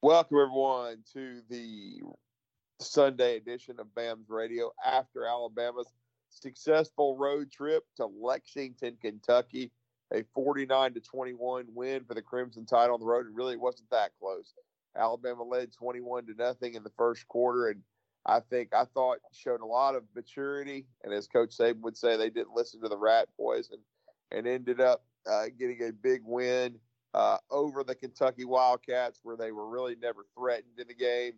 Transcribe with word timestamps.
Welcome 0.00 0.38
everyone 0.40 0.98
to 1.14 1.40
the 1.50 2.02
Sunday 2.78 3.36
edition 3.36 3.80
of 3.80 3.92
BAMS 3.96 4.26
Radio 4.28 4.70
after 4.86 5.26
Alabama's 5.26 5.92
successful 6.30 7.16
road 7.16 7.50
trip 7.50 7.82
to 7.96 8.06
Lexington, 8.06 8.96
Kentucky. 9.02 9.72
A 10.14 10.22
49 10.36 10.94
to 10.94 11.00
21 11.00 11.64
win 11.74 12.04
for 12.04 12.14
the 12.14 12.22
Crimson 12.22 12.64
Tide 12.64 12.90
on 12.90 13.00
the 13.00 13.06
road. 13.06 13.26
It 13.26 13.32
really 13.32 13.56
wasn't 13.56 13.90
that 13.90 14.12
close. 14.20 14.54
Alabama 14.96 15.42
led 15.42 15.72
21 15.72 16.26
to 16.26 16.34
nothing 16.38 16.74
in 16.74 16.84
the 16.84 16.92
first 16.96 17.26
quarter, 17.26 17.66
and 17.66 17.82
I 18.24 18.38
think 18.38 18.72
I 18.72 18.84
thought 18.94 19.18
showed 19.32 19.62
a 19.62 19.66
lot 19.66 19.96
of 19.96 20.04
maturity. 20.14 20.86
And 21.02 21.12
as 21.12 21.26
Coach 21.26 21.58
Saban 21.58 21.80
would 21.80 21.96
say, 21.96 22.16
they 22.16 22.30
didn't 22.30 22.54
listen 22.54 22.80
to 22.82 22.88
the 22.88 22.96
rat 22.96 23.30
poison, 23.36 23.78
and 24.30 24.46
ended 24.46 24.80
up 24.80 25.04
uh, 25.28 25.46
getting 25.58 25.82
a 25.82 25.92
big 25.92 26.20
win 26.24 26.78
uh, 27.14 27.38
over 27.50 27.82
the 27.84 27.94
Kentucky 27.94 28.44
Wildcats, 28.44 29.20
where 29.22 29.36
they 29.36 29.52
were 29.52 29.68
really 29.68 29.96
never 29.96 30.26
threatened 30.36 30.78
in 30.78 30.88
the 30.88 30.94
game. 30.94 31.32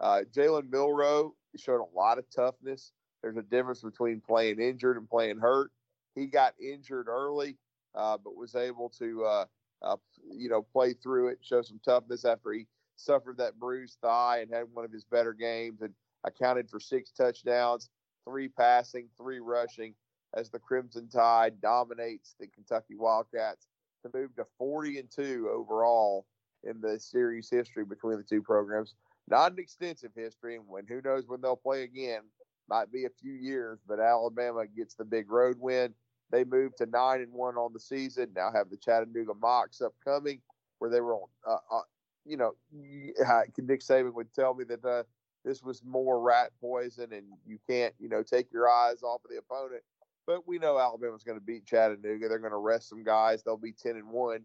Uh, 0.00 0.22
Jalen 0.34 0.70
Milroe 0.70 1.34
showed 1.56 1.80
a 1.80 1.96
lot 1.96 2.18
of 2.18 2.24
toughness. 2.30 2.92
There's 3.22 3.36
a 3.36 3.42
difference 3.42 3.82
between 3.82 4.20
playing 4.20 4.60
injured 4.60 4.96
and 4.96 5.08
playing 5.08 5.38
hurt. 5.38 5.70
He 6.14 6.26
got 6.26 6.54
injured 6.60 7.08
early, 7.08 7.56
uh, 7.94 8.18
but 8.22 8.36
was 8.36 8.54
able 8.54 8.88
to, 8.98 9.24
uh, 9.24 9.44
uh, 9.82 9.96
you 10.30 10.48
know, 10.48 10.62
play 10.62 10.92
through 10.92 11.28
it, 11.28 11.38
show 11.42 11.62
some 11.62 11.80
toughness 11.84 12.24
after 12.24 12.52
he 12.52 12.66
suffered 12.96 13.38
that 13.38 13.58
bruised 13.58 13.98
thigh 14.00 14.40
and 14.40 14.52
had 14.52 14.64
one 14.72 14.84
of 14.84 14.92
his 14.92 15.04
better 15.04 15.32
games 15.32 15.82
and 15.82 15.92
accounted 16.24 16.68
for 16.70 16.80
six 16.80 17.10
touchdowns, 17.10 17.90
three 18.24 18.48
passing, 18.48 19.08
three 19.16 19.40
rushing, 19.40 19.94
as 20.34 20.50
the 20.50 20.58
Crimson 20.58 21.08
Tide 21.08 21.60
dominates 21.60 22.34
the 22.38 22.46
Kentucky 22.46 22.94
Wildcats 22.96 23.68
to 24.10 24.18
move 24.18 24.34
to 24.36 24.44
40 24.58 24.98
and 24.98 25.10
two 25.10 25.50
overall 25.52 26.26
in 26.64 26.80
the 26.80 26.98
series 26.98 27.48
history 27.50 27.84
between 27.84 28.18
the 28.18 28.24
two 28.24 28.42
programs. 28.42 28.94
Not 29.28 29.52
an 29.52 29.58
extensive 29.58 30.12
history, 30.14 30.56
and 30.56 30.64
when 30.68 30.86
who 30.86 31.00
knows 31.02 31.26
when 31.26 31.40
they'll 31.40 31.56
play 31.56 31.82
again 31.82 32.20
might 32.68 32.90
be 32.92 33.04
a 33.04 33.10
few 33.20 33.32
years, 33.32 33.78
but 33.86 34.00
Alabama 34.00 34.66
gets 34.66 34.94
the 34.94 35.04
big 35.04 35.30
road 35.30 35.56
win. 35.58 35.94
They 36.30 36.44
move 36.44 36.74
to 36.76 36.86
nine 36.86 37.20
and 37.20 37.32
one 37.32 37.56
on 37.56 37.72
the 37.72 37.80
season. 37.80 38.30
Now 38.34 38.50
have 38.52 38.70
the 38.70 38.76
Chattanooga 38.76 39.34
Mocs 39.34 39.82
upcoming, 39.82 40.40
where 40.78 40.90
they 40.90 41.00
were 41.00 41.14
on. 41.14 41.28
Uh, 41.46 41.58
uh, 41.70 41.82
you 42.24 42.36
know, 42.36 42.54
Nick 42.72 43.80
Saban 43.80 44.14
would 44.14 44.34
tell 44.34 44.54
me 44.54 44.64
that 44.64 44.84
uh, 44.84 45.04
this 45.44 45.62
was 45.62 45.82
more 45.84 46.20
rat 46.20 46.50
poison, 46.60 47.12
and 47.12 47.24
you 47.46 47.58
can't, 47.68 47.94
you 48.00 48.08
know, 48.08 48.22
take 48.22 48.52
your 48.52 48.68
eyes 48.68 49.02
off 49.02 49.24
of 49.24 49.30
the 49.30 49.38
opponent. 49.38 49.82
But 50.26 50.46
we 50.46 50.58
know 50.58 50.78
Alabama's 50.78 51.22
going 51.22 51.38
to 51.38 51.44
beat 51.44 51.66
Chattanooga. 51.66 52.28
They're 52.28 52.38
going 52.38 52.50
to 52.50 52.56
rest 52.58 52.88
some 52.88 53.04
guys. 53.04 53.42
They'll 53.42 53.56
be 53.56 53.72
ten 53.72 53.96
and 53.96 54.08
one, 54.08 54.40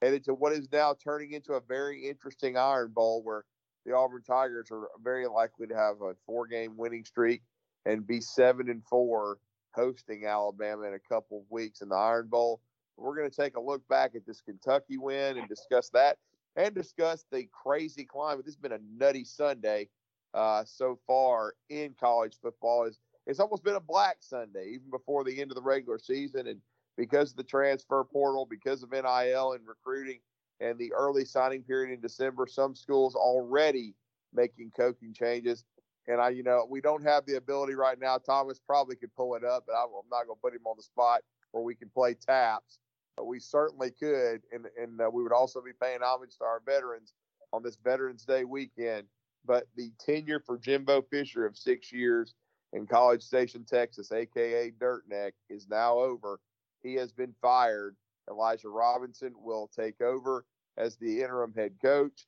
headed 0.00 0.24
to 0.24 0.34
what 0.34 0.52
is 0.52 0.68
now 0.72 0.94
turning 1.02 1.32
into 1.32 1.54
a 1.54 1.60
very 1.60 2.08
interesting 2.08 2.56
Iron 2.56 2.92
Bowl, 2.94 3.22
where 3.24 3.44
the 3.84 3.94
Auburn 3.94 4.22
Tigers 4.22 4.68
are 4.70 4.88
very 5.02 5.26
likely 5.26 5.66
to 5.66 5.74
have 5.74 6.00
a 6.00 6.14
four-game 6.24 6.76
winning 6.76 7.04
streak 7.04 7.42
and 7.84 8.06
be 8.06 8.20
seven 8.20 8.70
and 8.70 8.82
four 8.88 9.38
hosting 9.74 10.24
Alabama 10.24 10.84
in 10.84 10.94
a 10.94 11.14
couple 11.14 11.40
of 11.40 11.50
weeks 11.50 11.80
in 11.80 11.88
the 11.88 11.96
Iron 11.96 12.28
Bowl. 12.28 12.60
We're 12.96 13.16
going 13.16 13.28
to 13.28 13.36
take 13.36 13.56
a 13.56 13.60
look 13.60 13.86
back 13.88 14.14
at 14.14 14.24
this 14.24 14.40
Kentucky 14.40 14.98
win 14.98 15.36
and 15.36 15.48
discuss 15.48 15.90
that 15.90 16.16
and 16.54 16.72
discuss 16.72 17.24
the 17.32 17.48
crazy 17.52 18.04
climate. 18.04 18.44
This 18.46 18.54
has 18.54 18.60
been 18.60 18.72
a 18.72 18.78
nutty 18.96 19.24
Sunday 19.24 19.88
uh, 20.32 20.62
so 20.64 20.98
far 21.06 21.54
in 21.68 21.94
college 21.98 22.36
football. 22.40 22.84
It's, 22.84 23.00
it's 23.26 23.40
almost 23.40 23.64
been 23.64 23.76
a 23.76 23.80
black 23.80 24.18
Sunday, 24.20 24.70
even 24.74 24.90
before 24.90 25.24
the 25.24 25.40
end 25.40 25.50
of 25.50 25.54
the 25.54 25.62
regular 25.62 25.98
season. 25.98 26.46
And 26.46 26.60
because 26.96 27.30
of 27.30 27.36
the 27.36 27.44
transfer 27.44 28.04
portal, 28.04 28.46
because 28.48 28.82
of 28.82 28.92
NIL 28.92 29.52
and 29.52 29.66
recruiting 29.66 30.20
and 30.60 30.78
the 30.78 30.92
early 30.92 31.24
signing 31.24 31.62
period 31.62 31.92
in 31.92 32.00
December, 32.00 32.46
some 32.46 32.74
schools 32.74 33.14
already 33.14 33.94
making 34.32 34.72
coaching 34.76 35.12
changes. 35.12 35.64
And 36.06 36.20
I, 36.20 36.30
you 36.30 36.42
know, 36.42 36.66
we 36.68 36.80
don't 36.80 37.02
have 37.02 37.24
the 37.24 37.36
ability 37.36 37.74
right 37.74 37.98
now. 37.98 38.18
Thomas 38.18 38.60
probably 38.60 38.96
could 38.96 39.14
pull 39.16 39.36
it 39.36 39.44
up, 39.44 39.64
but 39.66 39.74
I, 39.74 39.82
am 39.84 39.88
not 40.10 40.26
going 40.26 40.36
to 40.36 40.42
put 40.42 40.54
him 40.54 40.66
on 40.66 40.76
the 40.76 40.82
spot 40.82 41.22
where 41.52 41.64
we 41.64 41.74
can 41.74 41.88
play 41.88 42.14
taps. 42.14 42.78
But 43.16 43.26
we 43.26 43.38
certainly 43.38 43.92
could, 43.92 44.42
and 44.50 44.66
and 44.76 45.00
uh, 45.00 45.08
we 45.10 45.22
would 45.22 45.32
also 45.32 45.62
be 45.62 45.70
paying 45.80 46.00
homage 46.02 46.36
to 46.38 46.44
our 46.44 46.60
veterans 46.66 47.14
on 47.52 47.62
this 47.62 47.76
Veterans 47.76 48.24
Day 48.24 48.44
weekend. 48.44 49.06
But 49.46 49.68
the 49.76 49.92
tenure 50.04 50.40
for 50.44 50.58
Jimbo 50.58 51.02
Fisher 51.02 51.46
of 51.46 51.56
six 51.56 51.92
years 51.92 52.34
in 52.74 52.86
College 52.86 53.22
Station, 53.22 53.64
Texas, 53.64 54.12
aka 54.12 54.70
Dirtneck, 54.72 55.32
is 55.48 55.68
now 55.68 55.98
over. 55.98 56.40
He 56.82 56.94
has 56.94 57.12
been 57.12 57.34
fired. 57.40 57.96
Elijah 58.28 58.68
Robinson 58.68 59.32
will 59.36 59.70
take 59.74 60.00
over 60.00 60.44
as 60.76 60.96
the 60.96 61.22
interim 61.22 61.54
head 61.54 61.74
coach 61.80 62.26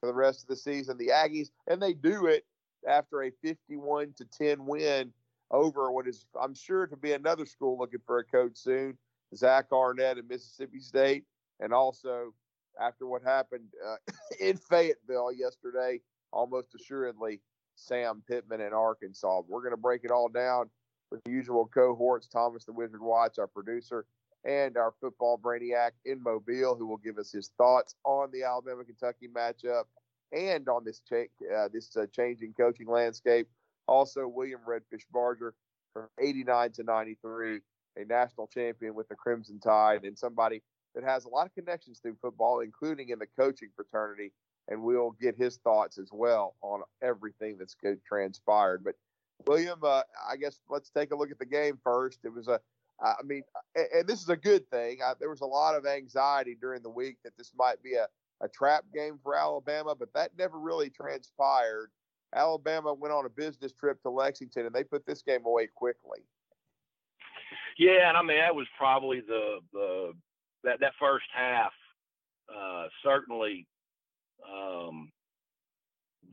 for 0.00 0.06
the 0.06 0.14
rest 0.14 0.42
of 0.42 0.48
the 0.48 0.56
season. 0.56 0.96
The 0.96 1.08
Aggies, 1.08 1.48
and 1.66 1.82
they 1.82 1.94
do 1.94 2.26
it 2.26 2.44
after 2.88 3.24
a 3.24 3.32
51 3.42 4.14
to 4.18 4.24
10 4.24 4.64
win 4.64 5.12
over 5.50 5.90
what 5.90 6.06
is, 6.06 6.26
I'm 6.40 6.54
sure, 6.54 6.86
to 6.86 6.96
be 6.96 7.12
another 7.12 7.44
school 7.44 7.76
looking 7.76 8.00
for 8.06 8.18
a 8.18 8.24
coach 8.24 8.56
soon, 8.56 8.96
Zach 9.34 9.66
Arnett 9.72 10.18
at 10.18 10.28
Mississippi 10.28 10.80
State, 10.80 11.24
and 11.58 11.72
also 11.72 12.34
after 12.80 13.06
what 13.06 13.22
happened 13.22 13.66
uh, 13.84 13.96
in 14.40 14.56
Fayetteville 14.56 15.32
yesterday, 15.32 16.00
almost 16.32 16.74
assuredly 16.74 17.40
Sam 17.78 18.22
Pittman 18.26 18.60
in 18.60 18.72
Arkansas. 18.72 19.42
We're 19.48 19.60
going 19.60 19.72
to 19.72 19.76
break 19.76 20.04
it 20.04 20.10
all 20.10 20.28
down 20.28 20.70
with 21.10 21.22
the 21.24 21.30
usual 21.30 21.66
cohorts. 21.66 22.26
Thomas 22.26 22.64
the 22.64 22.72
Wizard 22.72 23.00
Watch, 23.00 23.38
our 23.38 23.46
producer, 23.46 24.06
and 24.44 24.76
our 24.76 24.94
football 25.00 25.38
brainiac 25.38 25.92
in 26.04 26.22
Mobile, 26.22 26.76
who 26.76 26.86
will 26.86 26.98
give 26.98 27.18
us 27.18 27.32
his 27.32 27.50
thoughts 27.58 27.94
on 28.04 28.30
the 28.32 28.42
Alabama 28.44 28.84
Kentucky 28.84 29.28
matchup 29.28 29.84
and 30.32 30.68
on 30.68 30.84
this 30.84 31.00
cha- 31.08 31.54
uh, 31.54 31.68
this 31.72 31.96
uh, 31.96 32.06
changing 32.12 32.52
coaching 32.54 32.88
landscape. 32.88 33.48
Also, 33.86 34.28
William 34.28 34.60
Redfish 34.68 35.04
Barger 35.12 35.54
from 35.94 36.08
89 36.20 36.72
to 36.72 36.82
93, 36.82 37.60
a 37.96 38.04
national 38.04 38.46
champion 38.48 38.94
with 38.94 39.08
the 39.08 39.14
Crimson 39.14 39.58
Tide, 39.58 40.04
and 40.04 40.18
somebody 40.18 40.62
that 40.94 41.04
has 41.04 41.24
a 41.24 41.28
lot 41.28 41.46
of 41.46 41.54
connections 41.54 41.98
through 42.00 42.16
football, 42.20 42.60
including 42.60 43.08
in 43.10 43.18
the 43.18 43.26
coaching 43.38 43.70
fraternity. 43.74 44.32
And 44.68 44.82
we'll 44.82 45.16
get 45.20 45.34
his 45.34 45.56
thoughts 45.56 45.98
as 45.98 46.10
well 46.12 46.54
on 46.60 46.82
everything 47.02 47.56
that's 47.58 47.74
transpired. 48.06 48.84
But 48.84 48.96
William, 49.46 49.78
uh, 49.82 50.02
I 50.28 50.36
guess 50.36 50.60
let's 50.68 50.90
take 50.90 51.10
a 51.10 51.16
look 51.16 51.30
at 51.30 51.38
the 51.38 51.46
game 51.46 51.78
first. 51.82 52.18
It 52.24 52.34
was 52.34 52.48
a 52.48 52.60
I 53.00 53.22
mean, 53.24 53.42
and 53.76 54.06
this 54.06 54.22
is 54.22 54.28
a 54.28 54.36
good 54.36 54.68
thing. 54.70 54.98
I, 55.04 55.12
there 55.18 55.30
was 55.30 55.40
a 55.40 55.46
lot 55.46 55.76
of 55.76 55.86
anxiety 55.86 56.56
during 56.60 56.82
the 56.82 56.90
week 56.90 57.16
that 57.22 57.36
this 57.36 57.52
might 57.56 57.82
be 57.82 57.94
a, 57.94 58.06
a 58.40 58.48
trap 58.48 58.84
game 58.92 59.18
for 59.22 59.36
Alabama, 59.36 59.94
but 59.94 60.12
that 60.14 60.32
never 60.36 60.58
really 60.58 60.90
transpired. 60.90 61.90
Alabama 62.34 62.92
went 62.92 63.14
on 63.14 63.24
a 63.24 63.30
business 63.30 63.72
trip 63.72 64.02
to 64.02 64.10
Lexington, 64.10 64.66
and 64.66 64.74
they 64.74 64.84
put 64.84 65.06
this 65.06 65.22
game 65.22 65.46
away 65.46 65.68
quickly. 65.74 66.20
Yeah, 67.78 68.08
and 68.08 68.16
I 68.16 68.22
mean 68.22 68.38
that 68.38 68.54
was 68.54 68.66
probably 68.76 69.20
the 69.20 69.60
the 69.72 70.12
that 70.64 70.80
that 70.80 70.92
first 70.98 71.26
half 71.32 71.72
uh, 72.52 72.88
certainly 73.04 73.66
um, 74.46 75.10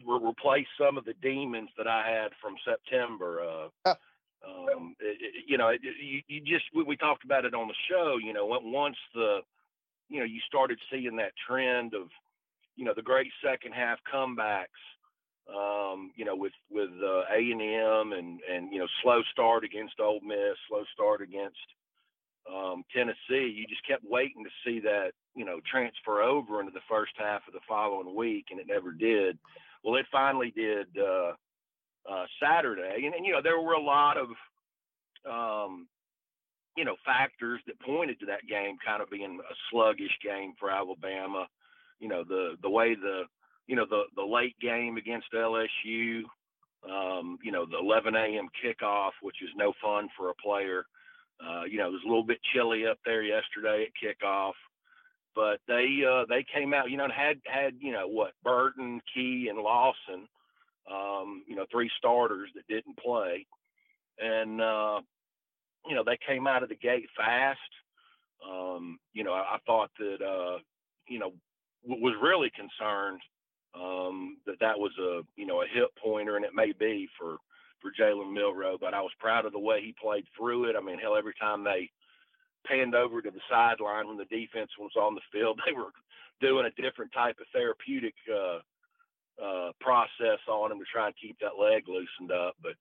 re- 0.06 0.20
replaced 0.22 0.70
some 0.80 0.98
of 0.98 1.06
the 1.06 1.14
demons 1.22 1.70
that 1.78 1.88
I 1.88 2.08
had 2.08 2.32
from 2.42 2.56
September. 2.66 3.42
Uh, 3.86 3.94
um, 4.46 4.96
it, 5.00 5.18
it, 5.22 5.44
you 5.48 5.58
know, 5.58 5.70
it, 5.70 5.82
you, 5.84 6.22
you 6.28 6.42
just 6.42 6.66
we, 6.76 6.84
we 6.84 6.98
talked 6.98 7.26
about 7.26 7.46
it 7.46 7.54
on 7.54 7.68
the 7.68 7.74
show. 7.90 8.18
You 8.22 8.34
know, 8.34 8.46
once 8.46 8.98
the 9.14 9.40
you 10.10 10.20
know 10.20 10.26
you 10.26 10.40
started 10.48 10.80
seeing 10.92 11.16
that 11.18 11.34
trend 11.48 11.94
of 11.94 12.08
you 12.76 12.86
know 12.86 12.94
the 12.96 13.02
great 13.02 13.32
second 13.44 13.74
half 13.74 14.00
comebacks. 14.12 14.66
Um, 15.48 16.12
you 16.16 16.26
know, 16.26 16.36
with 16.36 16.54
with 16.72 16.90
uh, 17.04 17.22
A 17.34 17.38
and 17.38 17.62
M 17.62 18.14
and 18.14 18.40
and 18.52 18.72
you 18.72 18.80
know 18.80 18.88
slow 19.04 19.22
start 19.32 19.64
against 19.64 20.00
Ole 20.00 20.22
Miss, 20.22 20.58
slow 20.68 20.84
start 20.94 21.22
against 21.22 21.58
um, 22.52 22.84
Tennessee. 22.96 23.54
You 23.54 23.66
just 23.68 23.86
kept 23.88 24.04
waiting 24.04 24.44
to 24.44 24.50
see 24.66 24.80
that 24.82 25.12
you 25.36 25.46
know 25.46 25.60
transfer 25.70 26.22
over 26.22 26.60
into 26.60 26.72
the 26.72 26.86
first 26.90 27.14
half 27.18 27.42
of 27.48 27.54
the 27.54 27.66
following 27.68 28.16
week, 28.16 28.48
and 28.52 28.60
it 28.60 28.68
never 28.68 28.92
did. 28.92 29.38
Well, 29.84 29.96
it 29.96 30.06
finally 30.12 30.52
did. 30.56 30.88
Uh, 30.98 31.34
uh, 32.08 32.26
Saturday, 32.40 33.02
and, 33.04 33.16
and, 33.16 33.26
you 33.26 33.34
know 33.34 33.42
there 33.42 33.60
were 33.60 33.74
a 33.74 33.82
lot 33.82 34.16
of 34.16 34.28
um, 35.28 35.88
you 36.78 36.86
know 36.86 36.96
factors 37.04 37.60
that 37.66 37.80
pointed 37.80 38.20
to 38.20 38.28
that 38.28 38.48
game 38.48 38.78
kind 38.86 39.02
of 39.02 39.10
being 39.10 39.40
a 39.40 39.56
sluggish 39.72 40.16
game 40.24 40.54
for 40.60 40.70
Alabama. 40.70 41.48
You 42.00 42.08
know 42.08 42.24
the 42.24 42.58
the 42.62 42.70
way 42.70 42.94
the 42.94 43.24
you 43.68 43.76
know, 43.76 43.86
the 43.90 44.04
the 44.16 44.24
late 44.24 44.58
game 44.60 44.98
against 44.98 45.28
LSU, 45.34 46.22
um, 46.90 47.38
you 47.44 47.52
know, 47.52 47.66
the 47.66 47.80
11 47.80 48.16
a.m. 48.16 48.48
kickoff, 48.64 49.12
which 49.22 49.38
is 49.42 49.50
no 49.56 49.74
fun 49.82 50.08
for 50.18 50.30
a 50.30 50.36
player. 50.36 50.86
Uh, 51.40 51.64
you 51.70 51.78
know, 51.78 51.88
it 51.88 51.92
was 51.92 52.02
a 52.06 52.08
little 52.08 52.26
bit 52.26 52.40
chilly 52.54 52.86
up 52.88 52.98
there 53.06 53.24
yesterday 53.24 53.88
at 53.88 54.18
kickoff, 54.24 54.54
but 55.36 55.60
they 55.68 56.02
uh, 56.10 56.26
they 56.30 56.46
came 56.54 56.74
out, 56.74 56.90
you 56.90 56.98
know, 56.98 57.04
and 57.06 57.14
had 57.14 57.38
had 57.46 57.74
you 57.80 57.92
know 57.92 58.08
what 58.08 58.32
Burton, 58.44 59.02
Key, 59.14 59.48
and 59.50 59.60
Lawson, 59.60 60.28
um, 60.92 61.44
you 61.48 61.56
know, 61.56 61.66
three 61.72 61.92
starters 61.98 62.50
that 62.56 62.68
didn't 62.68 62.98
play, 62.98 63.46
and 64.20 64.62
uh, 64.62 65.02
you 65.88 65.96
know 65.96 66.04
they 66.06 66.18
came 66.26 66.48
out 66.48 66.64
of 66.64 66.70
the 66.70 66.76
gate 66.76 67.08
fast. 67.18 67.60
Um, 68.48 68.98
you 69.14 69.24
know, 69.24 69.34
I, 69.34 69.56
I 69.56 69.58
thought 69.66 69.92
that 70.00 70.22
uh, 70.26 70.60
you 71.08 71.20
know 71.20 71.34
w- 71.86 72.04
was 72.04 72.16
really 72.22 72.52
concerned 72.56 73.20
um, 73.76 74.38
that 74.46 74.60
that 74.62 74.80
was 74.80 74.92
a 75.00 75.22
you 75.36 75.46
know 75.46 75.62
a 75.62 75.68
hip 75.74 75.90
pointer, 76.02 76.38
and 76.38 76.46
it 76.46 76.52
may 76.56 76.72
be 76.72 77.08
for 77.20 77.38
for 77.82 77.92
Jalen 77.92 78.34
Milroe. 78.34 78.78
But 78.80 78.94
I 78.94 79.02
was 79.02 79.12
proud 79.20 79.46
of 79.46 79.54
the 79.54 79.60
way 79.60 79.82
he 79.82 79.96
played 80.02 80.26
through 80.38 80.66
it. 80.70 80.76
I 80.76 80.82
mean, 80.82 81.00
hell, 81.00 81.16
every 81.16 81.34
time 81.40 81.64
they 81.64 81.90
panned 82.68 82.96
over 82.96 83.22
to 83.22 83.32
the 83.32 83.42
sideline 83.50 84.08
when 84.08 84.18
the 84.18 84.26
defense 84.26 84.72
was 84.80 84.92
on 85.00 85.16
the 85.16 85.22
field, 85.32 85.60
they 85.66 85.74
were 85.74 85.92
doing 86.42 86.66
a 86.66 86.82
different 86.82 87.12
type 87.14 87.38
of 87.40 87.48
therapeutic 87.54 88.16
uh, 88.32 88.60
uh, 89.44 89.72
process 89.80 90.40
on 90.50 90.72
him 90.72 90.80
to 90.80 90.86
try 90.92 91.08
and 91.08 91.16
keep 91.22 91.38
that 91.40 91.62
leg 91.62 91.84
loosened 91.88 92.32
up. 92.32 92.56
But 92.62 92.76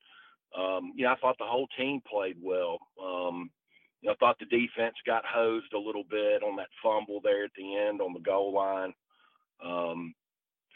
um, 0.58 0.93
you 0.94 1.05
know, 1.05 1.12
I 1.12 1.17
thought 1.17 1.37
the 1.38 1.44
whole 1.44 1.69
team 1.76 2.00
played 2.08 2.37
well. 2.41 2.79
Um, 3.02 3.50
you 4.00 4.08
know, 4.08 4.12
I 4.12 4.17
thought 4.20 4.38
the 4.38 4.46
defense 4.46 4.94
got 5.06 5.25
hosed 5.26 5.73
a 5.73 5.79
little 5.79 6.05
bit 6.08 6.43
on 6.43 6.56
that 6.56 6.69
fumble 6.82 7.20
there 7.23 7.44
at 7.44 7.50
the 7.56 7.76
end 7.76 8.00
on 8.00 8.12
the 8.12 8.20
goal 8.20 8.52
line. 8.52 8.93
Um, 9.64 10.14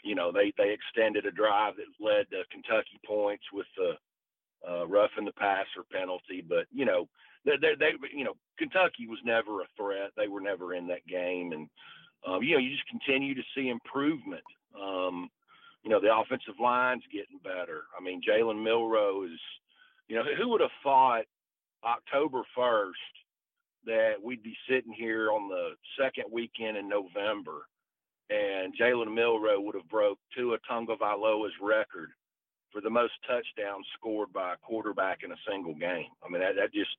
you 0.03 0.15
know, 0.15 0.31
they 0.31 0.53
they 0.57 0.73
extended 0.73 1.25
a 1.25 1.31
drive 1.31 1.75
that 1.77 2.03
led 2.03 2.29
to 2.31 2.43
Kentucky 2.51 2.99
points 3.05 3.43
with 3.53 3.67
the 3.77 3.93
uh, 4.67 4.87
roughing 4.87 5.25
the 5.25 5.31
passer 5.33 5.83
penalty, 5.91 6.43
but 6.47 6.65
you 6.71 6.85
know, 6.85 7.07
they, 7.45 7.57
they, 7.61 7.73
they, 7.79 7.91
you 8.13 8.23
know, 8.23 8.33
Kentucky 8.57 9.07
was 9.07 9.19
never 9.23 9.61
a 9.61 9.67
threat. 9.77 10.11
They 10.17 10.27
were 10.27 10.41
never 10.41 10.73
in 10.73 10.87
that 10.87 11.05
game, 11.07 11.51
and 11.53 11.69
um, 12.27 12.43
you 12.43 12.53
know, 12.53 12.59
you 12.59 12.71
just 12.71 12.87
continue 12.87 13.35
to 13.35 13.41
see 13.55 13.69
improvement. 13.69 14.43
Um, 14.79 15.29
you 15.83 15.89
know, 15.89 16.01
the 16.01 16.13
offensive 16.13 16.59
line's 16.61 17.03
getting 17.11 17.39
better. 17.43 17.83
I 17.97 18.03
mean, 18.03 18.21
Jalen 18.21 18.61
Milroe 18.61 19.23
is, 19.23 19.39
you 20.09 20.15
know, 20.17 20.23
who 20.37 20.49
would 20.49 20.61
have 20.61 20.69
thought 20.83 21.23
October 21.85 22.41
first 22.53 22.99
that 23.85 24.15
we'd 24.21 24.43
be 24.43 24.57
sitting 24.69 24.91
here 24.91 25.31
on 25.31 25.47
the 25.47 25.69
second 25.97 26.25
weekend 26.29 26.75
in 26.75 26.89
November 26.89 27.65
and 28.29 28.73
Jalen 28.77 29.13
Milroe 29.13 29.59
would 29.59 29.75
have 29.75 29.89
broke 29.89 30.19
Tua 30.35 30.57
Tagovailoa's 30.69 31.53
record 31.61 32.11
for 32.71 32.81
the 32.81 32.89
most 32.89 33.13
touchdowns 33.27 33.85
scored 33.97 34.31
by 34.33 34.53
a 34.53 34.57
quarterback 34.57 35.23
in 35.23 35.31
a 35.31 35.43
single 35.49 35.73
game. 35.73 36.11
I 36.23 36.29
mean, 36.29 36.41
that, 36.41 36.55
that 36.55 36.73
just 36.73 36.91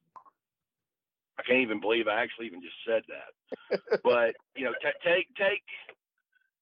I 1.38 1.42
can't 1.42 1.62
even 1.62 1.80
believe 1.80 2.08
I 2.08 2.22
actually 2.22 2.46
even 2.46 2.60
just 2.60 2.76
said 2.86 3.02
that. 3.08 4.00
but 4.04 4.34
you 4.56 4.64
know, 4.64 4.72
t- 4.82 5.00
take 5.04 5.28
take 5.36 5.62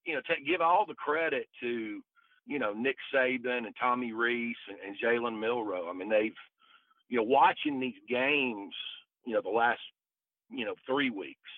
you 0.04 0.14
know, 0.14 0.20
take, 0.28 0.46
give 0.46 0.60
all 0.60 0.86
the 0.86 0.94
credit 0.94 1.46
to 1.60 2.00
you 2.46 2.58
know 2.58 2.72
Nick 2.72 2.96
Saban 3.14 3.66
and 3.66 3.74
Tommy 3.78 4.12
Rees 4.12 4.56
and, 4.68 4.78
and 4.86 4.96
Jalen 4.96 5.38
Milroe. 5.38 5.88
I 5.88 5.92
mean, 5.92 6.08
they've 6.08 6.32
you 7.08 7.18
know 7.18 7.24
watching 7.24 7.78
these 7.78 8.00
games, 8.08 8.74
you 9.26 9.34
know, 9.34 9.42
the 9.42 9.50
last 9.50 9.80
you 10.50 10.64
know 10.64 10.74
three 10.86 11.10
weeks 11.10 11.50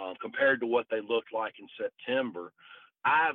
um, 0.00 0.14
compared 0.20 0.60
to 0.60 0.66
what 0.66 0.86
they 0.90 1.00
looked 1.00 1.32
like 1.32 1.54
in 1.58 1.66
September. 1.80 2.52
I've, 3.04 3.34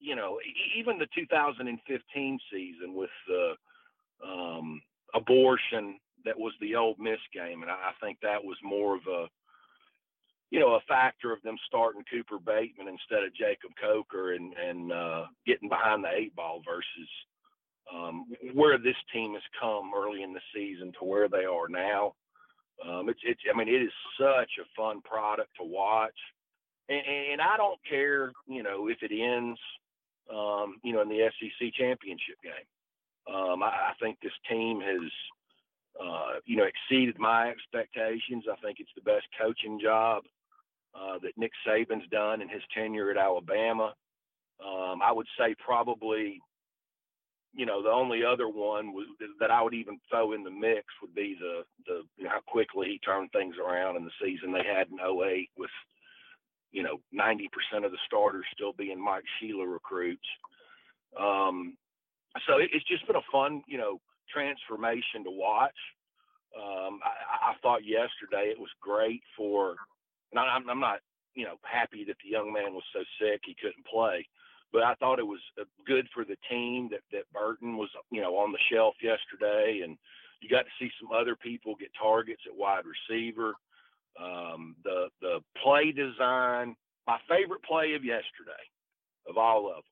you 0.00 0.16
know, 0.16 0.38
even 0.76 0.98
the 0.98 1.08
2015 1.14 2.38
season 2.52 2.94
with 2.94 3.10
the 3.26 3.52
um, 4.26 4.80
abortion 5.14 5.98
that 6.24 6.38
was 6.38 6.52
the 6.60 6.74
Ole 6.74 6.96
Miss 6.98 7.20
game, 7.32 7.62
and 7.62 7.70
I 7.70 7.92
think 8.00 8.18
that 8.22 8.42
was 8.42 8.56
more 8.62 8.96
of 8.96 9.02
a, 9.08 9.26
you 10.50 10.60
know, 10.60 10.74
a 10.74 10.80
factor 10.88 11.32
of 11.32 11.42
them 11.42 11.56
starting 11.66 12.02
Cooper 12.10 12.38
Bateman 12.38 12.88
instead 12.88 13.24
of 13.24 13.34
Jacob 13.34 13.70
Coker 13.80 14.32
and 14.34 14.52
and 14.54 14.92
uh, 14.92 15.26
getting 15.46 15.68
behind 15.68 16.04
the 16.04 16.10
eight 16.14 16.34
ball 16.34 16.62
versus 16.64 17.08
um, 17.94 18.26
where 18.54 18.78
this 18.78 18.96
team 19.12 19.34
has 19.34 19.42
come 19.60 19.92
early 19.96 20.22
in 20.22 20.32
the 20.32 20.40
season 20.54 20.92
to 20.98 21.04
where 21.04 21.28
they 21.28 21.44
are 21.44 21.68
now. 21.68 22.14
Um, 22.86 23.08
it's, 23.08 23.20
it's, 23.24 23.40
I 23.52 23.56
mean, 23.56 23.68
it 23.68 23.82
is 23.82 23.92
such 24.18 24.50
a 24.60 24.68
fun 24.76 25.00
product 25.02 25.50
to 25.58 25.66
watch. 25.66 26.14
And, 26.88 27.02
and 27.32 27.40
I 27.40 27.56
don't 27.56 27.80
care, 27.88 28.32
you 28.46 28.62
know, 28.62 28.88
if 28.88 28.98
it 29.02 29.10
ends, 29.12 29.58
um, 30.32 30.76
you 30.82 30.92
know, 30.92 31.02
in 31.02 31.08
the 31.08 31.28
SEC 31.38 31.72
championship 31.74 32.36
game. 32.42 33.34
Um, 33.34 33.62
I, 33.62 33.66
I 33.66 33.92
think 34.00 34.18
this 34.22 34.32
team 34.48 34.80
has, 34.80 35.10
uh, 36.00 36.40
you 36.46 36.56
know, 36.56 36.64
exceeded 36.64 37.18
my 37.18 37.50
expectations. 37.50 38.44
I 38.50 38.56
think 38.64 38.78
it's 38.80 38.90
the 38.94 39.02
best 39.02 39.26
coaching 39.40 39.80
job 39.82 40.24
uh, 40.94 41.18
that 41.22 41.36
Nick 41.36 41.52
Saban's 41.66 42.08
done 42.10 42.40
in 42.40 42.48
his 42.48 42.62
tenure 42.74 43.10
at 43.10 43.16
Alabama. 43.16 43.94
Um, 44.64 45.00
I 45.02 45.12
would 45.12 45.26
say 45.38 45.54
probably 45.58 46.40
you 47.54 47.66
know, 47.66 47.82
the 47.82 47.90
only 47.90 48.24
other 48.24 48.48
one 48.48 48.92
was, 48.92 49.06
that 49.40 49.50
I 49.50 49.62
would 49.62 49.74
even 49.74 49.98
throw 50.08 50.32
in 50.32 50.44
the 50.44 50.50
mix 50.50 50.84
would 51.00 51.14
be 51.14 51.36
the 51.40 51.64
the 51.86 52.02
you 52.16 52.24
know, 52.24 52.30
how 52.30 52.40
quickly 52.46 52.86
he 52.88 52.98
turned 52.98 53.32
things 53.32 53.56
around 53.58 53.96
in 53.96 54.04
the 54.04 54.10
season 54.22 54.52
they 54.52 54.64
had 54.64 54.88
in 54.88 54.98
08 55.00 55.50
with 55.56 55.70
you 56.72 56.82
know 56.82 57.00
90% 57.14 57.84
of 57.84 57.92
the 57.92 57.98
starters 58.06 58.44
still 58.54 58.72
being 58.72 59.02
Mike 59.02 59.24
Shula 59.40 59.70
recruits. 59.70 60.26
Um, 61.18 61.76
so 62.46 62.58
it, 62.58 62.70
it's 62.72 62.86
just 62.86 63.06
been 63.06 63.16
a 63.16 63.32
fun 63.32 63.62
you 63.66 63.78
know 63.78 64.00
transformation 64.32 65.24
to 65.24 65.30
watch. 65.30 65.78
Um, 66.56 67.00
I, 67.04 67.52
I 67.52 67.54
thought 67.62 67.84
yesterday 67.84 68.50
it 68.50 68.58
was 68.58 68.70
great 68.80 69.22
for, 69.36 69.76
and 70.32 70.40
I'm, 70.40 70.68
I'm 70.68 70.80
not 70.80 71.00
you 71.34 71.44
know 71.44 71.56
happy 71.62 72.04
that 72.04 72.16
the 72.22 72.30
young 72.30 72.52
man 72.52 72.74
was 72.74 72.84
so 72.92 73.00
sick 73.20 73.40
he 73.44 73.56
couldn't 73.60 73.86
play 73.86 74.26
but 74.72 74.82
I 74.82 74.94
thought 74.94 75.18
it 75.18 75.26
was 75.26 75.40
uh, 75.60 75.64
good 75.86 76.06
for 76.12 76.24
the 76.24 76.36
team 76.50 76.88
that 76.90 77.00
that 77.12 77.30
Burton 77.32 77.76
was 77.76 77.88
you 78.10 78.20
know 78.20 78.36
on 78.36 78.52
the 78.52 78.58
shelf 78.70 78.94
yesterday, 79.02 79.80
and 79.84 79.96
you 80.40 80.48
got 80.48 80.64
to 80.64 80.78
see 80.78 80.90
some 81.00 81.10
other 81.12 81.36
people 81.36 81.74
get 81.74 81.90
targets 82.00 82.42
at 82.46 82.56
wide 82.56 82.84
receiver. 82.84 83.54
Um, 84.20 84.76
the 84.84 85.08
the 85.20 85.40
play 85.62 85.92
design, 85.92 86.74
my 87.06 87.18
favorite 87.28 87.62
play 87.62 87.94
of 87.94 88.04
yesterday, 88.04 88.64
of 89.28 89.36
all 89.38 89.68
of 89.68 89.84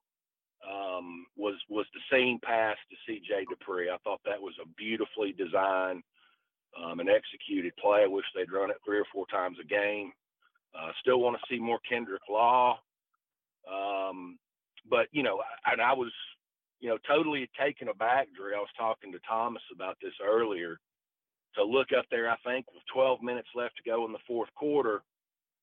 them, 0.65 0.73
um, 0.73 1.27
was 1.37 1.55
was 1.69 1.87
the 1.95 2.01
seam 2.11 2.39
pass 2.43 2.77
to 2.91 2.97
C.J. 3.07 3.47
Dippre. 3.47 3.93
I 3.93 3.99
thought 4.05 4.21
that 4.25 4.41
was 4.41 4.55
a 4.63 4.69
beautifully 4.77 5.33
designed 5.33 6.03
um, 6.81 7.01
and 7.01 7.09
executed 7.09 7.73
play. 7.77 8.03
I 8.03 8.07
wish 8.07 8.25
they'd 8.35 8.53
run 8.53 8.71
it 8.71 8.77
three 8.85 8.99
or 8.99 9.07
four 9.13 9.27
times 9.27 9.59
a 9.61 9.67
game. 9.67 10.13
Uh, 10.75 10.91
still 11.01 11.21
want 11.21 11.37
to 11.37 11.55
see 11.55 11.61
more 11.61 11.79
Kendrick 11.89 12.23
Law. 12.29 12.79
Um, 13.71 14.39
but 14.89 15.07
you 15.13 15.23
know, 15.23 15.43
and 15.67 15.81
I 15.81 15.93
was, 15.93 16.13
you 16.81 16.89
know, 16.89 16.99
totally 17.07 17.49
taken 17.59 17.89
aback, 17.89 18.29
Drew. 18.37 18.55
I 18.55 18.59
was 18.59 18.69
talking 18.79 19.13
to 19.13 19.19
Thomas 19.29 19.63
about 19.75 19.97
this 20.03 20.13
earlier. 20.25 20.79
To 21.57 21.65
look 21.65 21.89
up 21.97 22.05
there, 22.11 22.29
I 22.31 22.37
think 22.45 22.67
with 22.73 22.83
12 22.93 23.23
minutes 23.23 23.49
left 23.55 23.77
to 23.77 23.91
go 23.91 24.05
in 24.05 24.13
the 24.13 24.19
fourth 24.27 24.51
quarter, 24.55 25.03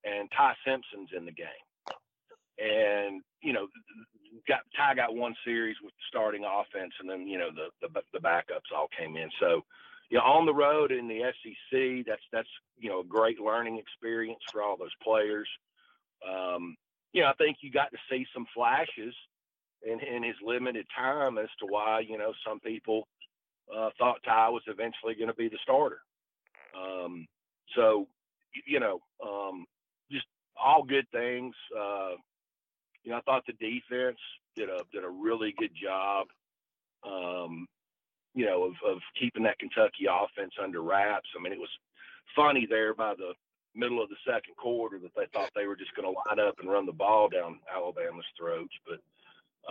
and 0.03 0.29
Ty 0.35 0.53
Simpson's 0.65 1.09
in 1.15 1.25
the 1.25 1.31
game, 1.31 1.47
and 2.57 3.21
you 3.41 3.53
know, 3.53 3.67
got 4.47 4.61
Ty 4.75 4.95
got 4.95 5.15
one 5.15 5.35
series 5.45 5.77
with 5.83 5.93
the 5.93 6.03
starting 6.09 6.43
offense, 6.45 6.93
and 6.99 7.09
then 7.09 7.27
you 7.27 7.37
know 7.37 7.49
the 7.51 7.87
the, 7.87 8.01
the 8.11 8.19
backups 8.19 8.73
all 8.75 8.89
came 8.97 9.15
in. 9.15 9.29
So, 9.39 9.61
you 10.09 10.17
know, 10.17 10.23
on 10.23 10.45
the 10.45 10.53
road 10.53 10.91
in 10.91 11.07
the 11.07 11.21
SEC, 11.21 12.05
that's 12.07 12.23
that's 12.31 12.49
you 12.77 12.89
know 12.89 13.01
a 13.01 13.05
great 13.05 13.39
learning 13.39 13.77
experience 13.77 14.41
for 14.51 14.61
all 14.63 14.77
those 14.77 14.95
players. 15.03 15.47
Um, 16.27 16.75
you 17.13 17.21
know, 17.21 17.27
I 17.27 17.33
think 17.33 17.57
you 17.61 17.71
got 17.71 17.91
to 17.91 17.97
see 18.09 18.25
some 18.33 18.45
flashes 18.53 19.13
in, 19.83 19.99
in 19.99 20.23
his 20.23 20.35
limited 20.43 20.85
time 20.95 21.37
as 21.37 21.49
to 21.59 21.65
why, 21.67 21.99
you 21.99 22.17
know, 22.17 22.33
some 22.45 22.59
people 22.59 23.07
uh, 23.75 23.89
thought 23.97 24.23
Ty 24.25 24.49
was 24.49 24.63
eventually 24.67 25.15
going 25.15 25.27
to 25.27 25.33
be 25.35 25.49
the 25.49 25.57
starter. 25.61 25.99
Um, 26.75 27.27
so, 27.75 28.07
you 28.65 28.79
know, 28.79 28.99
um, 29.23 29.65
just 30.11 30.25
all 30.61 30.83
good 30.83 31.05
things. 31.11 31.55
Uh, 31.75 32.11
you 33.03 33.11
know, 33.11 33.17
I 33.17 33.21
thought 33.21 33.43
the 33.45 33.53
defense 33.53 34.17
did 34.55 34.69
a 34.69 34.81
did 34.91 35.03
a 35.03 35.09
really 35.09 35.53
good 35.57 35.71
job. 35.81 36.27
Um, 37.05 37.67
you 38.33 38.45
know, 38.45 38.63
of, 38.63 38.73
of 38.89 38.99
keeping 39.19 39.43
that 39.43 39.59
Kentucky 39.59 40.05
offense 40.09 40.53
under 40.61 40.81
wraps. 40.81 41.29
I 41.37 41.41
mean, 41.41 41.53
it 41.53 41.59
was 41.59 41.69
funny 42.35 42.65
there 42.67 42.93
by 42.93 43.13
the 43.13 43.33
middle 43.75 44.01
of 44.01 44.09
the 44.09 44.15
second 44.25 44.55
quarter 44.57 44.99
that 44.99 45.11
they 45.15 45.25
thought 45.33 45.49
they 45.55 45.67
were 45.67 45.75
just 45.75 45.93
going 45.95 46.07
to 46.07 46.17
line 46.29 46.39
up 46.39 46.55
and 46.59 46.69
run 46.69 46.85
the 46.85 46.91
ball 46.91 47.27
down 47.27 47.59
Alabama's 47.73 48.25
throats. 48.37 48.73
But 48.87 48.99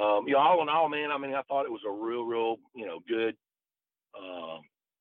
um, 0.00 0.26
you 0.26 0.34
know, 0.34 0.40
all 0.40 0.62
in 0.62 0.68
all, 0.68 0.88
man, 0.88 1.10
I 1.10 1.18
mean, 1.18 1.34
I 1.34 1.42
thought 1.42 1.66
it 1.66 1.72
was 1.72 1.84
a 1.86 1.90
real, 1.90 2.24
real, 2.24 2.56
you 2.74 2.86
know, 2.86 3.00
good, 3.06 3.36
um, 4.16 4.60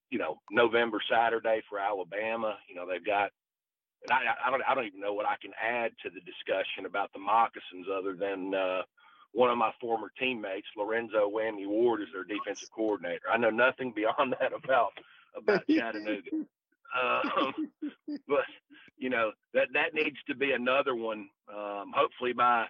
you 0.09 0.19
know, 0.19 0.40
November 0.51 0.99
Saturday 1.09 1.61
for 1.69 1.79
Alabama. 1.79 2.57
You 2.69 2.75
know, 2.75 2.87
they've 2.87 3.05
got, 3.05 3.31
and 4.03 4.11
I, 4.11 4.47
I 4.47 4.51
don't, 4.51 4.61
I 4.67 4.75
don't 4.75 4.85
even 4.85 4.99
know 4.99 5.13
what 5.13 5.25
I 5.25 5.35
can 5.41 5.51
add 5.61 5.91
to 6.03 6.09
the 6.09 6.21
discussion 6.21 6.85
about 6.85 7.13
the 7.13 7.19
moccasins 7.19 7.87
other 7.91 8.13
than 8.15 8.53
uh, 8.53 8.81
one 9.33 9.49
of 9.49 9.57
my 9.57 9.71
former 9.79 10.11
teammates, 10.19 10.67
Lorenzo 10.77 11.31
Whammy 11.33 11.67
Ward, 11.67 12.01
is 12.01 12.07
their 12.13 12.25
defensive 12.25 12.69
coordinator. 12.75 13.31
I 13.31 13.37
know 13.37 13.49
nothing 13.49 13.93
beyond 13.95 14.35
that 14.41 14.51
about 14.53 14.91
about 15.35 15.63
Chattanooga. 15.67 16.31
um, 17.01 17.71
but 18.27 18.45
you 18.97 19.09
know 19.09 19.31
that 19.53 19.69
that 19.73 19.93
needs 19.93 20.17
to 20.27 20.35
be 20.35 20.51
another 20.51 20.95
one. 20.95 21.29
Um, 21.49 21.91
hopefully 21.95 22.33
by 22.33 22.65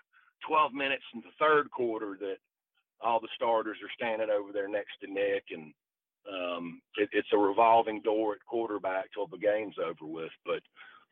12 0.47 0.73
minutes 0.73 1.03
in 1.13 1.21
the 1.21 1.33
third 1.39 1.71
quarter, 1.71 2.17
that 2.19 2.37
all 3.01 3.19
the 3.19 3.27
starters 3.35 3.77
are 3.83 3.91
standing 3.95 4.29
over 4.29 4.51
there 4.53 4.67
next 4.67 4.93
to 5.01 5.11
Nick, 5.11 5.45
and 5.51 5.73
um, 6.29 6.81
it, 6.97 7.09
it's 7.11 7.27
a 7.33 7.37
revolving 7.37 8.01
door 8.01 8.33
at 8.33 8.45
quarterback 8.45 9.05
till 9.13 9.27
the 9.27 9.37
game's 9.37 9.75
over 9.79 10.05
with. 10.05 10.31
But 10.45 10.61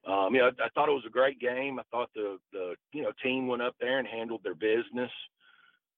um, 0.10 0.34
you 0.34 0.42
know, 0.42 0.48
I, 0.48 0.66
I, 0.66 0.70
thought 0.70 0.90
it 0.90 0.94
was 0.94 1.06
a 1.08 1.12
great 1.12 1.40
game. 1.40 1.80
I 1.80 1.84
thought 1.92 2.10
the 2.16 2.38
the 2.52 2.76
you 2.94 3.04
know 3.04 3.12
team 3.24 3.48
went 3.48 3.62
up 3.62 3.76
there 3.80 4.00
and 4.00 4.08
handled 4.08 4.42
their 4.44 4.56
business. 4.56 5.12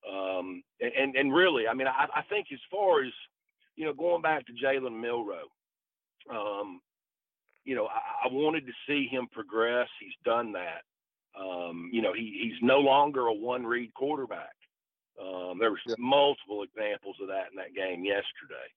Um, 0.10 0.64
and 0.80 1.16
and 1.16 1.34
really, 1.34 1.68
I 1.68 1.74
mean, 1.74 1.88
I, 1.88 2.08
I 2.16 2.22
think 2.24 2.48
as 2.52 2.60
far 2.72 3.04
as 3.04 3.12
you 3.76 3.86
know, 3.86 3.94
going 3.94 4.22
back 4.22 4.46
to 4.48 4.54
Jalen 4.54 5.00
Milroe, 5.00 5.50
um, 6.30 6.82
you 7.64 7.76
know, 7.76 7.86
I, 7.86 8.28
I, 8.28 8.34
wanted 8.34 8.66
to 8.66 8.74
see 8.88 9.08
him 9.08 9.28
progress. 9.32 9.88
He's 10.00 10.14
done 10.26 10.54
that. 10.54 10.82
Um, 11.40 11.90
you 11.94 12.02
know, 12.02 12.14
he, 12.14 12.40
he's 12.44 12.62
no 12.62 12.80
longer 12.80 13.28
a 13.28 13.34
one 13.34 13.66
read 13.66 13.94
quarterback. 13.94 14.56
Um, 15.20 15.58
there 15.60 15.72
was 15.72 15.80
yeah. 15.88 15.96
multiple 16.00 16.64
examples 16.64 17.16
of 17.22 17.28
that 17.28 17.52
in 17.52 17.58
that 17.58 17.76
game 17.76 18.04
yesterday. 18.04 18.68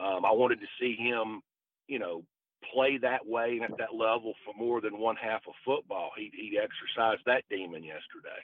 Um, 0.00 0.24
I 0.24 0.32
wanted 0.32 0.60
to 0.60 0.66
see 0.80 0.96
him, 0.96 1.42
you 1.86 1.98
know, 1.98 2.24
play 2.72 2.98
that 2.98 3.26
way 3.26 3.58
and 3.60 3.72
at 3.72 3.78
that 3.78 3.94
level 3.94 4.34
for 4.44 4.54
more 4.54 4.80
than 4.80 4.98
one 4.98 5.16
half 5.16 5.42
of 5.46 5.54
football. 5.64 6.10
He 6.16 6.30
he 6.32 6.58
exercised 6.58 7.22
that 7.26 7.44
demon 7.50 7.82
yesterday, 7.82 8.40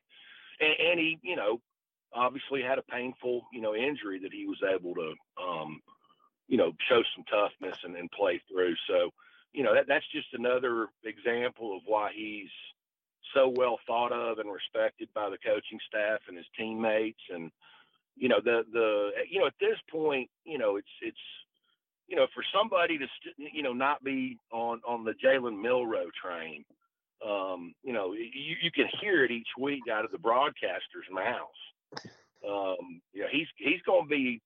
and, 0.61 0.75
and 0.91 1.01
he, 1.01 1.19
you 1.23 1.37
know, 1.37 1.61
obviously 2.13 2.63
had 2.63 2.79
a 2.79 2.83
painful, 2.83 3.47
you 3.53 3.61
know, 3.61 3.75
injury 3.75 4.19
that 4.21 4.33
he 4.33 4.47
was 4.47 4.63
able 4.63 4.95
to, 4.95 5.15
um, 5.43 5.81
you 6.49 6.57
know, 6.57 6.73
show 6.89 7.03
some 7.15 7.25
toughness 7.25 7.79
and, 7.85 7.97
and 7.97 8.11
play 8.11 8.41
through. 8.51 8.75
So, 8.89 9.11
you 9.53 9.63
know, 9.63 9.75
that 9.75 9.87
that's 9.89 10.07
just 10.13 10.29
another 10.33 10.89
example 11.05 11.77
of 11.77 11.83
why 11.87 12.11
he's 12.15 12.51
so 13.35 13.53
well 13.57 13.79
thought 13.87 14.13
of 14.13 14.39
and 14.39 14.51
respected 14.51 15.09
by 15.15 15.29
the 15.31 15.39
coaching 15.39 15.81
staff 15.87 16.21
and 16.29 16.37
his 16.37 16.47
teammates. 16.57 17.21
And, 17.33 17.51
you 18.17 18.29
know, 18.29 18.41
the 18.43 18.65
the 18.73 19.11
you 19.31 19.41
know 19.41 19.47
at 19.47 19.61
this 19.61 19.79
point, 19.91 20.31
you 20.45 20.59
know, 20.59 20.77
it's 20.77 20.89
it's 21.03 21.19
you 22.09 22.17
know 22.17 22.27
for 22.35 22.45
somebody 22.57 22.99
to 22.99 23.07
st- 23.21 23.53
you 23.53 23.63
know 23.63 23.73
not 23.73 24.03
be 24.03 24.39
on 24.53 24.81
on 24.87 25.05
the 25.05 25.15
Jalen 25.25 25.61
Milroe 25.61 26.11
train. 26.23 26.65
Um, 27.27 27.75
you 27.83 27.95
know, 27.95 28.13
you, 28.13 28.57
you 28.63 28.71
can 28.71 28.87
hear 29.01 29.25
it 29.25 29.31
each 29.31 29.49
week 29.59 29.85
out 29.91 30.05
of 30.05 30.11
the 30.11 30.19
broadcaster's 30.19 31.09
mouths. 31.11 32.11
Um, 32.47 33.01
you 33.15 33.23
know, 33.23 33.29
he's 33.33 33.47
he's 33.57 33.81
going 33.87 34.05
to 34.05 34.09
be 34.09 34.43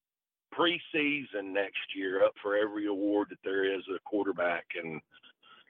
preseason 0.55 1.53
next 1.53 1.95
year 1.97 2.25
up 2.25 2.33
for 2.41 2.57
every 2.57 2.87
award 2.87 3.29
that 3.31 3.39
there 3.45 3.65
is 3.65 3.83
a 3.89 3.99
quarterback 4.05 4.65
can 4.71 5.01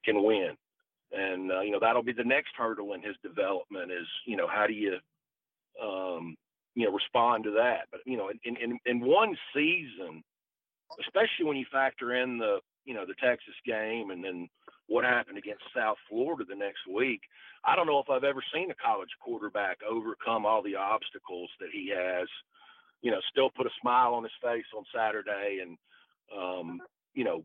can 0.05 0.23
win 0.23 0.57
and 1.13 1.51
uh, 1.51 1.61
you 1.61 1.71
know 1.71 1.81
that'll 1.81 2.03
be 2.03 2.13
the 2.13 2.25
next 2.25 2.51
hurdle 2.57 2.93
in 2.95 3.03
his 3.03 3.17
development 3.23 3.91
is 3.91 4.07
you 4.27 4.37
know 4.37 4.47
how 4.47 4.67
do 4.67 4.73
you 4.73 4.97
um, 5.83 6.37
you 6.75 6.85
know 6.85 6.93
respond 6.93 7.45
to 7.45 7.51
that 7.51 7.87
but 7.91 8.01
you 8.07 8.17
know 8.17 8.31
in, 8.45 8.57
in 8.57 8.79
in 8.87 9.01
one 9.01 9.37
season 9.55 10.23
especially 11.01 11.45
when 11.45 11.57
you 11.57 11.67
factor 11.71 12.15
in 12.15 12.39
the 12.39 12.59
you 12.85 12.95
know 12.95 13.05
the 13.07 13.15
texas 13.23 13.55
game 13.67 14.11
and 14.11 14.25
then 14.25 14.49
what 14.89 15.05
happened 15.05 15.39
against 15.39 15.63
south 15.75 15.97
florida 16.09 16.45
the 16.49 16.55
next 16.55 16.81
week 16.93 17.21
i 17.65 17.77
don't 17.77 17.87
know 17.87 17.99
if 17.99 18.11
i've 18.11 18.25
ever 18.25 18.43
seen 18.53 18.71
a 18.71 18.75
college 18.75 19.11
quarterback 19.23 19.79
overcome 19.89 20.45
all 20.45 20.63
the 20.63 20.77
obstacles 20.77 21.51
that 21.61 21.71
he 21.73 21.93
has 21.95 22.29
you 23.03 23.11
know 23.11 23.21
still 23.31 23.51
put 23.57 23.67
a 23.67 23.81
smile 23.81 24.15
on 24.15 24.23
his 24.23 24.33
face 24.43 24.67
on 24.77 24.85
saturday 24.95 25.61
and 25.63 25.77
um, 26.37 26.81
you 27.15 27.25
know 27.25 27.45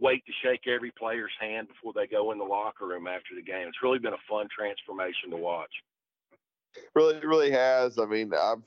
wait 0.00 0.24
to 0.26 0.32
shake 0.42 0.66
every 0.66 0.92
player's 0.98 1.32
hand 1.40 1.68
before 1.68 1.92
they 1.94 2.06
go 2.06 2.32
in 2.32 2.38
the 2.38 2.44
locker 2.44 2.86
room 2.86 3.06
after 3.06 3.34
the 3.34 3.42
game. 3.42 3.68
It's 3.68 3.82
really 3.82 3.98
been 3.98 4.14
a 4.14 4.28
fun 4.28 4.48
transformation 4.56 5.30
to 5.30 5.36
watch. 5.36 5.70
Really, 6.94 7.20
really 7.24 7.50
has. 7.50 7.98
I 7.98 8.06
mean, 8.06 8.32
I've 8.34 8.62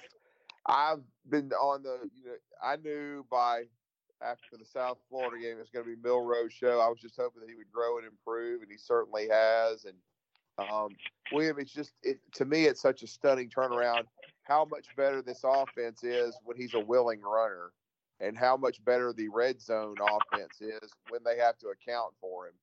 I've 0.66 1.02
been 1.30 1.52
on 1.54 1.84
the. 1.84 1.98
You 2.16 2.26
know, 2.26 2.36
I 2.64 2.76
knew 2.78 3.26
by 3.32 3.64
after 4.22 4.58
the 4.58 4.66
South 4.66 4.98
Florida 5.10 5.42
game 5.42 5.58
it's 5.60 5.70
going 5.70 5.86
to 5.86 5.96
be 5.96 6.02
Milroe 6.02 6.48
show. 6.48 6.80
I 6.80 6.88
was 6.88 7.00
just 7.00 7.18
hoping 7.18 7.42
that 7.42 7.50
he 7.50 7.56
would 7.56 7.72
grow 7.72 7.98
and 7.98 8.08
improve, 8.08 8.62
and 8.62 8.72
he 8.72 8.78
certainly 8.78 9.28
has. 9.30 9.86
And 9.86 9.96
um, 10.70 10.90
William, 11.32 11.60
it's 11.60 11.74
just 11.74 11.94
it, 12.04 12.20
to 12.36 12.46
me, 12.46 12.66
it's 12.66 12.82
such 12.82 13.04
a 13.04 13.08
stunning 13.08 13.50
turnaround. 13.50 14.04
How 14.44 14.66
much 14.66 14.88
better 14.96 15.22
this 15.22 15.42
offense 15.44 16.04
is 16.04 16.38
when 16.44 16.58
he's 16.58 16.76
a 16.76 16.80
willing 16.80 17.22
runner 17.22 17.72
and 18.20 18.38
how 18.38 18.56
much 18.56 18.84
better 18.86 19.12
the 19.12 19.28
red 19.28 19.62
zone 19.62 19.96
offense 20.02 20.62
is 20.62 20.92
when 21.10 21.22
they 21.26 21.38
have 21.38 21.58
to 21.58 21.68
account 21.68 22.14
for 22.22 22.48
him. 22.48 22.54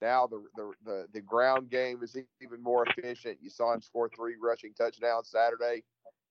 Now 0.00 0.26
the 0.26 0.44
the 0.54 0.72
the, 0.84 1.06
the 1.12 1.20
ground 1.20 1.70
game 1.70 2.02
is 2.02 2.16
even 2.40 2.62
more 2.62 2.84
efficient. 2.86 3.38
You 3.40 3.50
saw 3.50 3.72
him 3.72 3.80
score 3.80 4.10
three 4.14 4.34
rushing 4.40 4.74
touchdowns 4.74 5.28
Saturday. 5.30 5.82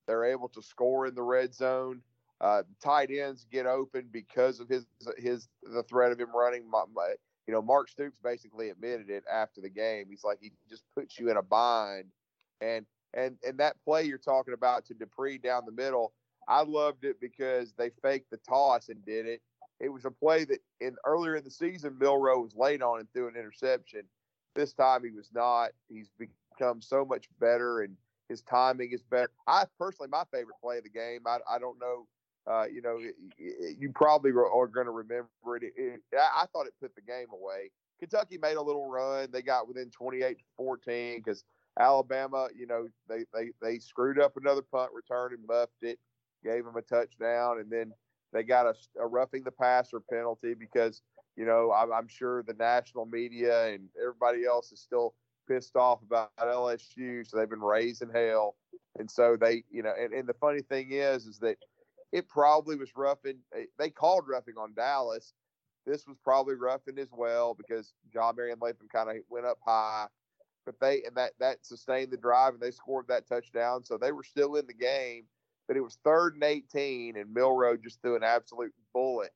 They're 0.07 0.25
able 0.25 0.47
to 0.49 0.61
score 0.61 1.07
in 1.07 1.15
the 1.15 1.23
red 1.23 1.53
zone. 1.53 2.01
Uh, 2.39 2.63
tight 2.83 3.09
ends 3.09 3.47
get 3.51 3.65
open 3.65 4.07
because 4.11 4.59
of 4.59 4.69
his 4.69 4.85
his 5.17 5.47
the 5.63 5.83
threat 5.83 6.11
of 6.11 6.19
him 6.19 6.35
running. 6.35 6.69
My, 6.69 6.83
my, 6.93 7.13
you 7.47 7.53
know, 7.53 7.61
Mark 7.61 7.89
Stoops 7.89 8.19
basically 8.23 8.69
admitted 8.69 9.09
it 9.09 9.23
after 9.31 9.61
the 9.61 9.69
game. 9.69 10.05
He's 10.09 10.23
like 10.23 10.37
he 10.41 10.51
just 10.69 10.83
puts 10.95 11.17
you 11.17 11.31
in 11.31 11.37
a 11.37 11.41
bind, 11.41 12.05
and 12.61 12.85
and 13.13 13.37
and 13.47 13.57
that 13.59 13.75
play 13.83 14.03
you're 14.03 14.19
talking 14.19 14.53
about 14.53 14.85
to 14.85 14.93
Dippre 14.93 15.41
down 15.41 15.63
the 15.65 15.71
middle 15.71 16.13
I 16.47 16.63
loved 16.63 17.03
it 17.03 17.19
because 17.19 17.73
they 17.73 17.91
faked 18.01 18.31
the 18.31 18.37
toss 18.37 18.89
and 18.89 19.05
did 19.05 19.25
it. 19.25 19.41
It 19.79 19.89
was 19.89 20.05
a 20.05 20.11
play 20.11 20.45
that 20.45 20.59
in 20.79 20.95
earlier 21.05 21.35
in 21.35 21.43
the 21.43 21.51
season, 21.51 21.97
Milroe 21.99 22.41
was 22.41 22.55
late 22.55 22.81
on 22.81 22.99
and 22.99 23.11
threw 23.11 23.27
an 23.27 23.35
interception. 23.35 24.03
This 24.55 24.73
time 24.73 25.03
he 25.03 25.11
was 25.11 25.29
not. 25.33 25.71
He's 25.87 26.09
become 26.17 26.81
so 26.81 27.05
much 27.05 27.27
better 27.39 27.81
and 27.81 27.95
his 28.29 28.41
timing 28.41 28.91
is 28.91 29.03
better. 29.03 29.29
I 29.47 29.65
personally, 29.77 30.09
my 30.09 30.23
favorite 30.31 30.55
play 30.61 30.77
of 30.79 30.83
the 30.83 30.89
game. 30.89 31.21
I, 31.27 31.39
I 31.49 31.59
don't 31.59 31.79
know. 31.79 32.07
Uh, 32.49 32.65
you 32.71 32.81
know, 32.81 32.97
you 33.37 33.91
probably 33.93 34.31
are 34.31 34.67
going 34.67 34.85
to 34.85 34.91
remember 34.91 35.27
it. 35.57 35.63
It. 35.75 36.01
I 36.13 36.45
thought 36.53 36.65
it 36.67 36.73
put 36.81 36.95
the 36.95 37.01
game 37.01 37.27
away. 37.33 37.71
Kentucky 37.99 38.37
made 38.41 38.55
a 38.55 38.61
little 38.61 38.89
run. 38.89 39.29
They 39.31 39.41
got 39.41 39.67
within 39.67 39.89
28 39.89 40.37
to 40.37 40.43
14 40.55 41.21
because 41.23 41.43
Alabama, 41.79 42.47
you 42.57 42.67
know, 42.67 42.87
they, 43.09 43.25
they, 43.33 43.49
they 43.61 43.79
screwed 43.79 44.19
up 44.19 44.37
another 44.37 44.61
punt 44.61 44.91
return 44.93 45.33
and 45.33 45.45
muffed 45.45 45.73
it 45.81 45.99
gave 46.43 46.65
them 46.65 46.75
a 46.75 46.81
touchdown, 46.81 47.59
and 47.59 47.71
then 47.71 47.91
they 48.33 48.43
got 48.43 48.65
a, 48.65 48.73
a 49.01 49.07
roughing 49.07 49.43
the 49.43 49.51
passer 49.51 49.99
penalty 49.99 50.53
because 50.53 51.01
you 51.35 51.45
know 51.45 51.71
I'm, 51.71 51.91
I'm, 51.91 52.07
sure 52.07 52.43
the 52.43 52.53
national 52.53 53.05
media 53.05 53.67
and 53.67 53.89
everybody 54.01 54.45
else 54.45 54.71
is 54.71 54.81
still 54.81 55.13
pissed 55.47 55.75
off 55.75 56.01
about 56.03 56.31
LSU, 56.39 57.27
so 57.27 57.37
they've 57.37 57.49
been 57.49 57.59
raising 57.59 58.09
hell, 58.13 58.55
and 58.97 59.09
so 59.09 59.37
they 59.39 59.63
you 59.71 59.83
know 59.83 59.93
and, 59.99 60.13
and 60.13 60.27
the 60.27 60.33
funny 60.33 60.61
thing 60.61 60.91
is 60.91 61.25
is 61.25 61.39
that 61.39 61.57
it 62.11 62.27
probably 62.27 62.75
was 62.75 62.95
roughing. 62.95 63.39
Eh, 63.55 63.65
they 63.77 63.89
called 63.89 64.25
roughing 64.27 64.55
on 64.57 64.73
Dallas. 64.73 65.33
This 65.85 66.05
was 66.07 66.17
probably 66.23 66.55
roughing 66.55 66.99
as 66.99 67.09
well 67.15 67.53
because 67.53 67.93
Jah-Marien 68.11 68.61
Latham 68.61 68.87
kind 68.91 69.09
of 69.09 69.17
went 69.29 69.45
up 69.45 69.59
high, 69.65 70.07
but 70.65 70.75
they 70.81 71.03
and 71.03 71.15
that 71.15 71.31
that 71.39 71.65
sustained 71.65 72.11
the 72.11 72.17
drive 72.17 72.53
and 72.53 72.61
they 72.61 72.71
scored 72.71 73.07
that 73.07 73.27
touchdown, 73.27 73.85
so 73.85 73.97
they 73.97 74.11
were 74.11 74.23
still 74.23 74.55
in 74.55 74.67
the 74.67 74.73
game 74.73 75.25
but 75.67 75.75
it 75.75 75.81
was 75.81 75.97
third 76.03 76.33
and 76.33 76.43
18, 76.43 77.17
and 77.17 77.33
Milroe 77.33 77.77
just 77.77 78.01
threw 78.01 78.15
an 78.15 78.23
absolute 78.23 78.73
bullet 78.93 79.33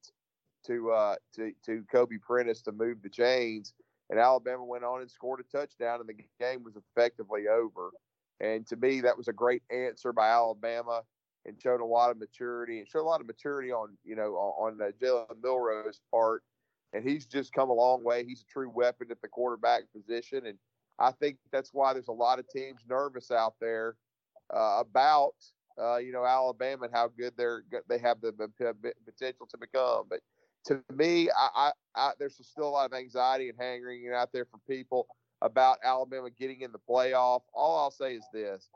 to 0.66 0.92
uh, 0.92 1.16
to 1.36 1.52
to 1.66 1.84
Kobe 1.92 2.18
Prentice 2.18 2.62
to 2.64 2.72
move 2.72 3.02
the 3.02 3.10
chains. 3.10 3.74
And 4.10 4.20
Alabama 4.20 4.66
went 4.66 4.84
on 4.84 5.02
and 5.02 5.10
scored 5.10 5.40
a 5.40 5.58
touchdown, 5.58 6.00
and 6.02 6.10
the 6.10 6.24
game 6.40 6.64
was 6.64 6.76
effectively 6.76 7.48
over. 7.48 7.92
And 8.42 8.68
to 8.68 8.76
me, 8.76 9.02
that 9.02 9.18
was 9.18 9.30
a 9.30 9.34
great 9.34 9.64
answer 9.72 10.12
by 10.12 10.30
Alabama, 10.30 11.04
and 11.46 11.60
showed 11.62 11.82
a 11.82 11.86
lot 11.86 12.12
of 12.12 12.18
maturity 12.18 12.80
and 12.80 12.88
showed 12.88 13.02
a 13.02 13.04
lot 13.04 13.22
of 13.22 13.28
maturity 13.28 13.72
on 13.72 13.98
you 14.04 14.16
know 14.16 14.34
on, 14.36 14.74
on 14.74 14.82
uh, 14.82 14.92
Jalen 15.02 15.42
Milroe's 15.42 16.02
part. 16.12 16.44
And 16.94 17.08
he's 17.08 17.26
just 17.26 17.54
come 17.54 17.70
a 17.70 17.74
long 17.74 18.04
way. 18.04 18.26
He's 18.26 18.42
a 18.42 18.52
true 18.52 18.70
weapon 18.70 19.08
at 19.12 19.22
the 19.22 19.30
quarterback 19.30 19.84
position, 19.96 20.46
and 20.46 20.58
I 21.00 21.12
think 21.12 21.38
that's 21.50 21.70
why 21.74 21.94
there's 21.94 22.10
a 22.10 22.14
lot 22.14 22.38
of 22.38 22.50
teams 22.50 22.82
nervous 22.90 23.32
out 23.32 23.54
there 23.62 23.96
uh, 24.54 24.80
about 24.82 25.36
uh, 25.80 25.98
you 25.98 26.12
know, 26.12 26.26
Alabama 26.26 26.86
and 26.86 26.94
how 26.94 27.08
good 27.08 27.34
they're 27.38 27.64
they 27.88 27.98
have 28.00 28.22
the 28.22 28.34
potential 29.06 29.48
to 29.48 29.58
become. 29.58 30.06
But 30.10 30.20
to 30.66 30.84
me, 30.94 31.30
I, 31.30 31.50
I, 31.56 31.72
I 31.96 32.12
there's 32.20 32.40
still 32.42 32.68
a 32.68 32.70
lot 32.70 32.86
of 32.86 32.98
anxiety 32.98 33.50
and 33.50 33.58
hanging 33.60 34.12
out 34.14 34.32
there 34.32 34.46
for 34.46 34.60
people 34.70 35.08
about 35.42 35.78
Alabama 35.84 36.30
getting 36.30 36.62
in 36.62 36.72
the 36.72 36.80
playoff. 36.80 37.42
All 37.54 37.80
I'll 37.80 37.92
say 37.92 38.16
is 38.16 38.26
this: 38.34 38.70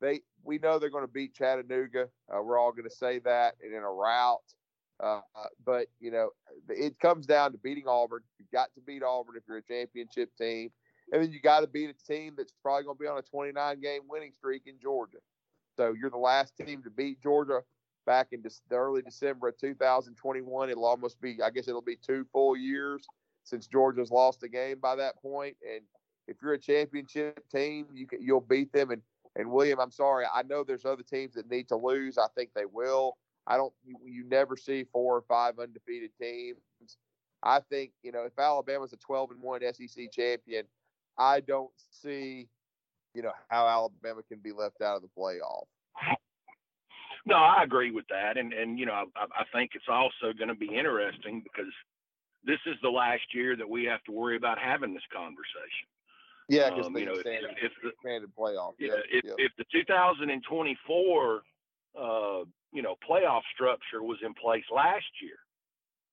they 0.00 0.20
we 0.44 0.58
know 0.58 0.78
they're 0.78 0.90
going 0.90 1.06
to 1.06 1.12
beat 1.12 1.34
Chattanooga. 1.34 2.08
Uh, 2.32 2.42
we're 2.42 2.58
all 2.58 2.72
going 2.72 2.88
to 2.88 2.94
say 2.94 3.18
that 3.20 3.54
and 3.62 3.72
in 3.74 3.82
a 3.82 3.90
rout. 3.90 4.40
Uh, 5.02 5.20
but 5.64 5.86
you 5.98 6.10
know, 6.10 6.30
it 6.68 6.98
comes 7.00 7.26
down 7.26 7.52
to 7.52 7.58
beating 7.58 7.88
Auburn. 7.88 8.20
You've 8.38 8.50
got 8.50 8.68
to 8.74 8.80
beat 8.80 9.02
Auburn 9.02 9.36
if 9.36 9.44
you're 9.48 9.58
a 9.58 9.62
championship 9.62 10.30
team, 10.36 10.70
and 11.12 11.22
then 11.22 11.32
you 11.32 11.40
got 11.40 11.60
to 11.60 11.66
beat 11.66 11.90
a 11.90 12.12
team 12.12 12.34
that's 12.36 12.52
probably 12.62 12.84
going 12.84 12.96
to 12.96 13.00
be 13.00 13.08
on 13.08 13.18
a 13.18 13.22
29 13.22 13.80
game 13.80 14.02
winning 14.08 14.32
streak 14.36 14.62
in 14.66 14.74
Georgia. 14.80 15.18
So 15.76 15.94
you're 15.98 16.10
the 16.10 16.18
last 16.18 16.54
team 16.56 16.82
to 16.82 16.90
beat 16.90 17.22
Georgia 17.22 17.60
back 18.06 18.28
in 18.32 18.42
the 18.42 18.76
early 18.76 19.02
December 19.02 19.48
of 19.48 19.58
2021. 19.58 20.70
It'll 20.70 20.84
almost 20.84 21.20
be, 21.20 21.38
I 21.42 21.50
guess, 21.50 21.68
it'll 21.68 21.80
be 21.80 21.96
two 21.96 22.26
full 22.32 22.56
years 22.56 23.06
since 23.44 23.66
Georgia's 23.66 24.10
lost 24.10 24.42
a 24.42 24.48
game 24.48 24.78
by 24.80 24.96
that 24.96 25.20
point. 25.22 25.56
And 25.62 25.82
if 26.28 26.36
you're 26.42 26.54
a 26.54 26.58
championship 26.58 27.42
team, 27.50 27.86
you 27.94 28.06
can, 28.06 28.20
you'll 28.22 28.40
beat 28.40 28.72
them. 28.72 28.90
And 28.90 29.02
and 29.36 29.50
William, 29.50 29.80
I'm 29.80 29.90
sorry, 29.90 30.24
I 30.32 30.42
know 30.42 30.64
there's 30.64 30.84
other 30.84 31.02
teams 31.02 31.34
that 31.34 31.50
need 31.50 31.68
to 31.68 31.76
lose. 31.76 32.18
I 32.18 32.26
think 32.34 32.50
they 32.54 32.64
will. 32.64 33.16
I 33.46 33.56
don't. 33.56 33.72
You, 33.84 33.96
you 34.04 34.24
never 34.28 34.56
see 34.56 34.84
four 34.92 35.16
or 35.16 35.22
five 35.22 35.58
undefeated 35.58 36.10
teams. 36.20 36.58
I 37.42 37.60
think 37.70 37.92
you 38.02 38.12
know 38.12 38.24
if 38.24 38.38
Alabama's 38.38 38.92
a 38.92 38.96
12 38.96 39.32
and 39.32 39.42
one 39.42 39.60
SEC 39.72 40.12
champion, 40.12 40.64
I 41.18 41.40
don't 41.40 41.70
see 41.90 42.48
you 43.14 43.22
know 43.22 43.32
how 43.48 43.66
Alabama 43.66 44.22
can 44.28 44.38
be 44.38 44.52
left 44.52 44.82
out 44.82 44.96
of 44.96 45.02
the 45.02 45.08
playoff. 45.16 45.66
No, 47.26 47.36
I 47.36 47.62
agree 47.62 47.90
with 47.90 48.06
that, 48.08 48.38
and 48.38 48.52
and 48.52 48.78
you 48.78 48.86
know 48.86 48.92
I, 48.92 49.04
I 49.24 49.44
think 49.52 49.72
it's 49.74 49.88
also 49.88 50.32
going 50.36 50.48
to 50.48 50.54
be 50.54 50.74
interesting 50.74 51.42
because 51.42 51.72
this 52.44 52.60
is 52.66 52.76
the 52.82 52.88
last 52.88 53.34
year 53.34 53.56
that 53.56 53.68
we 53.68 53.84
have 53.84 54.02
to 54.04 54.12
worry 54.12 54.36
about 54.36 54.58
having 54.58 54.94
this 54.94 55.02
conversation. 55.12 55.89
Yeah, 56.50 56.70
because 56.70 56.86
um, 56.86 56.96
you 56.96 57.06
know 57.06 57.14
expanded, 57.14 57.50
if 57.62 57.72
the 57.82 57.88
expanded 57.90 58.30
playoff. 58.36 58.74
yeah, 58.78 58.88
Yep, 58.88 59.04
if, 59.10 59.24
yep. 59.24 59.34
if 59.38 59.52
the 59.56 59.64
2024 59.72 61.42
uh, 61.96 62.44
you 62.72 62.82
know 62.82 62.96
playoff 63.08 63.42
structure 63.54 64.02
was 64.02 64.18
in 64.22 64.34
place 64.34 64.64
last 64.74 65.06
year, 65.22 65.38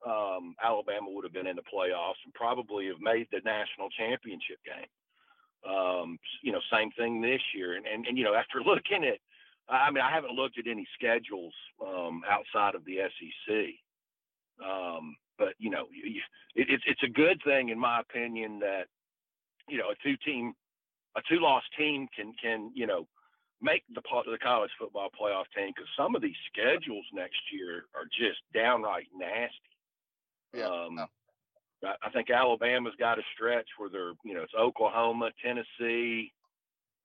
um, 0.06 0.56
Alabama 0.64 1.10
would 1.10 1.24
have 1.24 1.34
been 1.34 1.48
in 1.48 1.56
the 1.56 1.64
playoffs 1.64 2.22
and 2.24 2.34
probably 2.34 2.88
have 2.88 3.02
made 3.02 3.28
the 3.32 3.42
national 3.44 3.90
championship 3.90 4.60
game. 4.66 4.92
Um, 5.68 6.20
you 6.44 6.52
know, 6.52 6.62
same 6.72 6.92
thing 6.92 7.22
this 7.22 7.42
year. 7.56 7.76
And, 7.76 7.86
and, 7.88 8.06
and, 8.06 8.18
you 8.18 8.24
know, 8.24 8.36
after 8.36 8.62
looking 8.66 9.04
at, 9.04 9.18
I 9.70 9.92
mean, 9.92 10.04
I 10.04 10.12
haven't 10.12 10.34
looked 10.34 10.58
at 10.60 10.68
any 10.68 10.88
schedules 10.94 11.54
um, 11.86 12.22
outside 12.30 12.76
of 12.76 12.86
the 12.86 13.00
SEC. 13.00 13.56
Um, 14.66 15.16
but, 15.38 15.54
you 15.58 15.70
know, 15.70 15.88
it, 15.92 16.24
it's, 16.56 16.84
it's 16.88 17.04
a 17.04 17.10
good 17.10 17.42
thing, 17.44 17.70
in 17.70 17.80
my 17.80 18.00
opinion, 18.00 18.60
that, 18.60 18.86
you 19.68 19.78
know, 19.78 19.90
a 19.92 19.96
two 20.04 20.18
team, 20.26 20.54
a 21.16 21.22
two 21.30 21.40
loss 21.40 21.64
team 21.78 22.08
can, 22.16 22.34
can, 22.42 22.72
you 22.76 22.88
know, 22.88 23.08
make 23.62 23.84
the, 23.94 24.02
po- 24.02 24.24
the 24.30 24.38
college 24.38 24.72
football 24.80 25.10
playoff 25.20 25.46
team 25.56 25.72
because 25.76 25.90
some 25.98 26.16
of 26.16 26.22
these 26.22 26.36
schedules 26.52 27.06
next 27.14 27.42
year 27.52 27.86
are 27.96 28.06
just 28.06 28.40
downright 28.54 29.08
nasty. 29.16 29.56
Yeah, 30.54 30.68
Um, 30.68 30.96
no. 30.96 31.06
I 31.84 31.96
I 32.04 32.10
think 32.12 32.30
Alabama's 32.30 32.94
got 32.98 33.20
a 33.20 33.24
stretch 33.34 33.68
where 33.78 33.90
they're, 33.90 34.14
you 34.24 34.34
know, 34.34 34.42
it's 34.44 34.54
Oklahoma, 34.56 35.32
Tennessee, 35.44 36.34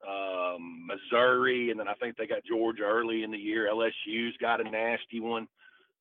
um, 0.07 0.87
Missouri, 0.87 1.71
and 1.71 1.79
then 1.79 1.89
I 1.89 1.95
think 1.95 2.17
they 2.17 2.27
got 2.27 2.45
Georgia 2.45 2.83
early 2.85 3.23
in 3.23 3.31
the 3.31 3.39
year. 3.39 3.69
LSU's 3.69 4.37
got 4.41 4.61
a 4.61 4.71
nasty 4.71 5.21
one. 5.21 5.47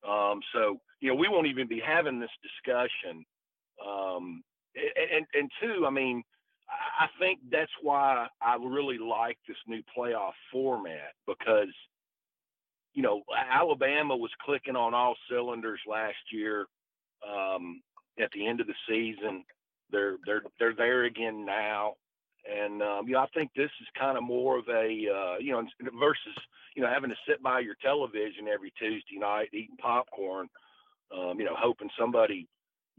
Um, 0.08 0.42
so, 0.54 0.80
you 1.00 1.10
know, 1.10 1.16
we 1.16 1.28
won't 1.28 1.48
even 1.48 1.68
be 1.68 1.80
having 1.80 2.20
this 2.20 2.32
discussion. 2.42 3.26
Um, 3.86 4.44
and, 4.76 5.12
and, 5.18 5.26
and 5.34 5.52
two, 5.62 5.86
I 5.86 5.90
mean, 5.90 6.24
I 6.72 7.08
think 7.20 7.40
that's 7.52 7.72
why 7.82 8.28
I 8.42 8.56
really 8.56 8.98
like 8.98 9.38
this 9.48 9.58
new 9.68 9.82
playoff 9.98 10.34
format 10.52 11.14
because, 11.28 11.74
you 12.94 13.04
know, 13.04 13.22
Alabama 13.52 14.16
was 14.16 14.32
clicking 14.44 14.76
on 14.76 14.94
all 14.94 15.16
cylinders 15.30 15.80
last 15.88 16.18
year. 16.32 16.66
Um, 17.28 17.82
at 18.20 18.32
the 18.32 18.48
end 18.48 18.60
of 18.62 18.68
the 18.68 18.74
season. 18.88 19.44
They're 19.92 20.18
they're 20.26 20.42
they're 20.60 20.76
there 20.76 21.04
again 21.04 21.46
now, 21.46 21.96
and 22.50 22.82
um, 22.82 23.08
you 23.08 23.14
know 23.14 23.20
I 23.20 23.28
think 23.34 23.52
this 23.56 23.72
is 23.82 23.88
kind 24.00 24.18
of 24.18 24.24
more 24.24 24.58
of 24.58 24.68
a 24.70 24.86
uh, 24.86 25.38
you 25.40 25.52
know 25.52 25.64
versus 26.00 26.36
you 26.76 26.82
know 26.82 26.90
having 26.90 27.10
to 27.10 27.16
sit 27.28 27.44
by 27.44 27.60
your 27.60 27.76
television 27.82 28.48
every 28.48 28.72
Tuesday 28.80 29.18
night 29.18 29.50
eating 29.54 29.76
popcorn, 29.82 30.48
um, 31.16 31.40
you 31.40 31.46
know 31.46 31.56
hoping 31.58 31.90
somebody 32.00 32.48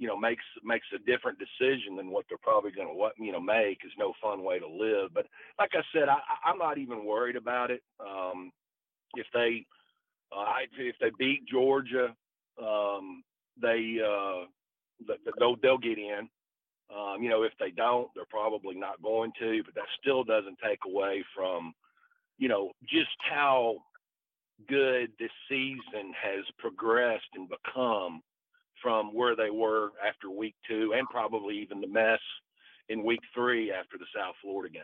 you 0.03 0.09
know 0.09 0.17
makes 0.17 0.43
makes 0.65 0.87
a 0.93 0.99
different 0.99 1.39
decision 1.39 1.95
than 1.95 2.11
what 2.11 2.25
they're 2.29 2.37
probably 2.43 2.73
going 2.73 2.89
to 2.89 2.95
what 2.95 3.13
you 3.21 3.31
know 3.31 3.41
make 3.41 3.79
is 3.85 3.93
no 3.97 4.13
fun 4.21 4.43
way 4.43 4.59
to 4.59 4.67
live. 4.67 5.15
But 5.15 5.27
like 5.61 5.71
I 5.75 5.83
said, 5.95 6.09
I, 6.09 6.19
I'm 6.45 6.59
not 6.59 6.77
even 6.77 7.05
worried 7.05 7.37
about 7.37 7.71
it. 7.71 7.83
Um, 8.01 8.51
if 9.15 9.27
they 9.33 9.65
uh, 10.37 10.55
if 10.77 10.97
they 11.01 11.13
beat 11.21 11.47
Georgia, 11.47 12.17
um, 12.61 13.23
they 13.63 13.99
uh, 14.05 14.47
th- 15.07 15.21
th- 15.23 15.37
they'll 15.39 15.55
they'll 15.63 15.79
get 15.79 15.99
in. 15.99 16.29
Um, 16.93 17.23
you 17.23 17.31
know, 17.31 17.45
if 17.45 17.53
they 17.61 17.71
don't, 17.71 18.09
they're 18.17 18.25
probably 18.29 18.75
not 18.75 19.01
going 19.01 19.31
to. 19.39 19.63
But 19.65 19.77
that 19.77 19.85
still 20.01 20.25
doesn't 20.25 20.59
take 20.69 20.81
away 20.85 21.25
from, 21.33 21.75
you 22.39 22.49
know, 22.49 22.73
just 22.89 23.17
how 23.31 23.77
good 24.69 25.13
this 25.21 25.31
season 25.49 26.13
has 26.21 26.45
progressed 26.59 27.31
and 27.35 27.49
become 27.49 28.21
from 28.83 29.15
where 29.15 29.37
they 29.37 29.51
were 29.51 29.93
after 30.07 30.31
week 30.31 30.57
two, 30.69 30.95
and 30.97 31.09
probably 31.09 31.59
even 31.59 31.81
the 31.81 31.87
mess 31.87 32.21
in 32.89 33.05
week 33.05 33.21
three 33.35 33.73
after 33.73 33.97
the 33.99 34.07
South 34.15 34.35
Florida 34.43 34.73
game. 34.73 34.83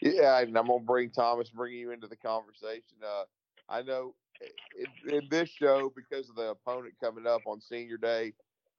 Yeah, 0.00 0.40
and 0.40 0.56
I'm 0.56 0.66
gonna 0.66 0.80
bring 0.80 1.10
Thomas, 1.10 1.50
bring 1.50 1.74
you 1.74 1.92
into 1.92 2.06
the 2.06 2.16
conversation. 2.16 2.98
Uh, 3.04 3.24
I 3.68 3.82
know 3.82 4.14
in, 4.76 5.14
in 5.14 5.28
this 5.30 5.48
show 5.48 5.92
because 5.94 6.28
of 6.28 6.36
the 6.36 6.50
opponent 6.50 6.94
coming 7.02 7.26
up 7.26 7.42
on 7.46 7.60
Senior 7.60 7.96
Day, 7.96 8.32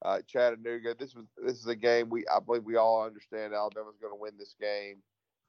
uh, 0.04 0.20
Chattanooga. 0.28 0.96
This 0.98 1.16
was 1.16 1.26
this 1.44 1.58
is 1.58 1.68
a 1.68 1.76
game 1.76 2.10
we 2.10 2.26
I 2.28 2.40
believe 2.40 2.64
we 2.64 2.76
all 2.76 3.04
understand 3.04 3.54
Alabama's 3.54 3.98
going 4.02 4.14
to 4.14 4.20
win 4.20 4.34
this 4.38 4.56
game. 4.60 4.98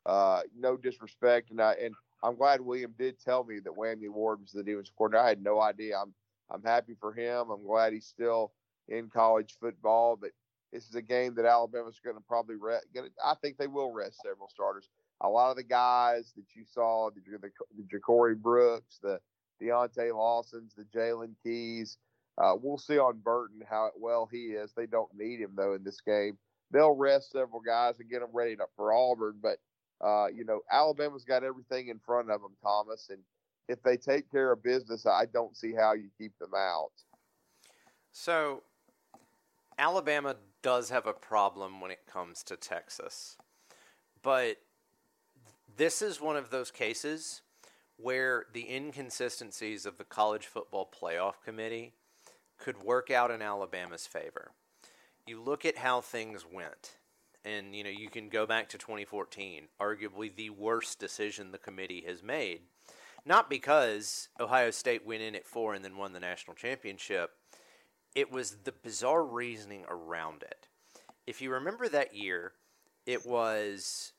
Uh, 0.05 0.43
no 0.57 0.77
disrespect, 0.77 1.51
and 1.51 1.61
I 1.61 1.75
and 1.75 1.95
I'm 2.23 2.37
glad 2.37 2.61
William 2.61 2.95
did 2.99 3.21
tell 3.21 3.45
me 3.45 3.59
that 3.61 3.77
Whammy 3.77 4.09
Ward 4.09 4.41
was 4.41 4.53
the 4.53 4.63
defensive 4.63 4.95
coordinator. 4.97 5.25
I 5.25 5.29
had 5.31 5.43
no 5.43 5.61
idea. 5.61 5.99
I'm 6.01 6.15
I'm 6.51 6.63
happy 6.63 6.95
for 7.01 7.13
him. 7.13 7.51
I'm 7.51 7.67
glad 7.67 7.93
he's 7.93 8.07
still 8.07 8.53
in 8.89 9.09
college 9.09 9.55
football, 9.61 10.17
but 10.21 10.31
this 10.73 10.89
is 10.89 10.95
a 10.95 11.03
game 11.03 11.35
that 11.37 11.45
Alabama's 11.45 12.01
going 12.03 12.17
to 12.17 12.23
probably 12.27 12.57
rest. 12.57 12.87
Gonna, 12.95 13.09
I 13.25 13.35
think 13.41 13.57
they 13.57 13.67
will 13.67 13.93
rest 13.93 14.21
several 14.23 14.49
starters. 14.49 14.89
A 15.23 15.29
lot 15.29 15.51
of 15.51 15.57
the 15.57 15.63
guys 15.63 16.33
that 16.37 16.55
you 16.55 16.65
saw, 16.65 17.11
the, 17.11 17.21
the, 17.39 17.51
the 17.77 17.99
Ja'Corey 17.99 18.37
Brooks, 18.37 18.99
the 19.03 19.19
Deontae 19.63 20.15
Lawsons, 20.15 20.75
the 20.77 20.85
Jaylen 20.85 21.35
Keys. 21.43 21.99
Uh, 22.39 22.55
we'll 22.61 22.79
see 22.79 22.99
on 22.99 23.19
Burton 23.19 23.63
how 23.69 23.91
well 23.99 24.29
he 24.31 24.49
is. 24.49 24.73
They 24.73 24.87
don't 24.87 25.09
need 25.17 25.41
him 25.41 25.53
though 25.57 25.75
in 25.75 25.83
this 25.83 26.01
game. 26.01 26.37
They'll 26.71 26.95
rest 26.95 27.33
several 27.33 27.61
guys 27.61 27.99
and 27.99 28.11
get 28.11 28.21
them 28.21 28.31
ready 28.35 28.57
to, 28.57 28.65
for 28.77 28.93
Auburn, 28.93 29.37
but 29.41 29.59
uh, 30.05 30.27
you 30.27 30.45
know 30.45 30.61
Alabama's 30.71 31.25
got 31.25 31.45
everything 31.45 31.89
in 31.89 31.99
front 31.99 32.31
of 32.31 32.43
them, 32.43 32.53
Thomas, 32.63 33.09
and 33.09 33.21
if 33.69 33.83
they 33.83 33.97
take 33.97 34.31
care 34.31 34.53
of 34.53 34.63
business, 34.63 35.07
I 35.07 35.25
don't 35.33 35.57
see 35.57 35.73
how 35.73 35.95
you 35.95 36.09
keep 36.19 36.39
them 36.39 36.53
out. 36.55 36.93
So, 38.13 38.63
Alabama 39.79 40.37
does 40.63 40.91
have 40.91 41.07
a 41.07 41.13
problem 41.13 41.81
when 41.81 41.91
it 41.91 42.07
comes 42.11 42.43
to 42.45 42.57
Texas. 42.57 43.37
But 44.23 44.57
this 45.77 46.01
is 46.01 46.21
one 46.21 46.37
of 46.37 46.51
those 46.51 46.71
cases 46.71 47.43
where 47.97 48.47
the 48.53 48.75
inconsistencies 48.75 49.87
of 49.87 49.99
the 49.99 50.05
college 50.05 50.47
football 50.47 50.91
playoff 50.91 51.35
committee 51.45 51.95
could 52.59 52.83
work 52.83 53.11
out 53.11 53.31
in 53.31 53.43
Alabama's 53.43 54.07
favor. 54.07 54.53
You 55.27 55.41
look 55.41 55.65
at 55.65 55.79
how 55.79 56.01
things 56.01 56.45
went, 56.51 56.97
and 57.45 57.75
you 57.75 57.85
know 57.85 57.91
you 57.91 58.09
can 58.09 58.29
go 58.29 58.47
back 58.47 58.69
to 58.71 58.79
2014, 58.79 59.69
arguably 59.81 60.35
the 60.35 60.51
worst 60.51 60.99
decision 60.99 61.53
the 61.53 61.59
committee 61.59 62.05
has 62.07 62.23
made. 62.23 62.61
Not 63.25 63.51
because 63.51 64.29
Ohio 64.39 64.71
State 64.71 65.05
went 65.05 65.23
in 65.23 65.35
at 65.35 65.47
four 65.47 65.75
and 65.75 65.85
then 65.85 65.97
won 65.97 66.13
the 66.13 66.21
national 66.21 66.55
championship. 66.55 67.33
It 68.17 68.33
was 68.33 68.57
the 68.65 68.73
bizarre 68.73 69.23
reasoning 69.23 69.85
around 69.91 70.43
it. 70.43 70.69
If 71.27 71.43
you 71.43 71.53
remember 71.53 71.87
that 71.87 72.17
year, 72.17 72.53
it 73.05 73.27
was 73.27 74.13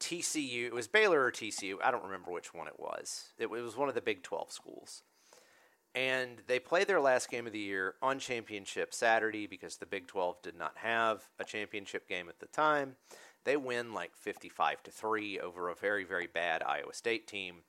TCU. 0.00 0.66
It 0.66 0.74
was 0.74 0.86
Baylor 0.86 1.24
or 1.24 1.32
TCU. 1.32 1.76
I 1.82 1.90
don't 1.90 2.04
remember 2.04 2.30
which 2.30 2.52
one 2.52 2.66
it 2.66 2.78
was. 2.78 3.32
It, 3.38 3.48
was 3.48 3.74
one 3.74 3.88
of 3.88 3.94
the 3.94 4.02
Big 4.02 4.22
12 4.22 4.52
schools. 4.52 5.02
And 5.94 6.42
they 6.46 6.58
played 6.58 6.88
their 6.88 7.00
last 7.00 7.30
game 7.30 7.46
of 7.46 7.54
the 7.54 7.58
year 7.58 7.94
on 8.02 8.18
championship 8.18 8.92
Saturday 8.92 9.46
because 9.46 9.76
the 9.76 9.86
Big 9.86 10.08
12 10.08 10.42
did 10.42 10.58
not 10.58 10.76
have 10.76 11.22
a 11.38 11.44
championship 11.44 12.06
game 12.06 12.28
at 12.28 12.38
the 12.38 12.46
time. 12.46 12.96
They 13.44 13.56
win 13.56 13.94
like 13.94 14.14
55 14.14 14.82
to 14.82 14.90
3 14.90 15.40
over 15.40 15.70
a 15.70 15.74
very 15.74 16.04
very 16.04 16.26
bad 16.26 16.62
Iowa 16.62 16.92
State 16.92 17.26
team. 17.26 17.62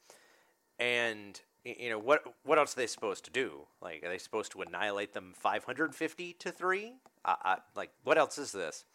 And 0.77 1.39
you 1.63 1.89
know 1.89 1.99
what 1.99 2.23
what 2.43 2.57
else 2.57 2.75
are 2.75 2.79
they 2.79 2.87
supposed 2.87 3.25
to 3.25 3.31
do? 3.31 3.67
Like 3.81 4.03
are 4.03 4.09
they 4.09 4.17
supposed 4.17 4.51
to 4.53 4.61
annihilate 4.61 5.13
them 5.13 5.33
550 5.35 6.33
to 6.33 6.51
3? 6.51 6.93
I, 7.25 7.35
I, 7.43 7.57
like 7.75 7.91
what 8.03 8.17
else 8.17 8.37
is 8.37 8.51
this? 8.51 8.85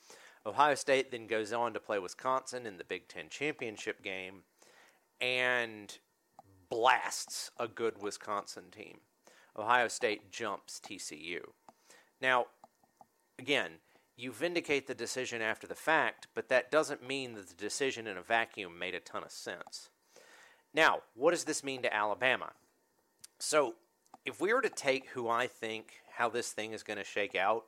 Ohio 0.46 0.74
State 0.74 1.11
then 1.11 1.26
goes 1.26 1.52
on 1.52 1.74
to 1.74 1.81
play 1.81 1.98
Wisconsin 1.98 2.66
in 2.66 2.78
the 2.78 2.85
Big 2.85 3.09
Ten 3.09 3.28
championship 3.28 4.02
game 4.02 4.42
and 5.20 5.98
blasts 6.68 7.50
a 7.59 7.66
good 7.66 8.00
Wisconsin 8.02 8.64
team. 8.70 8.98
Ohio 9.57 9.88
State 9.88 10.31
jumps 10.31 10.81
TCU. 10.81 11.40
Now, 12.20 12.46
again, 13.38 13.72
you 14.16 14.33
vindicate 14.33 14.87
the 14.87 14.94
decision 14.94 15.42
after 15.42 15.66
the 15.66 15.74
fact, 15.74 16.28
but 16.35 16.48
that 16.48 16.70
doesn't 16.70 17.07
mean 17.07 17.35
that 17.35 17.48
the 17.48 17.54
decision 17.54 18.07
in 18.07 18.16
a 18.16 18.22
vacuum 18.22 18.78
made 18.78 18.94
a 18.94 19.00
ton 19.00 19.22
of 19.22 19.31
sense. 19.31 19.90
Now, 20.74 21.00
what 21.14 21.31
does 21.33 21.44
this 21.44 21.64
mean 21.64 21.83
to 21.83 21.94
Alabama? 21.94 22.52
So, 23.38 23.74
if 24.24 24.40
we 24.40 24.52
were 24.52 24.61
to 24.61 24.68
take 24.68 25.09
who 25.09 25.28
I 25.28 25.46
think 25.46 25.94
how 26.16 26.28
this 26.28 26.52
thing 26.52 26.72
is 26.72 26.83
going 26.83 26.98
to 26.98 27.04
shake 27.04 27.35
out, 27.35 27.64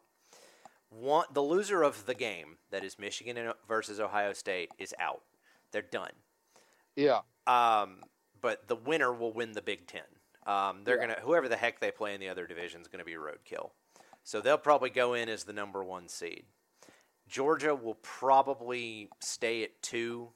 one, 0.90 1.26
the 1.32 1.40
loser 1.42 1.82
of 1.82 2.06
the 2.06 2.14
game, 2.14 2.58
that 2.70 2.84
is 2.84 2.98
Michigan 2.98 3.52
versus 3.66 4.00
Ohio 4.00 4.32
State, 4.32 4.70
is 4.78 4.94
out. 4.98 5.22
They're 5.72 5.82
done. 5.82 6.10
Yeah. 6.96 7.20
Um, 7.46 8.02
but 8.40 8.66
the 8.68 8.76
winner 8.76 9.12
will 9.12 9.32
win 9.32 9.52
the 9.52 9.62
Big 9.62 9.86
Ten. 9.86 10.02
Um, 10.46 10.82
they're 10.84 10.96
Yeah. 10.96 11.06
gonna 11.14 11.20
whoever 11.20 11.48
the 11.48 11.56
heck 11.56 11.78
they 11.78 11.90
play 11.92 12.14
in 12.14 12.20
the 12.20 12.28
other 12.28 12.46
division 12.46 12.80
is 12.80 12.88
going 12.88 12.98
to 12.98 13.04
be 13.04 13.12
roadkill. 13.12 13.70
So 14.24 14.40
they'll 14.40 14.58
probably 14.58 14.90
go 14.90 15.14
in 15.14 15.28
as 15.28 15.44
the 15.44 15.52
number 15.52 15.84
one 15.84 16.08
seed. 16.08 16.44
Georgia 17.28 17.74
will 17.74 17.94
probably 17.96 19.08
stay 19.20 19.62
at 19.62 19.80
two 19.82 20.32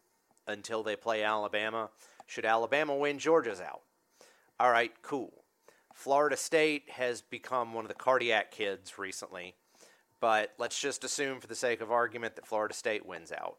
until 0.46 0.82
they 0.82 0.94
play 0.94 1.24
Alabama. 1.24 1.90
Should 2.26 2.44
Alabama 2.44 2.96
win, 2.96 3.18
Georgia's 3.18 3.60
out. 3.60 3.82
All 4.58 4.70
right, 4.70 4.92
cool. 5.02 5.44
Florida 5.94 6.36
State 6.36 6.90
has 6.90 7.22
become 7.22 7.72
one 7.72 7.84
of 7.84 7.88
the 7.88 7.94
cardiac 7.94 8.50
kids 8.50 8.98
recently, 8.98 9.54
but 10.20 10.52
let's 10.58 10.80
just 10.80 11.04
assume, 11.04 11.40
for 11.40 11.46
the 11.46 11.54
sake 11.54 11.80
of 11.80 11.90
argument, 11.90 12.36
that 12.36 12.46
Florida 12.46 12.74
State 12.74 13.06
wins 13.06 13.30
out. 13.30 13.58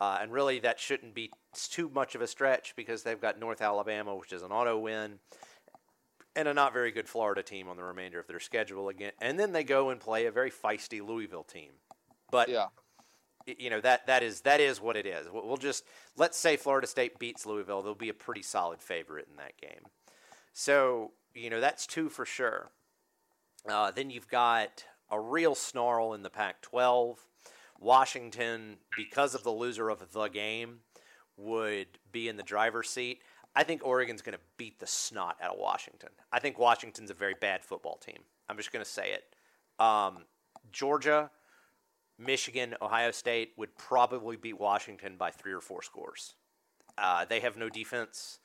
Uh, 0.00 0.18
and 0.20 0.32
really, 0.32 0.58
that 0.60 0.80
shouldn't 0.80 1.14
be 1.14 1.30
too 1.52 1.90
much 1.90 2.14
of 2.14 2.22
a 2.22 2.26
stretch 2.26 2.74
because 2.74 3.02
they've 3.02 3.20
got 3.20 3.38
North 3.38 3.60
Alabama, 3.60 4.16
which 4.16 4.32
is 4.32 4.42
an 4.42 4.50
auto 4.50 4.78
win, 4.78 5.18
and 6.34 6.48
a 6.48 6.54
not 6.54 6.72
very 6.72 6.90
good 6.90 7.08
Florida 7.08 7.42
team 7.42 7.68
on 7.68 7.76
the 7.76 7.84
remainder 7.84 8.18
of 8.18 8.26
their 8.26 8.40
schedule 8.40 8.88
again. 8.88 9.12
And 9.20 9.38
then 9.38 9.52
they 9.52 9.64
go 9.64 9.90
and 9.90 10.00
play 10.00 10.26
a 10.26 10.32
very 10.32 10.50
feisty 10.50 11.06
Louisville 11.06 11.44
team. 11.44 11.72
But 12.30 12.48
Yeah. 12.48 12.68
You 13.58 13.70
know 13.70 13.80
that 13.80 14.06
that 14.06 14.22
is 14.22 14.42
that 14.42 14.60
is 14.60 14.80
what 14.80 14.96
it 14.96 15.06
is. 15.06 15.26
We'll 15.32 15.46
we'll 15.46 15.56
just 15.56 15.84
let's 16.16 16.38
say 16.38 16.56
Florida 16.56 16.86
State 16.86 17.18
beats 17.18 17.46
Louisville, 17.46 17.82
they'll 17.82 17.94
be 17.94 18.08
a 18.08 18.14
pretty 18.14 18.42
solid 18.42 18.80
favorite 18.80 19.28
in 19.30 19.36
that 19.36 19.56
game. 19.60 19.86
So 20.52 21.12
you 21.34 21.50
know 21.50 21.60
that's 21.60 21.86
two 21.86 22.08
for 22.08 22.24
sure. 22.24 22.70
Uh, 23.68 23.90
then 23.90 24.10
you've 24.10 24.28
got 24.28 24.84
a 25.10 25.20
real 25.20 25.54
snarl 25.54 26.14
in 26.14 26.22
the 26.22 26.30
Pac-12. 26.30 27.16
Washington, 27.78 28.76
because 28.96 29.34
of 29.34 29.42
the 29.42 29.50
loser 29.50 29.88
of 29.88 30.12
the 30.12 30.28
game, 30.28 30.80
would 31.36 31.86
be 32.12 32.28
in 32.28 32.36
the 32.36 32.42
driver's 32.42 32.90
seat. 32.90 33.20
I 33.56 33.64
think 33.64 33.84
Oregon's 33.84 34.22
going 34.22 34.34
to 34.34 34.40
beat 34.56 34.78
the 34.78 34.86
snot 34.86 35.36
out 35.42 35.54
of 35.54 35.58
Washington. 35.58 36.10
I 36.30 36.38
think 36.38 36.58
Washington's 36.58 37.10
a 37.10 37.14
very 37.14 37.34
bad 37.40 37.64
football 37.64 37.96
team. 37.96 38.18
I'm 38.48 38.56
just 38.56 38.72
going 38.72 38.84
to 38.84 38.90
say 38.90 39.12
it. 39.12 39.24
Um, 39.82 40.24
Georgia, 40.70 41.30
Michigan, 42.20 42.76
Ohio 42.82 43.10
State 43.10 43.52
would 43.56 43.76
probably 43.76 44.36
beat 44.36 44.60
Washington 44.60 45.16
by 45.16 45.30
three 45.30 45.52
or 45.52 45.60
four 45.60 45.82
scores. 45.82 46.34
Uh, 46.98 47.24
they 47.24 47.40
have 47.40 47.56
no 47.56 47.68
defense, 47.70 48.38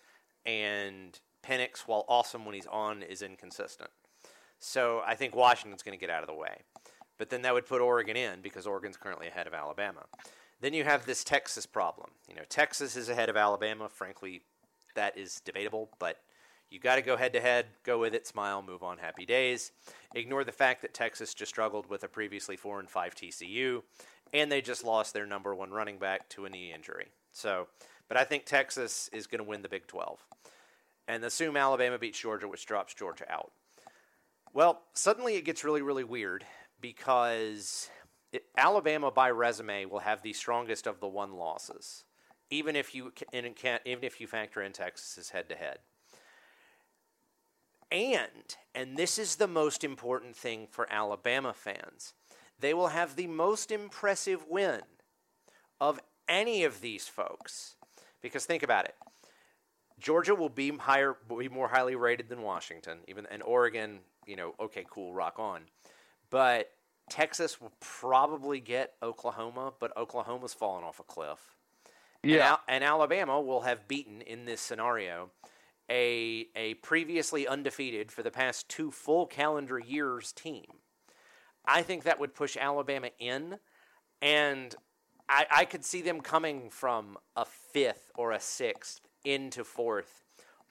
and 0.46 1.20
Penix, 1.46 1.82
while 1.82 2.06
awesome 2.08 2.46
when 2.46 2.56
he's 2.56 2.68
on, 2.68 3.04
is 3.04 3.22
inconsistent. 3.22 3.90
So 4.60 5.02
I 5.06 5.16
think 5.16 5.36
Washington's 5.36 5.84
going 5.84 5.98
to 5.98 6.00
get 6.00 6.10
out 6.10 6.24
of 6.24 6.28
the 6.28 6.34
way. 6.34 6.62
But 7.18 7.30
then 7.30 7.42
that 7.44 7.54
would 7.54 7.66
put 7.66 7.82
Oregon 7.82 8.16
in 8.18 8.42
because 8.42 8.66
Oregon's 8.66 8.98
currently 8.98 9.28
ahead 9.28 9.48
of 9.48 9.54
Alabama. 9.54 10.06
Then 10.62 10.74
you 10.74 10.84
have 10.86 11.06
this 11.06 11.24
Texas 11.24 11.66
problem. 11.66 12.12
You 12.30 12.36
know, 12.36 12.44
Texas 12.50 12.96
is 12.96 13.10
ahead 13.10 13.30
of 13.30 13.38
Alabama. 13.38 13.90
Frankly, 13.90 14.42
that 14.96 15.18
is 15.18 15.42
debatable, 15.42 15.90
but 16.00 16.18
you 16.70 16.80
got 16.80 16.96
to 16.96 17.02
go 17.02 17.18
head 17.18 17.34
to 17.34 17.42
head, 17.42 17.68
go 17.84 18.00
with 18.00 18.14
it, 18.14 18.28
smile, 18.28 18.62
move 18.62 18.84
on, 18.84 18.98
happy 18.98 19.26
days. 19.26 19.72
Ignore 20.14 20.44
the 20.44 20.52
fact 20.52 20.82
that 20.82 20.94
Texas 20.94 21.34
just 21.34 21.50
struggled 21.50 21.90
with 21.90 22.04
a 22.04 22.08
previously 22.08 22.56
4 22.56 22.80
and 22.80 22.90
5 22.90 23.16
TCU 23.16 23.82
and 24.34 24.52
they 24.52 24.62
just 24.62 24.84
lost 24.84 25.14
their 25.14 25.26
number 25.26 25.54
1 25.56 25.72
running 25.72 25.98
back 25.98 26.28
to 26.30 26.46
a 26.46 26.50
knee 26.50 26.74
injury. 26.74 27.08
So, 27.32 27.68
but 28.08 28.18
I 28.18 28.24
think 28.24 28.46
Texas 28.46 29.10
is 29.14 29.28
going 29.28 29.40
to 29.40 29.50
win 29.50 29.62
the 29.62 29.70
Big 29.70 29.88
12. 29.88 30.26
And 31.08 31.24
assume 31.24 31.56
Alabama 31.56 32.00
beats 32.00 32.20
Georgia, 32.20 32.48
which 32.48 32.66
drops 32.66 32.94
Georgia 32.94 33.32
out. 33.32 33.52
Well, 34.54 34.82
suddenly 34.94 35.36
it 35.36 35.46
gets 35.46 35.64
really, 35.64 35.82
really 35.82 36.04
weird 36.04 36.46
because 36.82 37.90
it, 38.32 38.46
Alabama, 38.58 39.12
by 39.12 39.30
resume, 39.30 39.86
will 39.86 40.00
have 40.00 40.22
the 40.22 40.34
strongest 40.34 40.88
of 40.88 41.00
the 41.00 41.08
one 41.08 41.34
losses, 41.34 42.06
even 42.50 42.76
if 42.76 42.96
you 42.96 43.12
can 43.12 43.80
even 43.86 44.04
if 44.04 44.20
you 44.20 44.28
factor 44.28 44.62
in 44.62 44.72
Texas's 44.72 45.30
head 45.30 45.50
to 45.50 45.56
head. 45.56 45.80
And 47.92 48.56
and 48.74 48.98
this 48.98 49.18
is 49.18 49.36
the 49.36 49.48
most 49.48 49.84
important 49.84 50.36
thing 50.36 50.68
for 50.70 50.92
Alabama 50.92 51.54
fans, 51.54 52.14
they 52.60 52.74
will 52.74 52.90
have 52.90 53.16
the 53.16 53.28
most 53.28 53.72
impressive 53.72 54.46
win 54.50 54.82
of 55.80 56.00
any 56.28 56.64
of 56.64 56.82
these 56.82 57.08
folks, 57.08 57.76
because 58.22 58.46
think 58.46 58.64
about 58.64 58.86
it. 58.86 58.96
Georgia 60.00 60.36
will 60.36 60.50
be 60.50 60.76
higher, 60.76 61.16
be 61.30 61.48
more 61.48 61.70
highly 61.70 61.96
rated 61.96 62.28
than 62.28 62.42
Washington, 62.42 63.00
even 63.08 63.26
and 63.28 63.42
Oregon. 63.44 64.00
You 64.26 64.36
know, 64.36 64.56
okay, 64.60 64.86
cool, 64.90 65.14
rock 65.14 65.36
on. 65.38 65.62
But 66.30 66.72
Texas 67.10 67.62
will 67.62 67.72
probably 67.80 68.60
get 68.60 68.94
Oklahoma, 69.02 69.74
but 69.80 69.96
Oklahoma's 69.96 70.54
fallen 70.54 70.84
off 70.84 71.00
a 71.00 71.04
cliff. 71.04 71.56
And, 72.24 72.32
Yeah. 72.32 72.50
Al- 72.50 72.62
and 72.68 72.84
Alabama 72.84 73.40
will 73.40 73.62
have 73.62 73.88
beaten 73.88 74.22
in 74.22 74.46
this 74.46 74.60
scenario 74.60 75.30
a 75.90 76.48
a 76.56 76.76
previously 76.76 77.48
undefeated 77.48 78.12
for 78.12 78.24
the 78.24 78.32
past 78.32 78.70
two 78.70 78.92
full 78.92 79.26
calendar 79.26 79.80
years 79.80 80.32
team. 80.32 80.66
I 81.66 81.82
think 81.82 82.04
that 82.04 82.20
would 82.20 82.36
push 82.36 82.58
Alabama 82.58 83.10
in, 83.20 83.60
and 84.22 84.76
I, 85.28 85.46
I 85.52 85.66
could 85.66 85.84
see 85.84 86.02
them 86.02 86.22
coming 86.22 86.70
from 86.70 87.18
a 87.36 87.46
fifth 87.46 88.12
or 88.16 88.32
a 88.32 88.40
sixth 88.40 89.02
into 89.24 89.64
fourth 89.64 90.24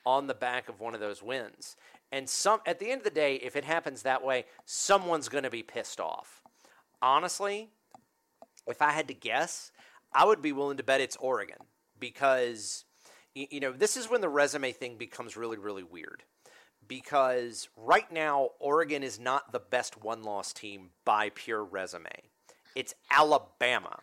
on 0.06 0.26
the 0.26 0.34
back 0.34 0.68
of 0.68 0.80
one 0.80 0.94
of 0.94 1.00
those 1.00 1.22
wins. 1.22 1.76
And 2.12 2.28
some 2.28 2.60
at 2.66 2.78
the 2.78 2.90
end 2.90 3.00
of 3.00 3.04
the 3.04 3.10
day, 3.10 3.36
if 3.36 3.56
it 3.56 3.64
happens 3.64 4.02
that 4.02 4.24
way, 4.24 4.44
someone's 4.64 5.28
going 5.28 5.44
to 5.44 5.50
be 5.50 5.62
pissed 5.62 5.98
off. 5.98 6.42
Honestly, 7.02 7.70
if 8.66 8.80
I 8.80 8.92
had 8.92 9.08
to 9.08 9.14
guess, 9.14 9.72
I 10.12 10.24
would 10.24 10.40
be 10.40 10.52
willing 10.52 10.76
to 10.76 10.84
bet 10.84 11.00
it's 11.00 11.16
Oregon 11.16 11.58
because 11.98 12.84
you 13.34 13.60
know 13.60 13.72
this 13.72 13.96
is 13.96 14.08
when 14.08 14.20
the 14.20 14.28
resume 14.28 14.72
thing 14.72 14.96
becomes 14.96 15.36
really 15.36 15.58
really 15.58 15.82
weird 15.82 16.22
because 16.86 17.68
right 17.76 18.10
now 18.12 18.50
Oregon 18.58 19.02
is 19.02 19.18
not 19.18 19.52
the 19.52 19.60
best 19.60 20.02
one-loss 20.02 20.52
team 20.52 20.90
by 21.04 21.30
pure 21.30 21.64
resume. 21.64 22.10
It's 22.74 22.94
Alabama. 23.10 24.00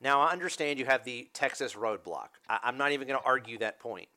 Now 0.00 0.20
I 0.20 0.32
understand 0.32 0.78
you 0.78 0.84
have 0.84 1.04
the 1.04 1.28
Texas 1.32 1.74
roadblock. 1.74 2.28
I- 2.48 2.60
I'm 2.62 2.78
not 2.78 2.92
even 2.92 3.08
going 3.08 3.18
to 3.18 3.26
argue 3.26 3.58
that 3.58 3.80
point. 3.80 4.08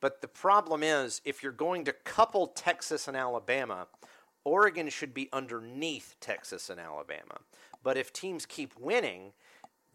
But 0.00 0.20
the 0.20 0.28
problem 0.28 0.82
is, 0.82 1.20
if 1.24 1.42
you're 1.42 1.50
going 1.50 1.84
to 1.86 1.92
couple 1.92 2.48
Texas 2.48 3.08
and 3.08 3.16
Alabama, 3.16 3.88
Oregon 4.44 4.88
should 4.88 5.12
be 5.12 5.28
underneath 5.32 6.14
Texas 6.20 6.70
and 6.70 6.78
Alabama. 6.78 7.40
But 7.82 7.96
if 7.96 8.12
teams 8.12 8.46
keep 8.46 8.78
winning, 8.78 9.32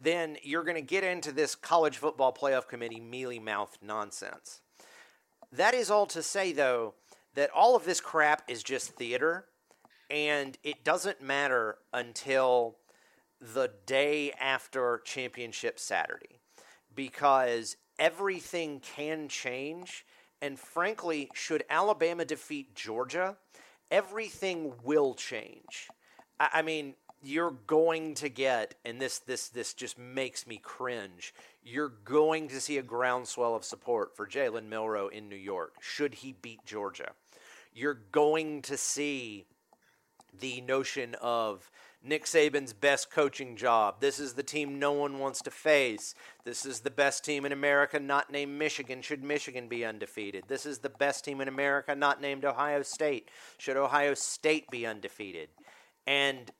then 0.00 0.36
you're 0.42 0.64
going 0.64 0.76
to 0.76 0.82
get 0.82 1.04
into 1.04 1.32
this 1.32 1.54
college 1.54 1.98
football 1.98 2.32
playoff 2.32 2.68
committee 2.68 3.00
mealy 3.00 3.38
mouthed 3.38 3.78
nonsense. 3.82 4.60
That 5.52 5.74
is 5.74 5.90
all 5.90 6.06
to 6.06 6.22
say, 6.22 6.52
though, 6.52 6.94
that 7.34 7.50
all 7.54 7.76
of 7.76 7.84
this 7.84 8.00
crap 8.00 8.42
is 8.48 8.62
just 8.62 8.90
theater, 8.92 9.46
and 10.10 10.58
it 10.62 10.84
doesn't 10.84 11.22
matter 11.22 11.78
until 11.92 12.76
the 13.40 13.70
day 13.86 14.32
after 14.32 15.00
championship 15.04 15.78
Saturday 15.78 16.40
because 16.94 17.76
everything 17.98 18.80
can 18.80 19.28
change. 19.28 20.04
And 20.40 20.58
frankly, 20.58 21.30
should 21.34 21.64
Alabama 21.70 22.24
defeat 22.24 22.74
Georgia, 22.74 23.36
everything 23.90 24.72
will 24.82 25.14
change. 25.14 25.88
I 26.38 26.62
mean, 26.62 26.94
you're 27.24 27.56
going 27.66 28.14
to 28.16 28.28
get, 28.28 28.74
and 28.84 29.00
this 29.00 29.18
this 29.20 29.48
this 29.48 29.74
just 29.74 29.98
makes 29.98 30.46
me 30.46 30.58
cringe. 30.58 31.34
You're 31.62 31.92
going 32.04 32.48
to 32.48 32.60
see 32.60 32.78
a 32.78 32.82
groundswell 32.82 33.54
of 33.54 33.64
support 33.64 34.16
for 34.16 34.26
Jalen 34.26 34.68
Milroe 34.68 35.08
in 35.08 35.28
New 35.28 35.36
York. 35.36 35.74
Should 35.80 36.14
he 36.14 36.34
beat 36.40 36.64
Georgia, 36.64 37.12
you're 37.72 38.00
going 38.12 38.62
to 38.62 38.76
see 38.76 39.46
the 40.38 40.60
notion 40.60 41.14
of 41.20 41.70
Nick 42.02 42.26
Saban's 42.26 42.74
best 42.74 43.10
coaching 43.10 43.56
job. 43.56 44.00
This 44.00 44.20
is 44.20 44.34
the 44.34 44.42
team 44.42 44.78
no 44.78 44.92
one 44.92 45.18
wants 45.18 45.40
to 45.42 45.50
face. 45.50 46.14
This 46.44 46.66
is 46.66 46.80
the 46.80 46.90
best 46.90 47.24
team 47.24 47.46
in 47.46 47.52
America 47.52 47.98
not 47.98 48.30
named 48.30 48.58
Michigan. 48.58 49.00
Should 49.00 49.24
Michigan 49.24 49.68
be 49.68 49.84
undefeated? 49.86 50.44
This 50.46 50.66
is 50.66 50.80
the 50.80 50.90
best 50.90 51.24
team 51.24 51.40
in 51.40 51.48
America 51.48 51.94
not 51.94 52.20
named 52.20 52.44
Ohio 52.44 52.82
State. 52.82 53.30
Should 53.56 53.78
Ohio 53.78 54.12
State 54.12 54.70
be 54.70 54.86
undefeated? 54.86 55.48
And 56.06 56.50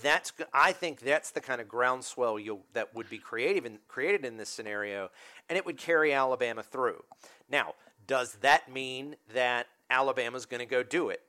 that's 0.00 0.32
I 0.52 0.72
think 0.72 1.00
that's 1.00 1.30
the 1.30 1.40
kind 1.40 1.60
of 1.60 1.68
groundswell 1.68 2.38
that 2.72 2.94
would 2.94 3.10
be 3.10 3.18
creative 3.18 3.70
created 3.88 4.24
in 4.24 4.36
this 4.36 4.48
scenario, 4.48 5.10
and 5.48 5.56
it 5.56 5.66
would 5.66 5.76
carry 5.76 6.12
Alabama 6.12 6.62
through. 6.62 7.04
Now, 7.50 7.74
does 8.06 8.34
that 8.40 8.72
mean 8.72 9.16
that 9.34 9.66
Alabama's 9.90 10.46
going 10.46 10.60
to 10.60 10.66
go 10.66 10.82
do 10.82 11.10
it? 11.10 11.22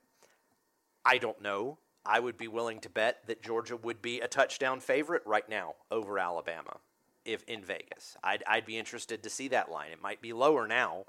I 1.05 1.17
don't 1.17 1.41
know. 1.41 1.79
I 2.05 2.19
would 2.19 2.37
be 2.37 2.47
willing 2.47 2.79
to 2.81 2.89
bet 2.89 3.27
that 3.27 3.41
Georgia 3.41 3.77
would 3.77 4.01
be 4.01 4.19
a 4.19 4.27
touchdown 4.27 4.79
favorite 4.79 5.23
right 5.25 5.47
now 5.47 5.75
over 5.89 6.19
Alabama 6.19 6.77
if 7.25 7.43
in 7.43 7.63
Vegas. 7.63 8.17
I'd, 8.23 8.43
I'd 8.47 8.65
be 8.65 8.77
interested 8.77 9.23
to 9.23 9.29
see 9.29 9.47
that 9.49 9.71
line. 9.71 9.91
It 9.91 10.01
might 10.01 10.21
be 10.21 10.33
lower 10.33 10.67
now, 10.67 11.05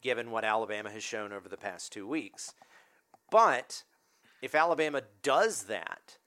given 0.00 0.30
what 0.30 0.44
Alabama 0.44 0.90
has 0.90 1.04
shown 1.04 1.32
over 1.32 1.48
the 1.48 1.56
past 1.56 1.92
two 1.92 2.06
weeks. 2.06 2.54
But 3.30 3.84
if 4.40 4.54
Alabama 4.54 5.02
does 5.22 5.64
that, 5.64 6.18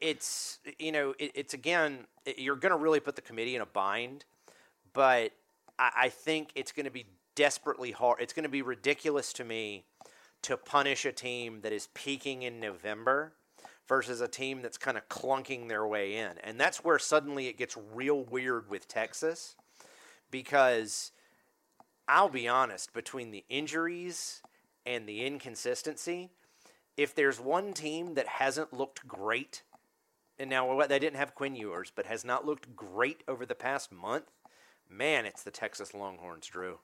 it's 0.00 0.58
you 0.78 0.92
know 0.92 1.14
it, 1.18 1.32
it's 1.34 1.54
again 1.54 2.06
you're 2.36 2.56
going 2.56 2.72
to 2.72 2.78
really 2.78 3.00
put 3.00 3.16
the 3.16 3.22
committee 3.22 3.56
in 3.56 3.62
a 3.62 3.66
bind, 3.66 4.24
but 4.92 5.32
I, 5.78 5.90
I 5.96 6.08
think 6.08 6.50
it's 6.54 6.72
going 6.72 6.86
to 6.86 6.92
be 6.92 7.06
desperately 7.34 7.92
hard. 7.92 8.20
It's 8.20 8.32
going 8.32 8.44
to 8.44 8.48
be 8.48 8.62
ridiculous 8.62 9.32
to 9.34 9.44
me 9.44 9.84
to 10.42 10.56
punish 10.56 11.04
a 11.04 11.12
team 11.12 11.60
that 11.62 11.72
is 11.72 11.88
peaking 11.94 12.42
in 12.42 12.60
November 12.60 13.32
versus 13.88 14.20
a 14.20 14.28
team 14.28 14.60
that's 14.62 14.76
kind 14.76 14.96
of 14.96 15.08
clunking 15.08 15.68
their 15.68 15.86
way 15.86 16.16
in. 16.16 16.32
And 16.44 16.60
that's 16.60 16.84
where 16.84 16.98
suddenly 16.98 17.46
it 17.46 17.56
gets 17.56 17.76
real 17.94 18.22
weird 18.22 18.68
with 18.68 18.86
Texas 18.86 19.56
because 20.30 21.12
I'll 22.06 22.28
be 22.28 22.46
honest, 22.46 22.92
between 22.92 23.30
the 23.30 23.44
injuries 23.48 24.42
and 24.84 25.08
the 25.08 25.24
inconsistency, 25.24 26.30
if 26.96 27.14
there's 27.14 27.40
one 27.40 27.72
team 27.72 28.14
that 28.14 28.26
hasn't 28.26 28.72
looked 28.72 29.06
great, 29.06 29.62
and 30.38 30.50
now 30.50 30.80
they 30.86 30.98
didn't 30.98 31.16
have 31.16 31.34
Quinn 31.34 31.56
Ewers, 31.56 31.92
but 31.94 32.06
has 32.06 32.24
not 32.24 32.46
looked 32.46 32.74
great 32.76 33.22
over 33.26 33.44
the 33.44 33.54
past 33.54 33.90
month, 33.90 34.30
man, 34.88 35.26
it's 35.26 35.42
the 35.42 35.50
Texas 35.50 35.94
Longhorns, 35.94 36.46
Drew. 36.46 36.78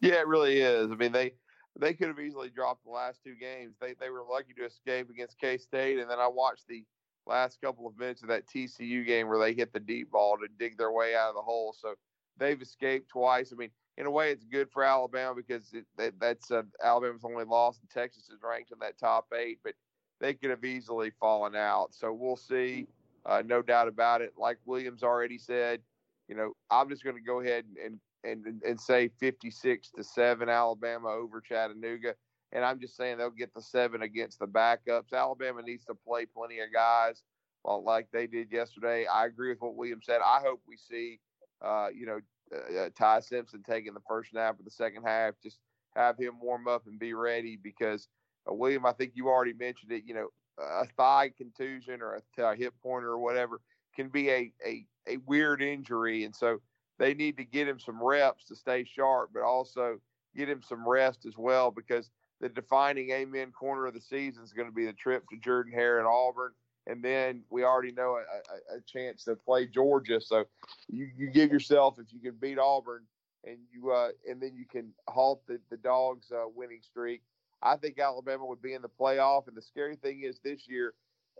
Yeah, 0.00 0.20
it 0.20 0.26
really 0.26 0.60
is. 0.60 0.90
I 0.90 0.94
mean, 0.94 1.12
they 1.12 1.34
they 1.78 1.94
could 1.94 2.08
have 2.08 2.18
easily 2.18 2.50
dropped 2.50 2.84
the 2.84 2.90
last 2.90 3.22
two 3.22 3.34
games. 3.34 3.76
They 3.80 3.94
they 4.00 4.10
were 4.10 4.24
lucky 4.28 4.52
to 4.54 4.64
escape 4.64 5.10
against 5.10 5.38
K 5.38 5.56
State, 5.56 5.98
and 5.98 6.10
then 6.10 6.18
I 6.18 6.26
watched 6.26 6.66
the 6.68 6.84
last 7.26 7.60
couple 7.60 7.86
of 7.86 7.98
minutes 7.98 8.22
of 8.22 8.28
that 8.28 8.46
TCU 8.48 9.06
game 9.06 9.28
where 9.28 9.38
they 9.38 9.52
hit 9.52 9.72
the 9.72 9.80
deep 9.80 10.10
ball 10.10 10.36
to 10.38 10.48
dig 10.58 10.78
their 10.78 10.92
way 10.92 11.14
out 11.14 11.28
of 11.28 11.34
the 11.34 11.42
hole. 11.42 11.74
So 11.78 11.94
they've 12.38 12.60
escaped 12.60 13.10
twice. 13.10 13.52
I 13.52 13.56
mean, 13.56 13.70
in 13.96 14.06
a 14.06 14.10
way, 14.10 14.30
it's 14.30 14.44
good 14.44 14.70
for 14.70 14.82
Alabama 14.84 15.34
because 15.34 15.72
it, 15.72 15.84
that, 15.96 16.14
that's 16.20 16.50
uh, 16.50 16.62
Alabama's 16.82 17.24
only 17.24 17.44
loss, 17.44 17.78
and 17.80 17.90
Texas 17.90 18.30
is 18.30 18.38
ranked 18.42 18.72
in 18.72 18.78
that 18.78 18.98
top 18.98 19.26
eight, 19.38 19.58
but 19.62 19.74
they 20.20 20.34
could 20.34 20.50
have 20.50 20.64
easily 20.64 21.10
fallen 21.20 21.54
out. 21.54 21.94
So 21.94 22.12
we'll 22.12 22.36
see. 22.36 22.86
Uh, 23.26 23.42
no 23.44 23.62
doubt 23.62 23.88
about 23.88 24.22
it. 24.22 24.32
Like 24.38 24.58
Williams 24.64 25.02
already 25.02 25.38
said, 25.38 25.80
you 26.28 26.36
know, 26.36 26.52
I'm 26.70 26.88
just 26.88 27.04
going 27.04 27.16
to 27.16 27.22
go 27.22 27.40
ahead 27.40 27.64
and, 27.84 27.98
and, 28.24 28.62
and, 28.62 28.80
say 28.80 29.08
56 29.20 29.90
to 29.96 30.04
7 30.04 30.48
Alabama 30.48 31.08
over 31.08 31.40
Chattanooga. 31.40 32.14
And 32.52 32.64
I'm 32.64 32.80
just 32.80 32.96
saying 32.96 33.18
they'll 33.18 33.30
get 33.30 33.52
the 33.54 33.60
seven 33.60 34.02
against 34.02 34.38
the 34.38 34.46
backups. 34.46 35.12
Alabama 35.12 35.62
needs 35.62 35.84
to 35.84 35.94
play 35.94 36.24
plenty 36.24 36.60
of 36.60 36.72
guys 36.72 37.22
like 37.64 38.08
they 38.12 38.26
did 38.26 38.50
yesterday. 38.50 39.06
I 39.06 39.26
agree 39.26 39.50
with 39.50 39.60
what 39.60 39.76
Williams 39.76 40.06
said. 40.06 40.20
I 40.24 40.40
hope 40.42 40.60
we 40.66 40.76
see, 40.76 41.20
uh, 41.62 41.88
you 41.94 42.06
know, 42.06 42.20
uh, 42.54 42.80
uh, 42.80 42.88
Ty 42.96 43.20
Simpson 43.20 43.62
taking 43.62 43.92
the 43.92 44.00
first 44.08 44.30
half 44.34 44.58
of 44.58 44.64
the 44.64 44.70
second 44.70 45.02
half. 45.04 45.34
Just 45.42 45.58
have 45.94 46.16
him 46.18 46.40
warm 46.40 46.68
up 46.68 46.86
and 46.86 46.98
be 46.98 47.12
ready 47.12 47.58
because 47.62 48.08
uh, 48.48 48.54
William, 48.54 48.86
I 48.86 48.92
think 48.92 49.12
you 49.14 49.28
already 49.28 49.52
mentioned 49.52 49.92
it. 49.92 50.04
You 50.06 50.14
know, 50.14 50.28
a 50.58 50.86
thigh 50.96 51.30
contusion 51.36 52.02
or 52.02 52.20
a, 52.38 52.42
a 52.42 52.56
hip 52.56 52.74
pointer 52.82 53.10
or 53.10 53.18
whatever 53.18 53.60
can 53.94 54.08
be 54.08 54.30
a, 54.30 54.52
a 54.66 54.86
a 55.06 55.16
weird 55.26 55.62
injury, 55.62 56.24
and 56.24 56.34
so 56.34 56.60
they 56.98 57.14
need 57.14 57.36
to 57.36 57.44
get 57.44 57.68
him 57.68 57.78
some 57.78 58.02
reps 58.02 58.46
to 58.46 58.56
stay 58.56 58.84
sharp, 58.84 59.30
but 59.32 59.42
also 59.42 59.98
get 60.36 60.48
him 60.48 60.62
some 60.62 60.88
rest 60.88 61.26
as 61.26 61.36
well 61.36 61.70
because 61.70 62.10
the 62.40 62.48
defining 62.48 63.10
amen 63.10 63.50
corner 63.52 63.86
of 63.86 63.94
the 63.94 64.00
season 64.00 64.42
is 64.42 64.52
going 64.52 64.68
to 64.68 64.74
be 64.74 64.84
the 64.84 64.92
trip 64.92 65.24
to 65.30 65.36
Jordan 65.38 65.72
Hare 65.72 65.98
and 65.98 66.06
Auburn 66.06 66.52
and 66.88 67.04
then 67.04 67.42
we 67.50 67.64
already 67.64 67.92
know 67.92 68.16
a, 68.16 68.74
a, 68.74 68.78
a, 68.78 68.80
chance 68.86 69.24
to 69.24 69.36
play 69.36 69.66
Georgia. 69.66 70.20
So 70.20 70.46
you, 70.88 71.08
you 71.16 71.30
give 71.30 71.52
yourself 71.52 71.98
if 71.98 72.06
you 72.12 72.20
can 72.20 72.38
beat 72.40 72.58
Auburn 72.58 73.04
and 73.44 73.58
you 73.70 73.92
uh, 73.92 74.08
and 74.28 74.40
then 74.40 74.56
you 74.56 74.64
can 74.64 74.92
halt 75.06 75.42
the 75.46 75.60
the 75.70 75.76
dogs' 75.76 76.32
uh, 76.32 76.48
winning 76.54 76.80
streak. 76.82 77.22
I 77.62 77.76
think 77.76 77.98
Alabama 77.98 78.46
would 78.46 78.62
be 78.62 78.74
in 78.74 78.82
the 78.82 78.88
playoff. 78.88 79.48
And 79.48 79.56
the 79.56 79.62
scary 79.62 79.96
thing 79.96 80.22
is 80.24 80.38
this 80.42 80.68
year, 80.68 80.94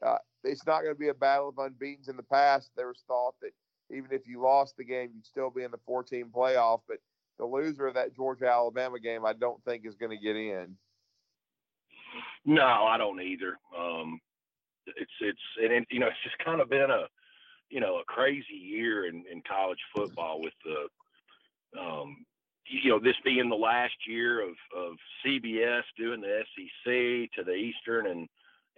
uh, 0.04 0.18
it's 0.44 0.66
not 0.66 0.82
going 0.82 0.94
to 0.94 0.98
be 0.98 1.08
a 1.08 1.14
battle 1.14 1.48
of 1.48 1.58
unbeaten's. 1.58 2.08
In 2.08 2.16
the 2.16 2.22
past, 2.22 2.70
there 2.76 2.88
was 2.88 3.02
thought 3.06 3.34
that 3.42 3.50
even 3.90 4.08
if 4.10 4.26
you 4.26 4.42
lost 4.42 4.76
the 4.76 4.84
game, 4.84 5.10
you'd 5.14 5.26
still 5.26 5.50
be 5.50 5.62
in 5.62 5.70
the 5.70 5.80
14 5.86 6.30
playoff. 6.34 6.80
But 6.88 6.98
the 7.38 7.46
loser 7.46 7.86
of 7.86 7.94
that 7.94 8.14
Georgia 8.14 8.46
Alabama 8.46 8.98
game, 8.98 9.24
I 9.24 9.32
don't 9.32 9.62
think 9.64 9.86
is 9.86 9.96
going 9.96 10.16
to 10.16 10.22
get 10.22 10.36
in. 10.36 10.76
No, 12.44 12.64
I 12.64 12.96
don't 12.98 13.20
either. 13.20 13.58
Um, 13.76 14.20
it's 14.96 15.10
it's 15.20 15.40
and 15.62 15.72
it, 15.72 15.86
you 15.90 16.00
know 16.00 16.06
it's 16.06 16.22
just 16.24 16.38
kind 16.44 16.60
of 16.60 16.70
been 16.70 16.90
a 16.90 17.06
you 17.68 17.80
know 17.80 17.98
a 17.98 18.04
crazy 18.04 18.54
year 18.54 19.06
in, 19.06 19.24
in 19.30 19.42
college 19.48 19.78
football 19.94 20.40
with 20.40 20.54
the 20.64 21.80
um, 21.80 22.24
you 22.70 22.90
know 22.90 22.98
this 22.98 23.16
being 23.24 23.48
the 23.48 23.56
last 23.56 23.94
year 24.06 24.42
of 24.42 24.54
of 24.76 24.96
CBS 25.24 25.82
doing 25.96 26.20
the 26.20 26.42
SEC 26.54 27.30
to 27.36 27.44
the 27.44 27.54
Eastern 27.54 28.06
and 28.06 28.28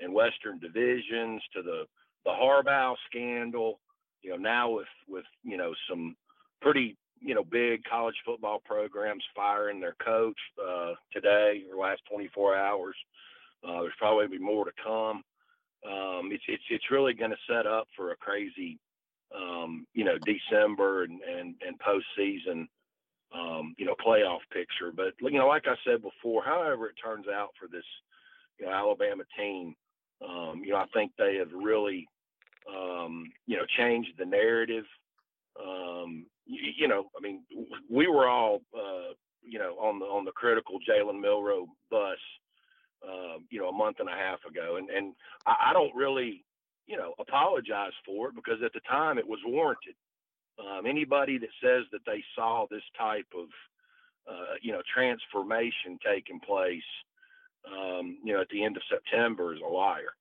and 0.00 0.12
Western 0.12 0.58
divisions 0.58 1.42
to 1.54 1.62
the 1.62 1.84
the 2.24 2.30
Harbaugh 2.30 2.94
scandal. 3.06 3.80
You 4.22 4.30
know 4.30 4.36
now 4.36 4.70
with 4.70 4.88
with 5.08 5.24
you 5.42 5.56
know 5.56 5.74
some 5.88 6.16
pretty 6.60 6.96
you 7.20 7.34
know 7.34 7.44
big 7.44 7.84
college 7.84 8.16
football 8.24 8.60
programs 8.64 9.24
firing 9.34 9.80
their 9.80 9.96
coach 10.04 10.38
uh, 10.62 10.92
today 11.12 11.64
or 11.70 11.80
last 11.80 12.02
24 12.10 12.56
hours. 12.56 12.96
Uh, 13.66 13.82
there's 13.82 13.92
probably 13.98 14.26
be 14.26 14.38
more 14.38 14.64
to 14.64 14.72
come 14.82 15.22
um, 15.86 16.30
it's 16.32 16.44
it's 16.48 16.62
it's 16.68 16.90
really 16.90 17.14
going 17.14 17.30
to 17.30 17.36
set 17.48 17.66
up 17.66 17.88
for 17.96 18.12
a 18.12 18.16
crazy, 18.16 18.78
um, 19.34 19.86
you 19.94 20.04
know, 20.04 20.18
December 20.18 21.04
and 21.04 21.20
and 21.22 21.54
and 21.66 21.78
postseason, 21.78 22.68
um, 23.34 23.74
you 23.78 23.86
know, 23.86 23.94
playoff 24.04 24.40
picture. 24.52 24.92
But 24.94 25.14
you 25.20 25.38
know, 25.38 25.48
like 25.48 25.66
I 25.66 25.74
said 25.84 26.02
before, 26.02 26.42
however 26.44 26.88
it 26.88 26.96
turns 27.02 27.26
out 27.28 27.50
for 27.60 27.68
this, 27.68 27.84
you 28.58 28.66
know, 28.66 28.72
Alabama 28.72 29.24
team, 29.38 29.74
um, 30.26 30.62
you 30.64 30.72
know, 30.72 30.78
I 30.78 30.86
think 30.92 31.12
they 31.16 31.36
have 31.36 31.52
really, 31.52 32.06
um, 32.68 33.30
you 33.46 33.56
know, 33.56 33.64
changed 33.78 34.12
the 34.18 34.26
narrative. 34.26 34.84
Um, 35.60 36.26
you, 36.46 36.72
you 36.76 36.88
know, 36.88 37.10
I 37.16 37.20
mean, 37.20 37.42
we 37.88 38.06
were 38.06 38.28
all, 38.28 38.62
uh, 38.74 39.14
you 39.42 39.58
know, 39.58 39.76
on 39.78 39.98
the 39.98 40.06
on 40.06 40.24
the 40.24 40.32
critical 40.32 40.78
Jalen 40.88 41.20
Milroe 41.20 41.66
bus 41.90 42.18
uh, 43.02 43.38
you 43.50 43.60
know, 43.60 43.68
a 43.68 43.72
month 43.72 43.96
and 44.00 44.08
a 44.08 44.12
half 44.12 44.44
ago. 44.48 44.76
And, 44.76 44.90
and 44.90 45.14
I, 45.46 45.70
I, 45.70 45.72
don't 45.72 45.94
really, 45.94 46.44
you 46.86 46.96
know, 46.96 47.14
apologize 47.18 47.92
for 48.04 48.28
it 48.28 48.34
because 48.34 48.62
at 48.64 48.72
the 48.72 48.80
time 48.88 49.18
it 49.18 49.26
was 49.26 49.40
warranted. 49.46 49.94
Um, 50.60 50.86
anybody 50.86 51.38
that 51.38 51.48
says 51.62 51.84
that 51.92 52.04
they 52.06 52.22
saw 52.34 52.66
this 52.70 52.82
type 52.98 53.26
of, 53.36 53.46
uh, 54.30 54.54
you 54.60 54.72
know, 54.72 54.82
transformation 54.92 55.98
taking 56.04 56.40
place, 56.40 56.82
um, 57.66 58.18
you 58.24 58.34
know, 58.34 58.40
at 58.40 58.48
the 58.50 58.64
end 58.64 58.76
of 58.76 58.82
September 58.90 59.54
is 59.54 59.60
a 59.64 59.68
liar. 59.68 60.14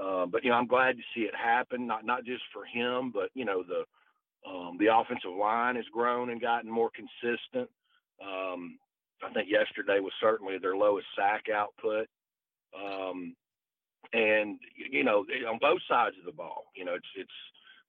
Uh, 0.00 0.26
but 0.26 0.44
you 0.44 0.50
know, 0.50 0.56
I'm 0.56 0.66
glad 0.66 0.96
to 0.96 1.02
see 1.14 1.22
it 1.22 1.34
happen. 1.34 1.86
Not 1.86 2.04
not 2.04 2.24
just 2.24 2.42
for 2.52 2.64
him, 2.64 3.10
but 3.12 3.30
you 3.34 3.44
know, 3.44 3.62
the 3.62 3.84
um, 4.48 4.76
the 4.78 4.94
offensive 4.94 5.36
line 5.38 5.76
has 5.76 5.84
grown 5.92 6.30
and 6.30 6.40
gotten 6.40 6.70
more 6.70 6.90
consistent. 6.90 7.68
Um, 8.22 8.78
I 9.22 9.32
think 9.32 9.50
yesterday 9.50 10.00
was 10.00 10.12
certainly 10.20 10.58
their 10.58 10.76
lowest 10.76 11.06
sack 11.16 11.46
output. 11.54 12.06
Um, 12.74 13.34
and 14.12 14.58
you 14.90 15.04
know, 15.04 15.24
on 15.48 15.58
both 15.60 15.80
sides 15.88 16.16
of 16.18 16.24
the 16.24 16.32
ball, 16.32 16.66
you 16.74 16.84
know, 16.84 16.94
it's 16.94 17.06
it's. 17.16 17.30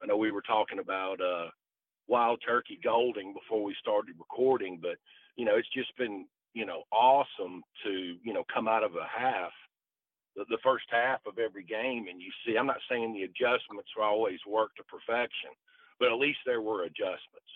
I 0.03 0.07
know 0.07 0.17
we 0.17 0.31
were 0.31 0.41
talking 0.41 0.79
about 0.79 1.21
uh, 1.21 1.49
wild 2.11 2.41
turkey 2.45 2.79
golding 2.83 3.33
before 3.33 3.63
we 3.63 3.75
started 3.79 4.15
recording, 4.19 4.79
but 4.81 4.97
you 5.37 5.45
know, 5.45 5.55
it's 5.55 5.73
just 5.73 5.95
been 5.97 6.27
you 6.53 6.65
know 6.65 6.83
awesome 6.91 7.63
to 7.83 8.17
you 8.23 8.33
know 8.33 8.43
come 8.53 8.67
out 8.67 8.83
of 8.83 8.95
a 8.95 9.07
half, 9.07 9.51
the, 10.35 10.45
the 10.49 10.59
first 10.63 10.85
half 10.91 11.21
of 11.25 11.39
every 11.39 11.63
game, 11.63 12.05
and 12.09 12.21
you 12.21 12.31
see. 12.45 12.57
I'm 12.57 12.67
not 12.67 12.83
saying 12.89 13.13
the 13.13 13.23
adjustments 13.23 13.89
will 13.95 14.03
always 14.03 14.39
work 14.47 14.75
to 14.75 14.83
perfection, 14.83 15.51
but 15.99 16.11
at 16.11 16.19
least 16.19 16.39
there 16.45 16.61
were 16.61 16.83
adjustments 16.83 17.51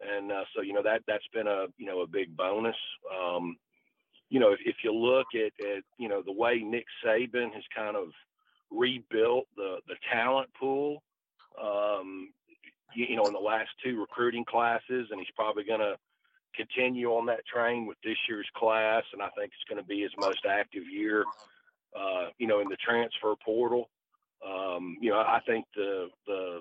and 0.00 0.32
uh, 0.32 0.44
so 0.54 0.62
you 0.62 0.72
know 0.72 0.82
that 0.82 1.02
that's 1.06 1.26
been 1.32 1.46
a 1.46 1.66
you 1.76 1.86
know 1.86 2.00
a 2.00 2.06
big 2.06 2.36
bonus. 2.36 2.76
Um, 3.12 3.56
you 4.30 4.38
know, 4.38 4.52
if, 4.52 4.60
if 4.64 4.76
you 4.84 4.94
look 4.94 5.26
at, 5.34 5.52
at 5.66 5.82
you 5.98 6.08
know 6.08 6.22
the 6.24 6.32
way 6.32 6.58
Nick 6.58 6.86
Saban 7.04 7.52
has 7.52 7.64
kind 7.74 7.96
of 7.96 8.08
rebuilt 8.70 9.46
the 9.56 9.78
the 9.88 9.96
talent 10.12 10.48
pool, 10.58 11.02
um, 11.62 12.32
you, 12.94 13.16
know, 13.16 13.26
in 13.26 13.32
the 13.32 13.38
last 13.38 13.70
two 13.84 14.00
recruiting 14.00 14.44
classes, 14.44 15.08
and 15.10 15.18
he's 15.18 15.34
probably 15.36 15.64
going 15.64 15.80
to 15.80 15.96
continue 16.54 17.10
on 17.10 17.26
that 17.26 17.46
train 17.46 17.86
with 17.86 17.96
this 18.02 18.16
year's 18.28 18.48
class, 18.56 19.04
and 19.12 19.22
I 19.22 19.28
think 19.38 19.52
it's 19.54 19.68
going 19.68 19.80
to 19.80 19.86
be 19.86 20.00
his 20.02 20.12
most 20.18 20.44
active 20.48 20.84
year. 20.90 21.24
Uh, 21.96 22.28
you 22.38 22.46
know, 22.46 22.60
in 22.60 22.68
the 22.68 22.76
transfer 22.76 23.34
portal. 23.44 23.88
Um, 24.46 24.96
you 25.00 25.10
know, 25.10 25.18
I 25.18 25.40
think 25.44 25.64
the 25.74 26.06
the 26.26 26.60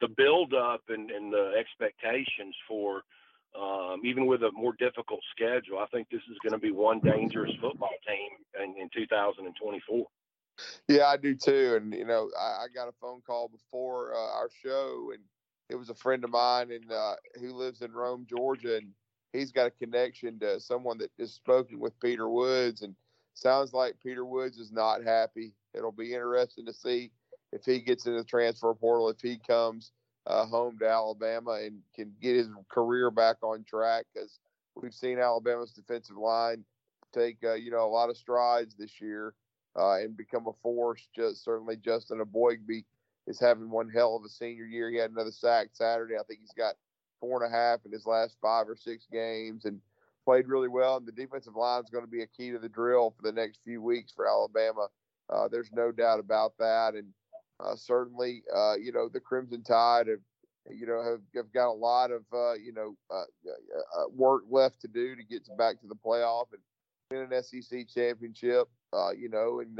the 0.00 0.08
build 0.08 0.54
up 0.54 0.80
and, 0.88 1.10
and 1.10 1.30
the 1.30 1.52
expectations 1.58 2.54
for 2.66 3.02
um, 3.54 4.00
even 4.04 4.26
with 4.26 4.42
a 4.42 4.50
more 4.52 4.74
difficult 4.78 5.20
schedule, 5.30 5.78
I 5.78 5.86
think 5.86 6.08
this 6.10 6.22
is 6.30 6.36
going 6.42 6.54
to 6.54 6.58
be 6.58 6.72
one 6.72 7.00
dangerous 7.00 7.52
football 7.60 7.94
team 8.06 8.64
in, 8.64 8.80
in 8.80 8.88
2024. 8.92 10.06
Yeah, 10.88 11.06
I 11.06 11.16
do 11.16 11.34
too. 11.34 11.74
And 11.80 11.92
you 11.92 12.04
know, 12.04 12.30
I, 12.38 12.64
I 12.64 12.66
got 12.74 12.88
a 12.88 12.92
phone 13.00 13.20
call 13.26 13.48
before 13.48 14.14
uh, 14.14 14.34
our 14.38 14.50
show, 14.62 15.10
and 15.12 15.22
it 15.70 15.76
was 15.76 15.90
a 15.90 15.94
friend 15.94 16.24
of 16.24 16.30
mine 16.30 16.70
and 16.70 16.90
uh, 16.92 17.14
who 17.40 17.52
lives 17.54 17.82
in 17.82 17.92
Rome, 17.92 18.26
Georgia, 18.28 18.76
and 18.76 18.92
he's 19.32 19.52
got 19.52 19.66
a 19.66 19.70
connection 19.70 20.38
to 20.40 20.60
someone 20.60 20.98
that 20.98 21.10
is 21.18 21.32
spoken 21.34 21.78
with 21.80 21.98
Peter 22.00 22.28
Woods, 22.28 22.82
and 22.82 22.94
sounds 23.34 23.72
like 23.72 23.94
Peter 24.02 24.24
Woods 24.24 24.58
is 24.58 24.72
not 24.72 25.02
happy. 25.02 25.52
It'll 25.74 25.92
be 25.92 26.14
interesting 26.14 26.66
to 26.66 26.72
see 26.72 27.10
if 27.52 27.64
he 27.64 27.80
gets 27.80 28.06
in 28.06 28.16
the 28.16 28.24
transfer 28.24 28.74
portal, 28.74 29.08
if 29.08 29.20
he 29.20 29.38
comes 29.38 29.92
uh, 30.26 30.46
home 30.46 30.78
to 30.78 30.88
Alabama 30.88 31.52
and 31.52 31.80
can 31.94 32.12
get 32.20 32.36
his 32.36 32.48
career 32.70 33.10
back 33.10 33.36
on 33.42 33.64
track, 33.64 34.06
because 34.12 34.38
we've 34.74 34.94
seen 34.94 35.18
Alabama's 35.18 35.72
defensive 35.72 36.16
line 36.16 36.64
take 37.12 37.38
uh, 37.44 37.54
you 37.54 37.70
know 37.70 37.84
a 37.84 37.88
lot 37.88 38.10
of 38.10 38.16
strides 38.16 38.74
this 38.74 39.00
year 39.00 39.34
uh, 39.76 39.96
and 39.96 40.16
become 40.16 40.46
a 40.46 40.52
force. 40.62 41.08
Just 41.14 41.44
certainly 41.44 41.76
Justin 41.76 42.20
Eboigbe 42.20 42.84
is 43.26 43.40
having 43.40 43.70
one 43.70 43.88
hell 43.88 44.16
of 44.16 44.24
a 44.24 44.28
senior 44.28 44.64
year. 44.64 44.90
He 44.90 44.98
had 44.98 45.10
another 45.10 45.32
sack 45.32 45.68
Saturday. 45.72 46.14
I 46.14 46.22
think 46.24 46.40
he's 46.40 46.52
got 46.52 46.74
four 47.20 47.42
and 47.42 47.52
a 47.52 47.56
half 47.56 47.80
in 47.86 47.92
his 47.92 48.06
last 48.06 48.36
five 48.40 48.68
or 48.68 48.76
six 48.76 49.06
games 49.10 49.64
and 49.64 49.80
played 50.24 50.48
really 50.48 50.68
well. 50.68 50.96
And 50.96 51.06
the 51.06 51.12
defensive 51.12 51.56
line 51.56 51.82
is 51.82 51.90
going 51.90 52.04
to 52.04 52.10
be 52.10 52.22
a 52.22 52.26
key 52.26 52.50
to 52.50 52.58
the 52.58 52.68
drill 52.68 53.14
for 53.16 53.22
the 53.22 53.32
next 53.32 53.60
few 53.64 53.80
weeks 53.82 54.12
for 54.14 54.28
Alabama. 54.28 54.88
Uh, 55.30 55.48
there's 55.48 55.72
no 55.72 55.90
doubt 55.90 56.20
about 56.20 56.52
that. 56.58 56.94
And 56.94 57.08
uh, 57.60 57.76
certainly, 57.76 58.42
uh, 58.54 58.74
you 58.74 58.92
know, 58.92 59.08
the 59.08 59.20
Crimson 59.20 59.62
Tide 59.62 60.08
have, 60.08 60.20
you 60.70 60.86
know, 60.86 61.02
have, 61.02 61.20
have 61.34 61.52
got 61.52 61.68
a 61.68 61.72
lot 61.72 62.10
of, 62.10 62.22
uh, 62.32 62.54
you 62.54 62.72
know, 62.72 62.96
uh, 63.10 63.22
uh, 63.98 64.04
work 64.14 64.42
left 64.50 64.80
to 64.82 64.88
do 64.88 65.16
to 65.16 65.22
get 65.22 65.42
back 65.56 65.80
to 65.80 65.86
the 65.86 65.94
playoff 65.94 66.46
and 66.52 66.60
win 67.10 67.32
an 67.32 67.42
SEC 67.42 67.88
championship. 67.88 68.68
you 69.16 69.28
know, 69.28 69.60
and 69.60 69.78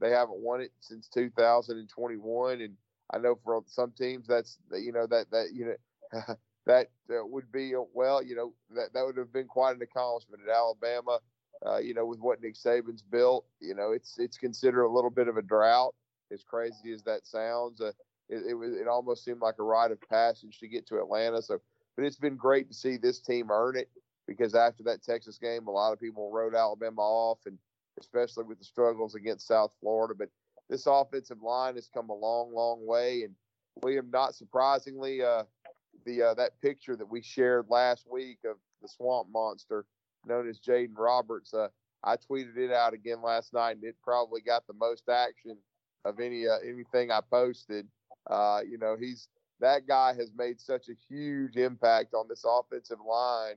they 0.00 0.10
haven't 0.10 0.38
won 0.38 0.60
it 0.60 0.72
since 0.80 1.08
2021. 1.08 2.60
And 2.60 2.74
I 3.12 3.18
know 3.18 3.38
for 3.44 3.62
some 3.66 3.92
teams 3.96 4.26
that's, 4.26 4.58
you 4.72 4.92
know, 4.92 5.06
that 5.06 5.30
that 5.30 5.48
you 5.52 5.66
know. 5.66 6.34
that 6.66 6.88
uh, 7.10 7.24
would 7.26 7.50
be 7.52 7.74
well, 7.92 8.22
you 8.22 8.34
know, 8.34 8.52
that 8.74 8.92
that 8.94 9.04
would 9.04 9.16
have 9.16 9.32
been 9.32 9.46
quite 9.46 9.76
an 9.76 9.82
accomplishment 9.82 10.42
at 10.46 10.54
Alabama. 10.54 11.18
Uh, 11.64 11.78
you 11.78 11.94
know, 11.94 12.04
with 12.04 12.18
what 12.18 12.40
Nick 12.42 12.54
Saban's 12.54 13.02
built, 13.02 13.46
you 13.60 13.74
know, 13.74 13.92
it's 13.92 14.18
it's 14.18 14.36
considered 14.36 14.84
a 14.84 14.90
little 14.90 15.10
bit 15.10 15.28
of 15.28 15.36
a 15.36 15.42
drought. 15.42 15.94
As 16.32 16.42
crazy 16.42 16.92
as 16.92 17.02
that 17.04 17.26
sounds, 17.26 17.80
uh, 17.80 17.92
it, 18.28 18.42
it 18.50 18.54
was 18.54 18.74
it 18.74 18.88
almost 18.88 19.24
seemed 19.24 19.40
like 19.40 19.56
a 19.58 19.62
rite 19.62 19.90
of 19.90 20.00
passage 20.08 20.58
to 20.60 20.68
get 20.68 20.86
to 20.88 20.98
Atlanta. 20.98 21.42
So, 21.42 21.60
but 21.96 22.04
it's 22.04 22.18
been 22.18 22.36
great 22.36 22.68
to 22.68 22.74
see 22.74 22.96
this 22.96 23.20
team 23.20 23.50
earn 23.50 23.76
it 23.76 23.88
because 24.26 24.54
after 24.54 24.82
that 24.84 25.02
Texas 25.02 25.38
game, 25.38 25.66
a 25.66 25.70
lot 25.70 25.92
of 25.92 26.00
people 26.00 26.30
wrote 26.32 26.54
Alabama 26.54 27.00
off, 27.00 27.40
and 27.46 27.58
especially 27.98 28.44
with 28.44 28.58
the 28.58 28.64
struggles 28.64 29.14
against 29.14 29.46
South 29.46 29.74
Florida. 29.80 30.14
But 30.16 30.28
this 30.68 30.86
offensive 30.86 31.42
line 31.42 31.74
has 31.74 31.88
come 31.92 32.08
a 32.08 32.14
long, 32.14 32.54
long 32.54 32.86
way, 32.86 33.22
and 33.22 33.34
William, 33.82 34.10
not 34.10 34.34
surprisingly, 34.34 35.22
uh, 35.22 35.44
the 36.06 36.22
uh, 36.22 36.34
that 36.34 36.60
picture 36.60 36.96
that 36.96 37.10
we 37.10 37.22
shared 37.22 37.66
last 37.68 38.06
week 38.10 38.38
of 38.44 38.56
the 38.82 38.88
swamp 38.88 39.28
monster 39.32 39.84
known 40.26 40.48
as 40.48 40.60
Jaeden 40.60 40.96
Roberts. 40.96 41.52
Uh, 41.52 41.68
I 42.02 42.16
tweeted 42.16 42.56
it 42.56 42.72
out 42.72 42.94
again 42.94 43.22
last 43.22 43.52
night, 43.52 43.76
and 43.76 43.84
it 43.84 43.96
probably 44.02 44.40
got 44.40 44.66
the 44.66 44.74
most 44.74 45.08
action 45.08 45.56
of 46.04 46.20
any 46.20 46.46
uh, 46.46 46.58
anything 46.66 47.10
I 47.10 47.20
posted. 47.30 47.86
Uh, 48.28 48.60
you 48.68 48.78
know, 48.78 48.96
he's 48.98 49.28
that 49.60 49.86
guy 49.86 50.14
has 50.14 50.30
made 50.36 50.60
such 50.60 50.88
a 50.88 50.94
huge 51.08 51.56
impact 51.56 52.14
on 52.14 52.26
this 52.28 52.44
offensive 52.46 52.98
line 53.06 53.54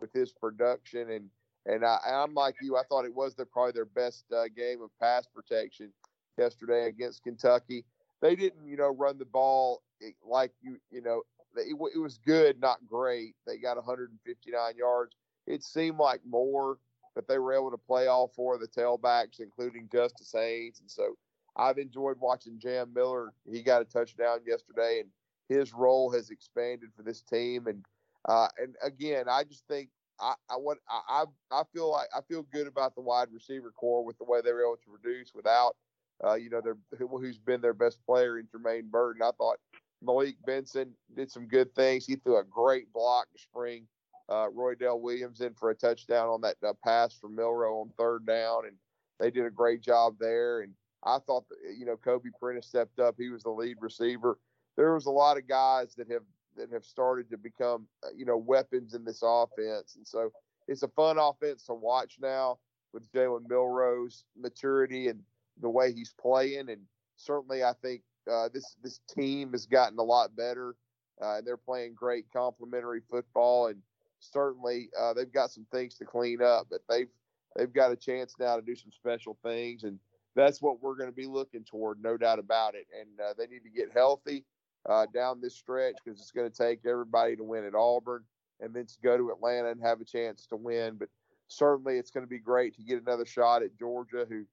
with 0.00 0.12
his 0.12 0.32
production, 0.32 1.10
and 1.10 1.30
and 1.66 1.84
I, 1.84 1.98
I'm 2.06 2.34
like 2.34 2.56
you, 2.62 2.76
I 2.76 2.82
thought 2.88 3.04
it 3.04 3.14
was 3.14 3.34
their 3.34 3.46
probably 3.46 3.72
their 3.72 3.84
best 3.84 4.24
uh, 4.32 4.44
game 4.56 4.82
of 4.82 4.90
pass 5.00 5.26
protection 5.26 5.92
yesterday 6.38 6.86
against 6.86 7.24
Kentucky. 7.24 7.84
They 8.22 8.36
didn't, 8.36 8.66
you 8.66 8.76
know, 8.76 8.94
run 8.94 9.18
the 9.18 9.24
ball 9.24 9.82
eh, 10.02 10.10
like 10.24 10.52
you, 10.62 10.78
you 10.90 11.02
know, 11.02 11.22
it, 11.56 11.76
it 11.94 11.98
was 11.98 12.18
good, 12.18 12.60
not 12.60 12.78
great. 12.86 13.34
They 13.46 13.58
got 13.58 13.76
159 13.76 14.76
yards. 14.76 15.16
It 15.46 15.62
seemed 15.62 15.98
like 15.98 16.20
more, 16.28 16.78
but 17.14 17.26
they 17.28 17.38
were 17.38 17.52
able 17.52 17.70
to 17.70 17.78
play 17.78 18.06
all 18.06 18.28
four 18.28 18.54
of 18.54 18.60
the 18.60 18.68
tailbacks, 18.68 19.40
including 19.40 19.88
Justice 19.92 20.32
Haynes. 20.34 20.80
And 20.80 20.90
so 20.90 21.16
I've 21.56 21.78
enjoyed 21.78 22.16
watching 22.20 22.58
Jam 22.58 22.92
Miller. 22.94 23.32
He 23.50 23.62
got 23.62 23.82
a 23.82 23.86
touchdown 23.86 24.40
yesterday, 24.46 25.00
and 25.00 25.10
his 25.48 25.72
role 25.72 26.10
has 26.12 26.30
expanded 26.30 26.90
for 26.96 27.02
this 27.02 27.22
team. 27.22 27.66
And 27.66 27.84
uh, 28.26 28.48
and 28.58 28.74
again, 28.82 29.26
I 29.28 29.44
just 29.44 29.66
think 29.68 29.88
I, 30.20 30.34
I 30.50 30.54
what 30.54 30.78
I 30.88 31.24
I 31.50 31.62
feel 31.72 31.90
like 31.90 32.08
I 32.14 32.20
feel 32.28 32.42
good 32.52 32.66
about 32.66 32.94
the 32.94 33.02
wide 33.02 33.28
receiver 33.32 33.70
corps 33.70 34.04
with 34.04 34.18
the 34.18 34.24
way 34.24 34.40
they 34.40 34.52
were 34.52 34.62
able 34.62 34.76
to 34.76 35.00
produce 35.00 35.32
without 35.34 35.76
uh, 36.24 36.34
you 36.34 36.50
know 36.50 36.60
their 36.60 36.76
who's 36.98 37.38
been 37.38 37.60
their 37.60 37.74
best 37.74 37.98
player 38.04 38.38
in 38.38 38.46
Jermaine 38.46 38.90
Burton. 38.90 39.22
I 39.22 39.30
thought 39.38 39.58
Malik 40.02 40.36
Benson 40.44 40.94
did 41.14 41.30
some 41.30 41.46
good 41.46 41.74
things. 41.74 42.06
He 42.06 42.16
threw 42.16 42.38
a 42.38 42.44
great 42.44 42.92
block 42.92 43.26
to 43.32 43.42
spring 43.42 43.86
uh, 44.28 44.48
Roydell 44.48 45.00
Williams 45.00 45.40
in 45.40 45.54
for 45.54 45.70
a 45.70 45.74
touchdown 45.74 46.28
on 46.28 46.40
that 46.42 46.56
uh, 46.66 46.72
pass 46.84 47.14
from 47.14 47.36
Milroe 47.36 47.80
on 47.80 47.90
third 47.98 48.26
down, 48.26 48.66
and 48.66 48.76
they 49.20 49.30
did 49.30 49.46
a 49.46 49.50
great 49.50 49.82
job 49.82 50.16
there. 50.18 50.60
And 50.60 50.72
I 51.04 51.18
thought, 51.26 51.48
that, 51.48 51.76
you 51.78 51.86
know, 51.86 51.96
Kobe 51.96 52.30
Prentice 52.40 52.66
stepped 52.66 52.98
up. 52.98 53.14
He 53.18 53.28
was 53.28 53.44
the 53.44 53.50
lead 53.50 53.76
receiver. 53.80 54.38
There 54.76 54.94
was 54.94 55.06
a 55.06 55.10
lot 55.10 55.38
of 55.38 55.48
guys 55.48 55.94
that 55.94 56.10
have 56.10 56.22
that 56.56 56.72
have 56.72 56.84
started 56.84 57.30
to 57.30 57.38
become, 57.38 57.86
uh, 58.04 58.08
you 58.16 58.24
know, 58.24 58.36
weapons 58.36 58.94
in 58.94 59.04
this 59.04 59.22
offense, 59.22 59.96
and 59.96 60.06
so 60.06 60.30
it's 60.68 60.82
a 60.82 60.88
fun 60.88 61.18
offense 61.18 61.64
to 61.64 61.74
watch 61.74 62.16
now 62.20 62.58
with 62.92 63.10
Jalen 63.12 63.48
Milroe's 63.48 64.24
maturity 64.36 65.08
and 65.08 65.20
the 65.60 65.70
way 65.70 65.92
he's 65.92 66.14
playing. 66.20 66.70
And 66.70 66.80
certainly, 67.16 67.62
I 67.62 67.72
think 67.82 68.02
uh, 68.30 68.48
this 68.52 68.76
this 68.82 69.00
team 69.08 69.52
has 69.52 69.66
gotten 69.66 69.98
a 69.98 70.02
lot 70.02 70.36
better. 70.36 70.74
Uh, 71.20 71.40
they're 71.44 71.56
playing 71.56 71.94
great 71.94 72.26
complementary 72.32 73.00
football, 73.10 73.68
and 73.68 73.80
certainly 74.20 74.90
uh, 74.98 75.14
they've 75.14 75.32
got 75.32 75.50
some 75.50 75.66
things 75.72 75.94
to 75.96 76.04
clean 76.04 76.42
up. 76.42 76.66
But 76.70 76.80
they've 76.88 77.08
they've 77.54 77.72
got 77.72 77.92
a 77.92 77.96
chance 77.96 78.34
now 78.38 78.56
to 78.56 78.62
do 78.62 78.74
some 78.74 78.90
special 78.90 79.38
things, 79.42 79.84
and 79.84 79.98
that's 80.34 80.60
what 80.60 80.82
we're 80.82 80.96
going 80.96 81.10
to 81.10 81.16
be 81.16 81.26
looking 81.26 81.64
toward, 81.64 82.02
no 82.02 82.16
doubt 82.16 82.38
about 82.38 82.74
it. 82.74 82.86
And 82.98 83.20
uh, 83.20 83.34
they 83.38 83.46
need 83.46 83.62
to 83.62 83.70
get 83.70 83.92
healthy 83.92 84.44
uh, 84.88 85.06
down 85.12 85.40
this 85.40 85.56
stretch 85.56 85.96
because 86.04 86.20
it's 86.20 86.30
going 86.30 86.50
to 86.50 86.56
take 86.56 86.80
everybody 86.86 87.36
to 87.36 87.44
win 87.44 87.64
at 87.64 87.74
Auburn, 87.74 88.24
and 88.60 88.74
then 88.74 88.86
to 88.86 88.94
go 89.02 89.16
to 89.16 89.30
Atlanta 89.30 89.70
and 89.70 89.82
have 89.82 90.00
a 90.00 90.04
chance 90.04 90.46
to 90.46 90.56
win. 90.56 90.96
But 90.98 91.08
certainly, 91.48 91.98
it's 91.98 92.10
going 92.10 92.24
to 92.24 92.30
be 92.30 92.38
great 92.38 92.74
to 92.76 92.82
get 92.82 93.02
another 93.02 93.26
shot 93.26 93.62
at 93.62 93.78
Georgia, 93.78 94.26
who 94.28 94.44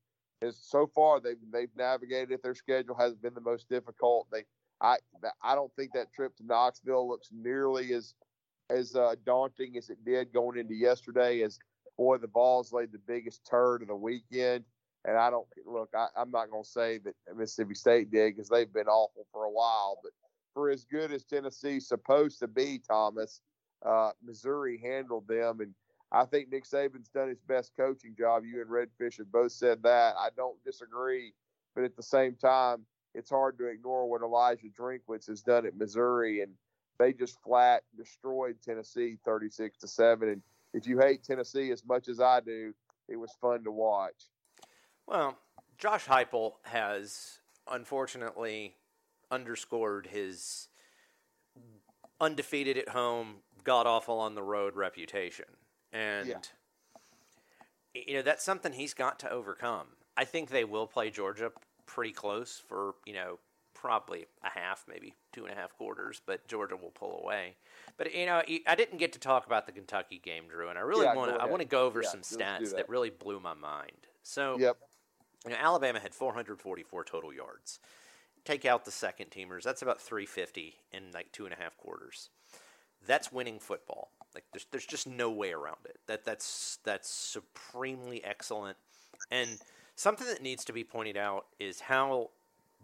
is 0.42 0.58
so 0.62 0.90
far 0.94 1.20
they've 1.20 1.38
they've 1.52 1.76
navigated 1.78 2.32
it. 2.32 2.44
Their 2.44 2.56
schedule 2.56 2.96
has 2.96 3.16
been 3.16 3.34
the 3.34 3.42
most 3.42 3.70
difficult. 3.70 4.28
They 4.32 4.44
I 4.82 4.98
I 5.42 5.56
don't 5.56 5.74
think 5.76 5.92
that 5.94 6.14
trip 6.14 6.36
to 6.38 6.46
Knoxville 6.46 7.08
looks 7.08 7.30
nearly 7.32 7.94
as 7.94 8.14
as 8.70 8.96
uh, 8.96 9.16
daunting 9.26 9.78
as 9.78 9.90
it 9.90 10.04
did 10.06 10.34
going 10.34 10.58
into 10.58 10.76
yesterday. 10.76 11.42
As 11.42 11.60
boy, 11.98 12.18
the 12.18 12.28
Vols 12.28 12.74
laid 12.74 12.92
the 12.92 13.00
biggest 13.08 13.46
turd 13.50 13.82
of 13.82 13.88
the 13.88 13.96
weekend, 13.96 14.66
and 15.06 15.18
I 15.18 15.30
don't 15.30 15.48
look. 15.66 15.90
I, 15.96 16.08
I'm 16.16 16.32
not 16.32 16.50
going 16.50 16.64
to 16.64 16.70
say 16.70 17.00
that 17.00 17.16
Mississippi 17.36 17.76
State 17.76 18.12
did 18.12 18.36
because 18.36 18.50
they've 18.50 18.72
been 18.72 18.88
awful 18.88 19.26
for 19.32 19.46
a 19.46 19.52
while, 19.52 20.00
but 20.02 20.12
for 20.54 20.70
as 20.70 20.86
good 20.86 21.12
as 21.12 21.24
Tennessee's 21.24 21.88
supposed 21.88 22.40
to 22.40 22.48
be, 22.48 22.80
Thomas, 22.88 23.42
uh, 23.86 24.12
Missouri 24.24 24.80
handled 24.82 25.28
them 25.28 25.60
and 25.60 25.74
I 26.14 26.26
think 26.26 26.52
Nick 26.52 26.66
Saban's 26.66 27.10
done 27.10 27.28
his 27.28 27.42
best 27.42 27.72
coaching 27.76 28.16
job. 28.16 28.44
You 28.46 28.62
and 28.62 28.70
Redfish 28.70 29.18
have 29.18 29.32
both 29.32 29.52
said 29.52 29.82
that. 29.82 30.14
I 30.18 30.30
don't 30.38 30.64
disagree, 30.64 31.34
but 31.74 31.84
at 31.84 31.96
the 31.96 32.04
same 32.04 32.36
time, 32.36 32.86
it's 33.16 33.32
hard 33.32 33.58
to 33.58 33.66
ignore 33.66 34.08
what 34.08 34.22
Eliah 34.22 34.60
Drinkwitz 34.80 35.28
has 35.28 35.42
done 35.42 35.66
at 35.66 35.76
Missouri, 35.76 36.42
and 36.42 36.52
they 37.00 37.14
just 37.14 37.42
flat 37.42 37.82
destroyed 37.98 38.58
Tennessee 38.64 39.18
36 39.26 39.78
to 39.80 39.88
seven. 39.88 40.30
And 40.30 40.42
if 40.74 40.86
you 40.86 41.00
hate 41.00 41.24
Tennessee 41.24 41.72
as 41.72 41.84
much 41.84 42.08
as 42.08 42.20
I 42.20 42.42
do, 42.42 42.74
it 43.10 43.16
was 43.18 43.36
fun 43.42 43.64
to 43.64 43.72
watch. 43.72 44.30
Well, 45.08 45.38
Josh 45.78 46.06
Heupel 46.06 46.54
has 46.64 47.40
unfortunately 47.70 48.76
underscored 49.32 50.08
his 50.08 50.68
undefeated 52.22 52.78
at 52.78 52.90
home, 52.90 53.38
god 53.64 53.88
awful 53.88 54.20
on 54.20 54.36
the 54.36 54.44
road 54.44 54.76
reputation 54.76 55.46
and 55.94 56.28
yeah. 56.28 56.38
you 57.94 58.16
know 58.16 58.22
that's 58.22 58.44
something 58.44 58.74
he's 58.74 58.94
got 58.94 59.20
to 59.20 59.30
overcome. 59.30 59.88
I 60.18 60.26
think 60.26 60.50
they 60.50 60.64
will 60.64 60.88
play 60.88 61.10
Georgia 61.10 61.52
pretty 61.86 62.12
close 62.12 62.62
for 62.68 62.96
you 63.06 63.14
know 63.14 63.40
probably 63.74 64.26
a 64.44 64.50
half, 64.60 64.86
maybe 64.88 65.14
two 65.34 65.46
and 65.46 65.54
a 65.54 65.56
half 65.56 65.76
quarters, 65.76 66.22
but 66.26 66.48
Georgia 66.48 66.76
will 66.76 66.92
pull 66.92 67.20
away. 67.24 67.56
But 67.98 68.14
you 68.14 68.26
know, 68.26 68.42
I 68.68 68.76
didn't 68.76 68.98
get 68.98 69.14
to 69.14 69.20
talk 69.20 69.46
about 69.46 69.66
the 69.66 69.72
Kentucky 69.72 70.20
game, 70.24 70.46
Drew, 70.50 70.70
and 70.70 70.78
I 70.78 70.82
really 70.82 71.06
yeah, 71.06 71.16
want 71.16 71.34
to. 71.34 71.42
I 71.42 71.46
want 71.46 71.62
to 71.62 71.68
go 71.68 71.86
over 71.86 72.02
yeah, 72.02 72.10
some 72.10 72.22
stats 72.22 72.70
that. 72.70 72.76
that. 72.76 72.90
really 72.90 73.12
blew 73.12 73.40
my 73.40 73.54
mind. 73.54 74.08
So, 74.24 74.58
yep. 74.58 74.78
You 75.46 75.52
know, 75.52 75.58
Alabama 75.60 76.00
had 76.00 76.14
444 76.14 77.04
total 77.04 77.34
yards. 77.34 77.80
Take 78.46 78.66
out 78.66 78.86
the 78.86 78.92
second 78.92 79.32
teamers, 79.32 79.64
that's 79.64 79.82
about 79.82 80.02
350 80.02 80.76
in 80.92 81.12
like 81.14 81.32
two 81.32 81.46
and 81.46 81.54
a 81.54 81.58
half 81.58 81.78
quarters. 81.78 82.30
That's 83.06 83.32
winning 83.32 83.60
football. 83.60 84.10
Like 84.34 84.46
there's 84.52 84.66
there's 84.72 84.86
just 84.86 85.08
no 85.08 85.30
way 85.30 85.52
around 85.52 85.86
it. 85.86 85.98
That 86.08 86.26
that's 86.26 86.80
that's 86.84 87.10
supremely 87.10 88.24
excellent. 88.24 88.78
And 89.32 89.60
something 89.96 90.28
that 90.28 90.42
needs 90.42 90.66
to 90.66 90.74
be 90.74 90.84
pointed 90.84 91.18
out 91.18 91.46
is 91.60 91.82
how 91.82 92.32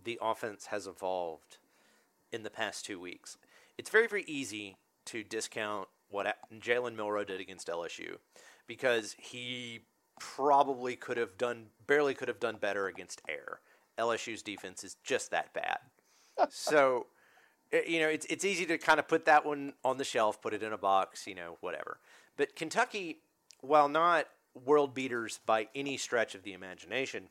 the 0.03 0.19
offense 0.21 0.67
has 0.67 0.87
evolved 0.87 1.57
in 2.31 2.43
the 2.43 2.49
past 2.49 2.85
two 2.85 2.99
weeks. 2.99 3.37
It's 3.77 3.89
very 3.89 4.07
very 4.07 4.23
easy 4.27 4.77
to 5.05 5.23
discount 5.23 5.87
what 6.09 6.37
Jalen 6.59 6.95
Milroe 6.95 7.23
did 7.23 7.41
against 7.41 7.67
LSU 7.67 8.17
because 8.67 9.15
he 9.17 9.81
probably 10.19 10.95
could 10.95 11.17
have 11.17 11.37
done 11.37 11.67
barely 11.87 12.13
could 12.13 12.27
have 12.27 12.39
done 12.39 12.57
better 12.57 12.87
against 12.87 13.21
air. 13.27 13.59
LSU's 13.97 14.41
defense 14.41 14.83
is 14.83 14.95
just 15.03 15.31
that 15.31 15.53
bad. 15.53 15.79
so, 16.49 17.07
eh, 17.71 17.81
you 17.87 17.99
know, 17.99 18.07
it's 18.07 18.25
it's 18.29 18.45
easy 18.45 18.65
to 18.65 18.77
kind 18.77 18.99
of 18.99 19.07
put 19.07 19.25
that 19.25 19.45
one 19.45 19.73
on 19.83 19.97
the 19.97 20.03
shelf, 20.03 20.41
put 20.41 20.53
it 20.53 20.63
in 20.63 20.73
a 20.73 20.77
box, 20.77 21.27
you 21.27 21.35
know, 21.35 21.57
whatever. 21.61 21.99
But 22.37 22.55
Kentucky, 22.55 23.19
while 23.61 23.89
not 23.89 24.27
world 24.65 24.93
beaters 24.93 25.39
by 25.45 25.67
any 25.75 25.97
stretch 25.97 26.35
of 26.35 26.43
the 26.43 26.53
imagination, 26.53 27.29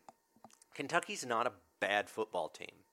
Kentucky's 0.75 1.27
not 1.27 1.47
a 1.47 1.53
bad 1.81 2.09
football 2.09 2.49
team. 2.49 2.85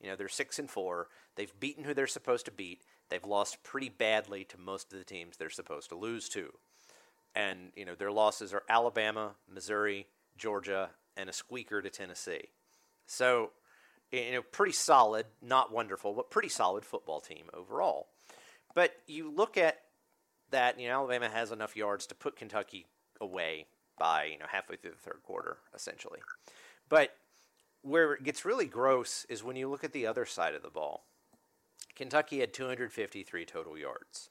You 0.00 0.10
know, 0.10 0.16
they're 0.16 0.28
six 0.28 0.58
and 0.58 0.70
four. 0.70 1.08
They've 1.36 1.52
beaten 1.58 1.84
who 1.84 1.94
they're 1.94 2.06
supposed 2.06 2.44
to 2.46 2.50
beat. 2.50 2.82
They've 3.08 3.24
lost 3.24 3.62
pretty 3.62 3.88
badly 3.88 4.44
to 4.44 4.58
most 4.58 4.92
of 4.92 4.98
the 4.98 5.04
teams 5.04 5.36
they're 5.36 5.50
supposed 5.50 5.88
to 5.90 5.96
lose 5.96 6.28
to. 6.30 6.52
And, 7.34 7.72
you 7.74 7.84
know, 7.84 7.94
their 7.94 8.12
losses 8.12 8.52
are 8.52 8.62
Alabama, 8.68 9.32
Missouri, 9.48 10.06
Georgia, 10.36 10.90
and 11.16 11.30
a 11.30 11.32
squeaker 11.32 11.80
to 11.80 11.90
Tennessee. 11.90 12.48
So, 13.06 13.50
you 14.10 14.32
know, 14.32 14.42
pretty 14.42 14.72
solid, 14.72 15.26
not 15.40 15.72
wonderful, 15.72 16.12
but 16.12 16.30
pretty 16.30 16.48
solid 16.48 16.84
football 16.84 17.20
team 17.20 17.46
overall. 17.54 18.08
But 18.74 18.92
you 19.06 19.30
look 19.30 19.56
at 19.56 19.80
that, 20.50 20.78
you 20.78 20.88
know, 20.88 20.94
Alabama 20.94 21.28
has 21.28 21.50
enough 21.50 21.76
yards 21.76 22.06
to 22.06 22.14
put 22.14 22.36
Kentucky 22.36 22.86
away 23.20 23.66
by, 23.98 24.24
you 24.24 24.38
know, 24.38 24.46
halfway 24.48 24.76
through 24.76 24.92
the 24.92 24.96
third 24.96 25.20
quarter, 25.22 25.58
essentially. 25.74 26.20
But 26.88 27.14
where 27.82 28.14
it 28.14 28.22
gets 28.22 28.44
really 28.44 28.66
gross 28.66 29.26
is 29.28 29.42
when 29.42 29.56
you 29.56 29.68
look 29.68 29.84
at 29.84 29.92
the 29.92 30.06
other 30.06 30.26
side 30.26 30.54
of 30.54 30.62
the 30.62 30.70
ball. 30.70 31.04
Kentucky 31.94 32.40
had 32.40 32.54
253 32.54 33.44
total 33.44 33.76
yards. 33.76 34.30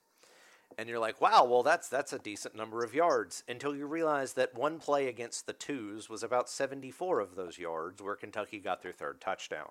And 0.77 0.87
you're 0.89 0.99
like, 0.99 1.21
wow, 1.21 1.43
well 1.43 1.63
that's 1.63 1.87
that's 1.87 2.13
a 2.13 2.19
decent 2.19 2.55
number 2.55 2.83
of 2.83 2.93
yards 2.93 3.43
until 3.47 3.75
you 3.75 3.85
realize 3.85 4.33
that 4.33 4.55
one 4.55 4.79
play 4.79 5.07
against 5.07 5.45
the 5.45 5.53
twos 5.53 6.09
was 6.09 6.23
about 6.23 6.49
74 6.49 7.19
of 7.19 7.35
those 7.35 7.57
yards 7.57 8.01
where 8.01 8.15
Kentucky 8.15 8.59
got 8.59 8.81
their 8.81 8.93
third 8.93 9.21
touchdown. 9.21 9.69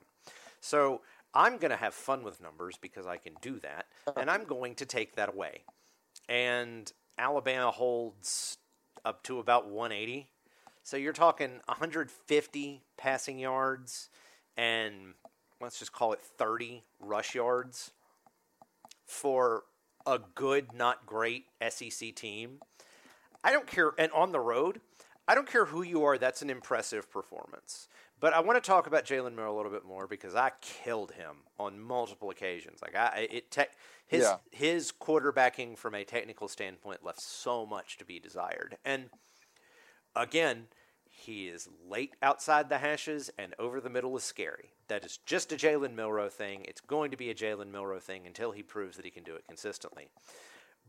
So 0.60 1.00
I'm 1.34 1.58
going 1.58 1.70
to 1.70 1.76
have 1.76 1.94
fun 1.94 2.22
with 2.22 2.42
numbers 2.42 2.76
because 2.80 3.06
I 3.06 3.16
can 3.16 3.34
do 3.40 3.60
that, 3.60 3.86
and 4.16 4.30
I'm 4.30 4.44
going 4.44 4.74
to 4.76 4.86
take 4.86 5.14
that 5.16 5.28
away. 5.28 5.62
And 6.28 6.92
Alabama 7.18 7.70
holds 7.70 8.58
up 9.04 9.22
to 9.24 9.38
about 9.38 9.68
180. 9.68 10.28
So 10.82 10.96
you're 10.96 11.12
talking 11.12 11.60
150 11.66 12.82
passing 12.96 13.38
yards 13.38 14.08
and 14.56 15.14
let's 15.60 15.78
just 15.78 15.92
call 15.92 16.12
it 16.12 16.20
30 16.20 16.82
rush 16.98 17.34
yards 17.34 17.92
for 19.06 19.64
a 20.10 20.20
good, 20.34 20.72
not 20.74 21.06
great 21.06 21.46
SEC 21.68 22.14
team. 22.14 22.58
I 23.42 23.52
don't 23.52 23.66
care, 23.66 23.92
and 23.96 24.12
on 24.12 24.32
the 24.32 24.40
road, 24.40 24.80
I 25.26 25.34
don't 25.34 25.46
care 25.46 25.66
who 25.66 25.82
you 25.82 26.02
are, 26.04 26.18
that's 26.18 26.42
an 26.42 26.50
impressive 26.50 27.10
performance. 27.10 27.88
But 28.18 28.34
I 28.34 28.40
want 28.40 28.62
to 28.62 28.68
talk 28.68 28.86
about 28.86 29.04
Jalen 29.04 29.34
Milroe 29.34 29.54
a 29.54 29.56
little 29.56 29.72
bit 29.72 29.86
more 29.86 30.06
because 30.06 30.34
I 30.34 30.50
killed 30.60 31.12
him 31.12 31.36
on 31.58 31.80
multiple 31.80 32.28
occasions. 32.28 32.80
Like 32.82 32.94
I, 32.94 33.28
it 33.30 33.50
te- 33.50 33.62
his 34.06 34.24
yeah. 34.24 34.36
his 34.50 34.92
quarterbacking 34.92 35.78
from 35.78 35.94
a 35.94 36.04
technical 36.04 36.46
standpoint 36.48 37.02
left 37.02 37.22
so 37.22 37.64
much 37.64 37.96
to 37.96 38.04
be 38.04 38.18
desired. 38.18 38.76
And 38.84 39.08
again, 40.14 40.66
he 41.20 41.48
is 41.48 41.68
late 41.88 42.14
outside 42.22 42.68
the 42.68 42.78
hashes 42.78 43.30
and 43.38 43.54
over 43.58 43.80
the 43.80 43.90
middle 43.90 44.16
is 44.16 44.24
scary. 44.24 44.72
That 44.88 45.04
is 45.04 45.18
just 45.26 45.52
a 45.52 45.56
Jalen 45.56 45.94
Milroe 45.94 46.28
thing. 46.28 46.64
It's 46.66 46.80
going 46.80 47.10
to 47.10 47.16
be 47.16 47.30
a 47.30 47.34
Jalen 47.34 47.70
Milroe 47.70 48.00
thing 48.00 48.26
until 48.26 48.52
he 48.52 48.62
proves 48.62 48.96
that 48.96 49.04
he 49.04 49.10
can 49.10 49.24
do 49.24 49.34
it 49.34 49.44
consistently. 49.46 50.08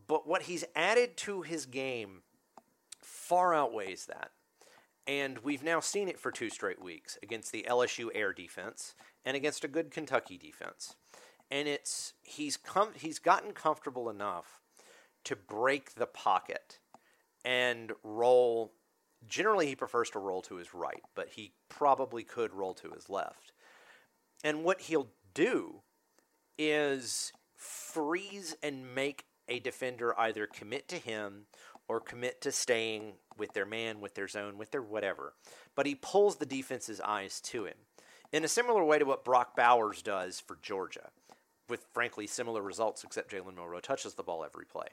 But 0.07 0.27
what 0.27 0.43
he's 0.43 0.65
added 0.75 1.17
to 1.17 1.41
his 1.41 1.65
game 1.65 2.23
far 3.01 3.53
outweighs 3.53 4.07
that. 4.07 4.31
And 5.07 5.39
we've 5.39 5.63
now 5.63 5.79
seen 5.79 6.07
it 6.07 6.19
for 6.19 6.31
two 6.31 6.49
straight 6.49 6.81
weeks 6.81 7.17
against 7.23 7.51
the 7.51 7.65
LSU 7.67 8.09
air 8.13 8.33
defense 8.33 8.95
and 9.25 9.35
against 9.35 9.63
a 9.63 9.67
good 9.67 9.91
Kentucky 9.91 10.37
defense. 10.37 10.95
And 11.49 11.67
it's 11.67 12.13
he's 12.21 12.55
come 12.55 12.89
he's 12.95 13.19
gotten 13.19 13.51
comfortable 13.53 14.09
enough 14.09 14.61
to 15.25 15.35
break 15.35 15.95
the 15.95 16.05
pocket 16.05 16.79
and 17.43 17.91
roll 18.03 18.73
Generally, 19.27 19.67
he 19.67 19.75
prefers 19.75 20.09
to 20.11 20.19
roll 20.19 20.41
to 20.43 20.55
his 20.55 20.73
right, 20.73 21.03
but 21.15 21.29
he 21.29 21.53
probably 21.69 22.23
could 22.23 22.53
roll 22.53 22.73
to 22.75 22.91
his 22.91 23.09
left. 23.09 23.51
And 24.43 24.63
what 24.63 24.81
he'll 24.81 25.09
do 25.33 25.81
is 26.57 27.31
freeze 27.55 28.55
and 28.63 28.95
make 28.95 29.25
a 29.47 29.59
defender 29.59 30.19
either 30.19 30.47
commit 30.47 30.87
to 30.87 30.97
him 30.97 31.45
or 31.87 31.99
commit 31.99 32.41
to 32.41 32.51
staying 32.51 33.13
with 33.37 33.53
their 33.53 33.65
man, 33.65 33.99
with 33.99 34.15
their 34.15 34.27
zone, 34.27 34.57
with 34.57 34.71
their 34.71 34.81
whatever. 34.81 35.33
But 35.75 35.85
he 35.85 35.95
pulls 35.95 36.37
the 36.37 36.45
defense's 36.45 37.01
eyes 37.01 37.41
to 37.41 37.65
him 37.65 37.75
in 38.31 38.43
a 38.43 38.47
similar 38.47 38.83
way 38.83 38.97
to 38.97 39.05
what 39.05 39.25
Brock 39.25 39.55
Bowers 39.55 40.01
does 40.01 40.39
for 40.39 40.57
Georgia, 40.61 41.09
with 41.69 41.85
frankly 41.93 42.27
similar 42.27 42.61
results, 42.61 43.03
except 43.03 43.31
Jalen 43.31 43.55
Milroe 43.55 43.79
touches 43.79 44.13
the 44.13 44.23
ball 44.23 44.43
every 44.43 44.65
play. 44.65 44.87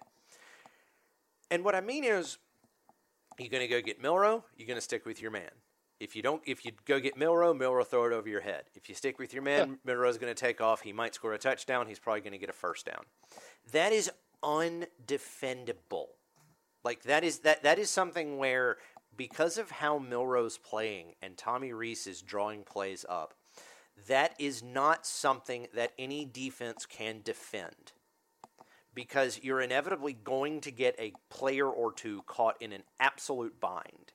And 1.50 1.64
what 1.64 1.74
I 1.74 1.80
mean 1.80 2.04
is, 2.04 2.38
you're 3.40 3.50
going 3.50 3.66
to 3.66 3.68
go 3.68 3.80
get 3.80 4.00
Milroe, 4.00 4.44
you're 4.56 4.66
going 4.66 4.76
to 4.76 4.82
stick 4.82 5.06
with 5.06 5.20
your 5.20 5.30
man. 5.30 5.50
If 6.00 6.14
you 6.14 6.22
don't, 6.22 6.42
if 6.46 6.64
you 6.64 6.72
go 6.84 7.00
get 7.00 7.16
Milroe, 7.16 7.52
Milroe 7.52 7.82
throw 7.82 8.06
it 8.06 8.12
over 8.12 8.28
your 8.28 8.40
head. 8.40 8.64
If 8.74 8.88
you 8.88 8.94
stick 8.94 9.18
with 9.18 9.32
your 9.34 9.42
man, 9.42 9.70
yeah. 9.70 9.74
Milroe's 9.84 10.16
going 10.16 10.32
to 10.32 10.40
take 10.40 10.60
off. 10.60 10.82
He 10.82 10.92
might 10.92 11.14
score 11.14 11.32
a 11.32 11.38
touchdown. 11.38 11.88
He's 11.88 11.98
probably 11.98 12.20
going 12.20 12.32
to 12.32 12.38
get 12.38 12.48
a 12.48 12.52
first 12.52 12.86
down. 12.86 13.04
That 13.72 13.92
is 13.92 14.10
undefendable. 14.44 16.06
Like 16.84 17.02
that 17.02 17.24
is 17.24 17.40
that 17.40 17.64
that 17.64 17.80
is 17.80 17.90
something 17.90 18.38
where 18.38 18.76
because 19.16 19.58
of 19.58 19.70
how 19.70 19.98
Milroe's 19.98 20.56
playing 20.56 21.14
and 21.20 21.36
Tommy 21.36 21.72
Rees 21.72 22.06
is 22.06 22.22
drawing 22.22 22.62
plays 22.62 23.04
up, 23.08 23.34
that 24.06 24.34
is 24.38 24.62
not 24.62 25.04
something 25.04 25.66
that 25.74 25.92
any 25.98 26.24
defense 26.24 26.86
can 26.86 27.20
defend 27.24 27.92
because 28.98 29.38
you're 29.44 29.60
inevitably 29.60 30.12
going 30.12 30.60
to 30.60 30.72
get 30.72 30.96
a 30.98 31.12
player 31.30 31.68
or 31.68 31.92
two 31.92 32.20
caught 32.26 32.60
in 32.60 32.72
an 32.72 32.82
absolute 32.98 33.60
bind 33.60 34.12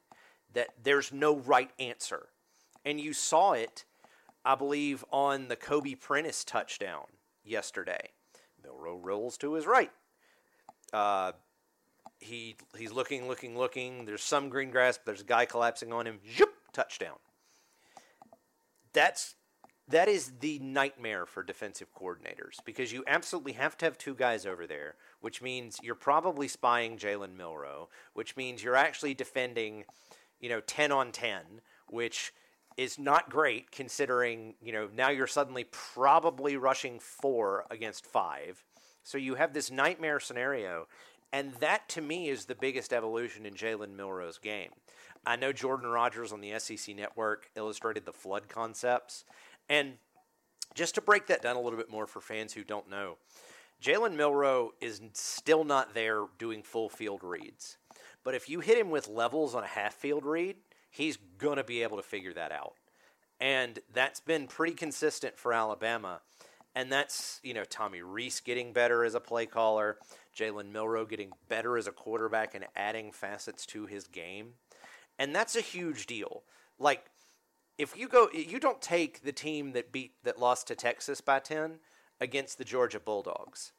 that 0.51 0.67
there's 0.83 1.13
no 1.13 1.37
right 1.37 1.71
answer. 1.79 2.27
And 2.83 2.99
you 2.99 3.13
saw 3.13 3.53
it, 3.53 3.85
I 4.43 4.55
believe, 4.55 5.05
on 5.09 5.47
the 5.47 5.55
Kobe 5.55 5.95
Prentice 5.95 6.43
touchdown 6.43 7.05
yesterday. 7.45 8.09
Milroe 8.61 8.97
rolls 8.97 9.37
to 9.37 9.53
his 9.53 9.65
right. 9.65 9.89
Uh, 10.91 11.31
he 12.19 12.57
he's 12.77 12.91
looking, 12.91 13.29
looking, 13.29 13.57
looking. 13.57 14.03
There's 14.03 14.21
some 14.21 14.49
green 14.49 14.69
grass. 14.69 14.99
There's 15.05 15.21
a 15.21 15.23
guy 15.23 15.45
collapsing 15.45 15.93
on 15.93 16.07
him. 16.07 16.19
Zoop, 16.35 16.55
touchdown. 16.73 17.19
That's 18.91 19.35
that 19.89 20.07
is 20.07 20.31
the 20.39 20.59
nightmare 20.59 21.25
for 21.25 21.43
defensive 21.43 21.89
coordinators 21.93 22.63
because 22.63 22.93
you 22.93 23.03
absolutely 23.05 23.53
have 23.53 23.77
to 23.77 23.85
have 23.85 23.97
two 23.97 24.15
guys 24.15 24.45
over 24.45 24.65
there, 24.65 24.95
which 25.19 25.41
means 25.41 25.77
you're 25.83 25.95
probably 25.95 26.47
spying 26.47 26.97
Jalen 26.97 27.35
Milroe, 27.35 27.89
which 28.13 28.37
means 28.37 28.63
you're 28.63 28.75
actually 28.75 29.13
defending, 29.13 29.83
you 30.39 30.49
know, 30.49 30.61
10 30.61 30.91
on 30.91 31.11
10, 31.11 31.41
which 31.89 32.33
is 32.77 32.97
not 32.97 33.29
great 33.29 33.71
considering, 33.71 34.55
you 34.61 34.71
know, 34.71 34.89
now 34.95 35.09
you're 35.09 35.27
suddenly 35.27 35.65
probably 35.65 36.55
rushing 36.57 36.99
four 36.99 37.65
against 37.69 38.05
five. 38.05 38.63
So 39.03 39.17
you 39.17 39.35
have 39.35 39.53
this 39.53 39.69
nightmare 39.69 40.19
scenario. 40.19 40.87
And 41.31 41.53
that 41.55 41.89
to 41.89 42.01
me 42.01 42.29
is 42.29 42.45
the 42.45 42.55
biggest 42.55 42.93
evolution 42.93 43.45
in 43.45 43.55
Jalen 43.55 43.95
Milroe's 43.95 44.37
game. 44.37 44.69
I 45.25 45.35
know 45.35 45.51
Jordan 45.53 45.89
Rodgers 45.89 46.31
on 46.31 46.41
the 46.41 46.57
SEC 46.59 46.95
network 46.95 47.49
illustrated 47.55 48.05
the 48.05 48.13
flood 48.13 48.49
concepts. 48.49 49.25
And 49.69 49.93
just 50.73 50.95
to 50.95 51.01
break 51.01 51.27
that 51.27 51.41
down 51.41 51.55
a 51.55 51.61
little 51.61 51.77
bit 51.77 51.89
more 51.89 52.07
for 52.07 52.21
fans 52.21 52.53
who 52.53 52.63
don't 52.63 52.89
know, 52.89 53.17
Jalen 53.81 54.15
Milroe 54.15 54.71
is 54.79 55.01
still 55.13 55.63
not 55.63 55.93
there 55.93 56.25
doing 56.37 56.63
full 56.63 56.89
field 56.89 57.23
reads. 57.23 57.77
But 58.23 58.35
if 58.35 58.49
you 58.49 58.61
hit 58.61 58.77
him 58.77 58.89
with 58.89 59.07
levels 59.07 59.53
on 59.53 59.63
a 59.63 59.67
half 59.67 59.93
field 59.93 60.25
read, 60.25 60.55
he's 60.89 61.17
going 61.37 61.57
to 61.57 61.63
be 61.63 61.83
able 61.83 61.97
to 61.97 62.03
figure 62.03 62.33
that 62.33 62.51
out. 62.51 62.75
And 63.41 63.79
that's 63.93 64.21
been 64.21 64.47
pretty 64.47 64.73
consistent 64.73 65.37
for 65.37 65.51
Alabama. 65.51 66.21
And 66.75 66.91
that's, 66.91 67.39
you 67.43 67.53
know, 67.53 67.65
Tommy 67.65 68.01
Rees 68.01 68.39
getting 68.39 68.73
better 68.73 69.03
as 69.03 69.15
a 69.15 69.19
play 69.19 69.45
caller, 69.45 69.97
Jalen 70.35 70.71
Milroe 70.71 71.05
getting 71.05 71.31
better 71.49 71.77
as 71.77 71.85
a 71.87 71.91
quarterback 71.91 72.55
and 72.55 72.65
adding 72.75 73.11
facets 73.11 73.65
to 73.67 73.85
his 73.85 74.07
game. 74.07 74.53
And 75.19 75.35
that's 75.35 75.55
a 75.55 75.61
huge 75.61 76.07
deal. 76.07 76.43
Like, 76.79 77.05
if 77.77 77.97
you 77.97 78.07
go, 78.07 78.29
you 78.33 78.59
don't 78.59 78.81
take 78.81 79.23
the 79.23 79.31
team 79.31 79.73
that 79.73 79.91
beat 79.91 80.13
that 80.23 80.39
lost 80.39 80.67
to 80.67 80.75
Texas 80.75 81.21
by 81.21 81.39
ten 81.39 81.79
against 82.19 82.57
the 82.57 82.63
Georgia 82.63 82.99
Bulldogs. 82.99 83.71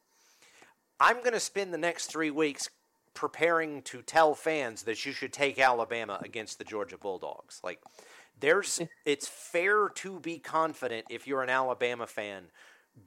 I'm 1.00 1.18
going 1.18 1.32
to 1.32 1.40
spend 1.40 1.72
the 1.72 1.78
next 1.78 2.06
three 2.06 2.30
weeks 2.30 2.70
preparing 3.14 3.82
to 3.82 4.02
tell 4.02 4.34
fans 4.34 4.82
that 4.82 5.04
you 5.06 5.12
should 5.12 5.32
take 5.32 5.58
Alabama 5.58 6.20
against 6.22 6.58
the 6.58 6.64
Georgia 6.64 6.98
Bulldogs. 6.98 7.60
Like, 7.62 7.80
there's, 8.40 8.80
it's 9.04 9.28
fair 9.28 9.88
to 9.88 10.18
be 10.18 10.38
confident 10.38 11.06
if 11.08 11.26
you're 11.26 11.42
an 11.42 11.50
Alabama 11.50 12.06
fan 12.06 12.44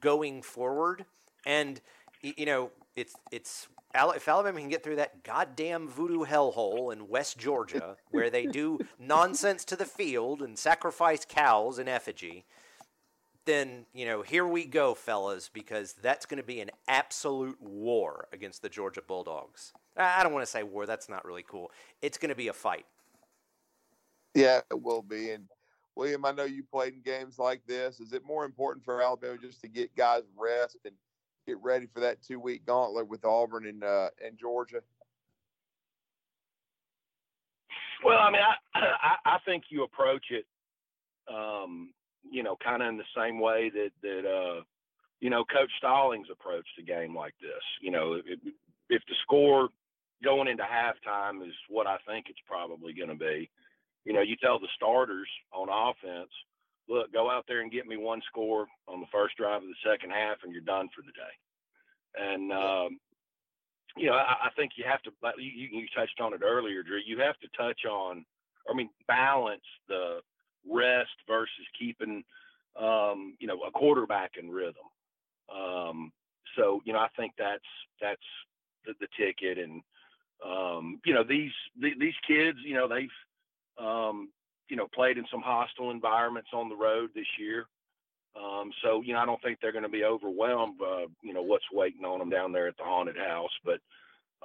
going 0.00 0.42
forward, 0.42 1.04
and 1.44 1.80
you 2.22 2.46
know, 2.46 2.70
it's 2.96 3.14
it's 3.30 3.68
if 3.94 4.28
Alabama 4.28 4.60
can 4.60 4.68
get 4.68 4.82
through 4.82 4.96
that 4.96 5.24
goddamn 5.24 5.88
voodoo 5.88 6.24
hellhole 6.24 6.92
in 6.92 7.08
West 7.08 7.38
Georgia, 7.38 7.96
where 8.10 8.30
they 8.30 8.46
do 8.46 8.78
nonsense 8.98 9.64
to 9.66 9.76
the 9.76 9.84
field 9.84 10.42
and 10.42 10.58
sacrifice 10.58 11.24
cows 11.24 11.78
in 11.78 11.88
effigy, 11.88 12.44
then 13.44 13.86
you 13.94 14.04
know 14.04 14.22
here 14.22 14.46
we 14.46 14.66
go, 14.66 14.94
fellas, 14.94 15.48
because 15.52 15.94
that's 15.94 16.26
going 16.26 16.40
to 16.40 16.46
be 16.46 16.60
an 16.60 16.70
absolute 16.86 17.60
war 17.62 18.28
against 18.32 18.62
the 18.62 18.68
Georgia 18.68 19.02
Bulldogs. 19.06 19.72
I 19.96 20.22
don't 20.22 20.34
want 20.34 20.44
to 20.44 20.50
say 20.50 20.62
war; 20.62 20.84
that's 20.84 21.08
not 21.08 21.24
really 21.24 21.44
cool. 21.48 21.72
It's 22.02 22.18
going 22.18 22.28
to 22.28 22.34
be 22.34 22.48
a 22.48 22.52
fight. 22.52 22.86
Yeah, 24.34 24.60
it 24.70 24.82
will 24.82 25.02
be. 25.02 25.30
And 25.30 25.48
William, 25.96 26.24
I 26.24 26.32
know 26.32 26.44
you 26.44 26.62
played 26.62 26.92
in 26.92 27.00
games 27.00 27.38
like 27.38 27.62
this. 27.66 28.00
Is 28.00 28.12
it 28.12 28.22
more 28.24 28.44
important 28.44 28.84
for 28.84 29.02
Alabama 29.02 29.38
just 29.40 29.62
to 29.62 29.68
get 29.68 29.96
guys 29.96 30.22
rest 30.36 30.76
and 30.84 30.94
get 31.48 31.62
ready 31.62 31.86
for 31.92 32.00
that 32.00 32.22
two 32.22 32.38
week 32.38 32.66
gauntlet 32.66 33.08
with 33.08 33.24
Auburn 33.24 33.66
and 33.66 33.82
uh, 33.82 34.10
and 34.24 34.38
Georgia? 34.38 34.82
Well, 38.04 38.18
I 38.18 38.30
mean, 38.30 38.42
I 38.42 38.78
I, 38.78 39.34
I 39.34 39.38
think 39.46 39.64
you 39.70 39.82
approach 39.82 40.26
it, 40.30 40.46
um, 41.32 41.92
you 42.30 42.42
know, 42.42 42.56
kind 42.62 42.82
of 42.82 42.88
in 42.90 42.98
the 42.98 43.12
same 43.16 43.40
way 43.40 43.70
that 43.70 43.90
that 44.02 44.28
uh, 44.28 44.62
you 45.20 45.30
know 45.30 45.44
Coach 45.44 45.70
Stallings 45.78 46.28
approached 46.30 46.78
a 46.78 46.82
game 46.82 47.16
like 47.16 47.34
this. 47.40 47.62
You 47.80 47.90
know, 47.90 48.14
if, 48.14 48.38
if 48.90 49.02
the 49.08 49.14
score 49.22 49.70
going 50.22 50.48
into 50.48 50.64
halftime 50.64 51.46
is 51.46 51.54
what 51.68 51.86
I 51.86 51.96
think 52.06 52.26
it's 52.28 52.40
probably 52.46 52.92
going 52.92 53.08
to 53.08 53.14
be, 53.14 53.48
you 54.04 54.12
know, 54.12 54.20
you 54.20 54.36
tell 54.36 54.58
the 54.58 54.68
starters 54.74 55.28
on 55.52 55.68
offense, 55.70 56.30
look, 56.88 57.12
go 57.12 57.30
out 57.30 57.44
there 57.46 57.60
and 57.60 57.72
get 57.72 57.86
me 57.86 57.96
one 57.96 58.22
score 58.26 58.66
on 58.86 59.00
the 59.00 59.06
first 59.12 59.36
drive 59.36 59.62
of 59.62 59.68
the 59.68 59.90
second 59.90 60.10
half, 60.10 60.38
and 60.42 60.52
you're 60.52 60.62
done 60.62 60.88
for 60.94 61.02
the 61.02 61.12
day. 61.12 61.34
And 62.16 62.52
um, 62.52 62.98
you 63.96 64.06
know, 64.06 64.14
I, 64.14 64.46
I 64.46 64.50
think 64.56 64.72
you 64.76 64.84
have 64.88 65.02
to. 65.02 65.10
You, 65.38 65.68
you 65.80 65.86
touched 65.94 66.20
on 66.20 66.34
it 66.34 66.40
earlier, 66.42 66.82
Drew. 66.82 67.00
You 67.04 67.18
have 67.20 67.38
to 67.40 67.48
touch 67.56 67.84
on, 67.84 68.24
I 68.70 68.74
mean, 68.74 68.90
balance 69.06 69.62
the 69.88 70.20
rest 70.70 71.10
versus 71.26 71.66
keeping, 71.78 72.24
um, 72.80 73.36
you 73.38 73.46
know, 73.46 73.60
a 73.66 73.70
quarterback 73.70 74.32
in 74.40 74.50
rhythm. 74.50 74.74
Um, 75.54 76.12
so 76.56 76.80
you 76.84 76.92
know, 76.92 77.00
I 77.00 77.08
think 77.16 77.32
that's 77.38 77.62
that's 78.00 78.20
the, 78.84 78.94
the 79.00 79.08
ticket, 79.18 79.58
and 79.58 79.82
um, 80.44 81.00
you 81.04 81.14
know, 81.14 81.24
these 81.24 81.52
the, 81.80 81.92
these 81.98 82.14
kids, 82.26 82.58
you 82.64 82.74
know, 82.74 82.88
they've 82.88 83.08
um, 83.84 84.30
you 84.68 84.76
know 84.76 84.88
played 84.94 85.18
in 85.18 85.24
some 85.30 85.42
hostile 85.42 85.90
environments 85.90 86.50
on 86.52 86.68
the 86.68 86.76
road 86.76 87.10
this 87.14 87.26
year. 87.38 87.66
Um, 88.36 88.70
so 88.82 89.02
you 89.02 89.14
know, 89.14 89.20
I 89.20 89.26
don't 89.26 89.42
think 89.42 89.58
they're 89.60 89.72
going 89.72 89.82
to 89.82 89.88
be 89.88 90.04
overwhelmed. 90.04 90.80
Uh, 90.80 91.06
you 91.22 91.32
know, 91.32 91.42
what's 91.42 91.64
waiting 91.72 92.04
on 92.04 92.18
them 92.18 92.30
down 92.30 92.52
there 92.52 92.68
at 92.68 92.76
the 92.76 92.84
haunted 92.84 93.16
house, 93.16 93.50
but 93.64 93.80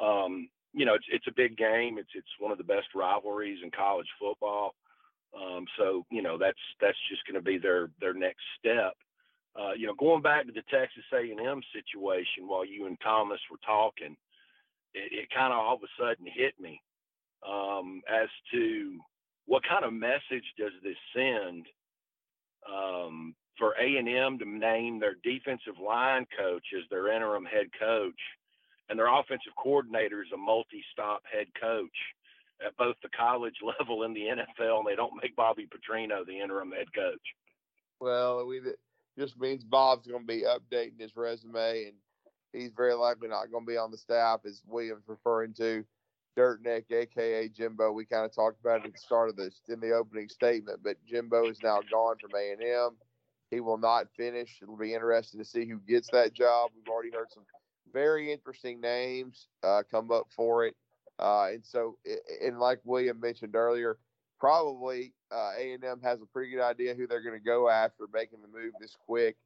um, 0.02 0.50
you 0.74 0.86
know, 0.86 0.96
it's 0.96 1.06
it's 1.12 1.28
a 1.28 1.36
big 1.36 1.58
game. 1.58 1.98
It's 1.98 2.10
it's 2.16 2.40
one 2.40 2.52
of 2.52 2.58
the 2.58 2.64
best 2.64 2.88
rivalries 2.96 3.60
in 3.64 3.72
college 3.72 4.08
football. 4.20 4.76
Um, 5.36 5.66
so 5.78 6.06
you 6.10 6.22
know, 6.22 6.38
that's 6.38 6.60
that's 6.82 6.98
just 7.10 7.26
going 7.26 7.36
to 7.36 7.46
be 7.46 7.58
their 7.58 7.90
their 8.00 8.14
next 8.14 8.44
step. 8.60 8.94
Uh, 9.56 9.74
you 9.74 9.86
know, 9.86 9.94
going 9.94 10.22
back 10.22 10.48
to 10.48 10.52
the 10.52 10.64
Texas 10.72 11.04
A&M 11.14 11.62
situation 11.72 12.48
while 12.48 12.66
you 12.66 12.88
and 12.88 12.98
Thomas 13.02 13.40
were 13.52 13.60
talking, 13.64 14.18
it, 14.96 15.12
it 15.14 15.30
kind 15.30 15.54
of 15.54 15.60
all 15.60 15.76
of 15.76 15.84
a 15.84 16.02
sudden 16.02 16.26
hit 16.26 16.60
me 16.60 16.82
um, 17.48 18.02
as 18.10 18.30
to 18.52 18.98
what 19.46 19.64
kind 19.68 19.84
of 19.84 19.94
message 19.94 20.46
does 20.58 20.72
this 20.84 20.98
send 21.16 21.66
um, 22.68 23.36
for 23.58 23.74
A&M 23.74 24.40
to 24.40 24.46
name 24.46 25.00
their 25.00 25.16
defensive 25.24 25.80
line 25.84 26.26
coach 26.38 26.64
as 26.78 26.84
their 26.90 27.14
interim 27.14 27.46
head 27.46 27.68
coach 27.80 28.20
and 28.90 29.00
their 29.00 29.08
offensive 29.08 29.54
coordinator 29.62 30.22
is 30.22 30.32
a 30.34 30.38
multi-stop 30.38 31.24
head 31.32 31.48
coach 31.60 31.96
at 32.66 32.76
both 32.78 32.96
the 33.02 33.10
college 33.10 33.56
level 33.80 34.04
and 34.04 34.16
the 34.16 34.22
NFL, 34.22 34.80
and 34.80 34.88
they 34.88 34.96
don't 34.96 35.20
make 35.22 35.36
Bobby 35.36 35.68
Petrino 35.68 36.26
the 36.26 36.40
interim 36.40 36.72
head 36.72 36.94
coach. 36.94 37.22
Well, 38.00 38.46
we 38.46 38.62
just 39.18 39.40
means 39.40 39.64
Bob's 39.64 40.08
going 40.08 40.24
to 40.24 40.28
be 40.28 40.44
updating 40.44 41.00
his 41.00 41.16
resume, 41.16 41.86
and 41.86 41.96
he's 42.52 42.72
very 42.76 42.94
likely 42.94 43.30
not 43.30 43.52
going 43.52 43.66
to 43.66 43.72
be 43.72 43.78
on 43.78 43.92
the 43.92 43.98
staff, 43.98 44.42
as 44.46 44.62
Williams 44.68 45.04
referring 45.08 45.54
to. 45.56 45.86
Dirt 46.36 46.64
Neck, 46.64 46.86
aka 46.92 47.48
Jimbo. 47.50 47.92
We 47.92 48.06
kind 48.06 48.26
of 48.26 48.34
talked 48.34 48.60
about 48.60 48.82
it 48.82 48.88
at 48.88 48.94
the 48.94 49.00
start 49.00 49.30
of 49.30 49.36
this 49.36 49.62
in 49.70 49.80
the 49.80 49.92
opening 49.92 50.30
statement, 50.30 50.80
but 50.84 50.98
Jimbo 51.06 51.50
is 51.50 51.60
now 51.62 51.80
gone 51.92 52.16
from 52.20 52.32
A 52.36 52.52
and 52.52 52.62
M. 52.62 52.98
He 53.52 53.60
will 53.60 53.78
not 53.78 54.08
finish. 54.18 54.58
It'll 54.62 54.78
be 54.78 54.96
interesting 54.96 55.40
to 55.40 55.46
see 55.46 55.68
who 55.68 55.78
gets 55.80 56.10
that 56.12 56.34
job. 56.34 56.72
We've 56.76 56.92
already 56.92 57.12
heard 57.12 57.32
some 57.32 57.46
very 57.94 58.32
interesting 58.32 58.82
names 58.82 59.48
uh, 59.64 59.84
come 59.92 60.12
up 60.12 60.28
for 60.36 60.66
it, 60.66 60.76
uh, 61.20 61.50
and 61.52 61.64
so 61.64 61.98
and 62.44 62.60
like 62.60 62.80
William 62.84 63.20
mentioned 63.20 63.56
earlier, 63.56 64.00
probably 64.40 65.14
uh, 65.32 65.52
A 65.58 65.74
and 65.74 65.84
M 65.84 66.02
has 66.04 66.20
a 66.20 66.26
pretty 66.26 66.52
good 66.52 66.64
idea 66.64 66.96
who 66.96 67.06
they're 67.06 67.22
going 67.22 67.40
to 67.40 67.46
go 67.46 67.70
after, 67.70 68.06
making 68.12 68.40
the 68.42 68.48
move 68.48 68.74
this 68.80 68.96
quick. 69.06 69.38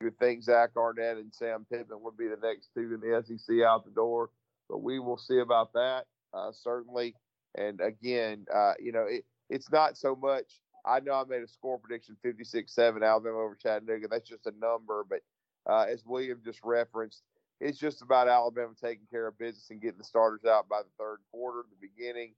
You 0.00 0.08
would 0.08 0.18
think 0.18 0.42
Zach 0.42 0.76
Arnett 0.76 1.16
and 1.16 1.32
Sam 1.32 1.64
Pittman 1.72 2.02
would 2.02 2.18
be 2.18 2.28
the 2.28 2.36
next 2.46 2.68
two 2.74 2.92
in 2.92 3.00
the 3.00 3.24
SEC 3.26 3.62
out 3.66 3.86
the 3.86 3.90
door, 3.90 4.28
but 4.68 4.82
we 4.82 4.98
will 4.98 5.16
see 5.16 5.38
about 5.38 5.72
that 5.72 6.04
uh, 6.36 6.52
certainly. 6.52 7.14
And 7.56 7.80
again, 7.80 8.46
uh, 8.54 8.74
you 8.78 8.92
know, 8.92 9.06
it, 9.08 9.24
it's 9.48 9.70
not 9.70 9.96
so 9.96 10.14
much. 10.14 10.60
I 10.84 11.00
know 11.00 11.14
I 11.14 11.24
made 11.24 11.42
a 11.42 11.48
score 11.48 11.78
prediction 11.78 12.16
56 12.22 12.72
7 12.72 13.02
Alabama 13.02 13.38
over 13.38 13.56
Chattanooga. 13.60 14.08
That's 14.08 14.28
just 14.28 14.46
a 14.46 14.52
number. 14.60 15.04
But 15.08 15.20
uh, 15.68 15.86
as 15.88 16.04
William 16.04 16.40
just 16.44 16.60
referenced, 16.62 17.22
it's 17.60 17.78
just 17.78 18.02
about 18.02 18.28
Alabama 18.28 18.72
taking 18.80 19.06
care 19.10 19.26
of 19.26 19.38
business 19.38 19.68
and 19.70 19.80
getting 19.80 19.98
the 19.98 20.04
starters 20.04 20.44
out 20.44 20.68
by 20.68 20.82
the 20.82 20.90
third 20.98 21.18
quarter, 21.32 21.62
the 21.70 21.88
beginning. 21.88 22.34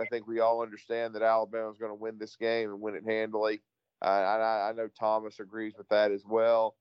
I 0.00 0.06
think 0.06 0.26
we 0.26 0.40
all 0.40 0.62
understand 0.62 1.14
that 1.14 1.22
Alabama 1.22 1.70
is 1.70 1.76
going 1.76 1.90
to 1.90 1.94
win 1.94 2.18
this 2.18 2.36
game 2.36 2.70
and 2.70 2.80
win 2.80 2.94
it 2.94 3.04
handily. 3.04 3.60
Uh, 4.00 4.08
I, 4.08 4.70
I 4.70 4.72
know 4.72 4.88
Thomas 4.98 5.38
agrees 5.38 5.74
with 5.76 5.88
that 5.90 6.10
as 6.10 6.24
well. 6.26 6.76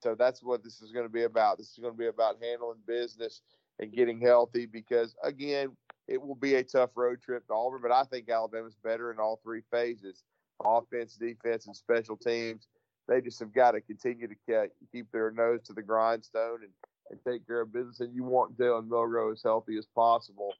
So 0.00 0.14
that's 0.14 0.42
what 0.42 0.62
this 0.62 0.80
is 0.80 0.90
going 0.92 1.06
to 1.06 1.12
be 1.12 1.22
about. 1.22 1.58
This 1.58 1.70
is 1.70 1.78
going 1.78 1.94
to 1.94 1.98
be 1.98 2.08
about 2.08 2.36
handling 2.42 2.78
business 2.86 3.42
and 3.78 3.92
getting 3.92 4.20
healthy 4.20 4.66
because, 4.66 5.14
again, 5.22 5.76
it 6.08 6.20
will 6.20 6.34
be 6.34 6.54
a 6.54 6.64
tough 6.64 6.90
road 6.96 7.20
trip 7.20 7.46
to 7.46 7.54
Auburn, 7.54 7.82
but 7.82 7.92
I 7.92 8.04
think 8.04 8.28
Alabama's 8.28 8.76
better 8.82 9.12
in 9.12 9.18
all 9.18 9.40
three 9.44 9.62
phases 9.70 10.22
offense, 10.64 11.14
defense, 11.14 11.66
and 11.66 11.76
special 11.76 12.16
teams. 12.16 12.66
They 13.06 13.20
just 13.20 13.38
have 13.38 13.54
got 13.54 13.72
to 13.72 13.80
continue 13.80 14.26
to 14.26 14.68
keep 14.90 15.10
their 15.12 15.30
nose 15.30 15.62
to 15.66 15.72
the 15.72 15.82
grindstone 15.82 16.60
and, 16.62 16.72
and 17.10 17.20
take 17.24 17.46
care 17.46 17.60
of 17.60 17.72
business. 17.72 18.00
And 18.00 18.14
you 18.14 18.24
want 18.24 18.58
Jalen 18.58 18.88
Milroe 18.88 19.32
as 19.32 19.42
healthy 19.42 19.78
as 19.78 19.86
possible 19.94 20.52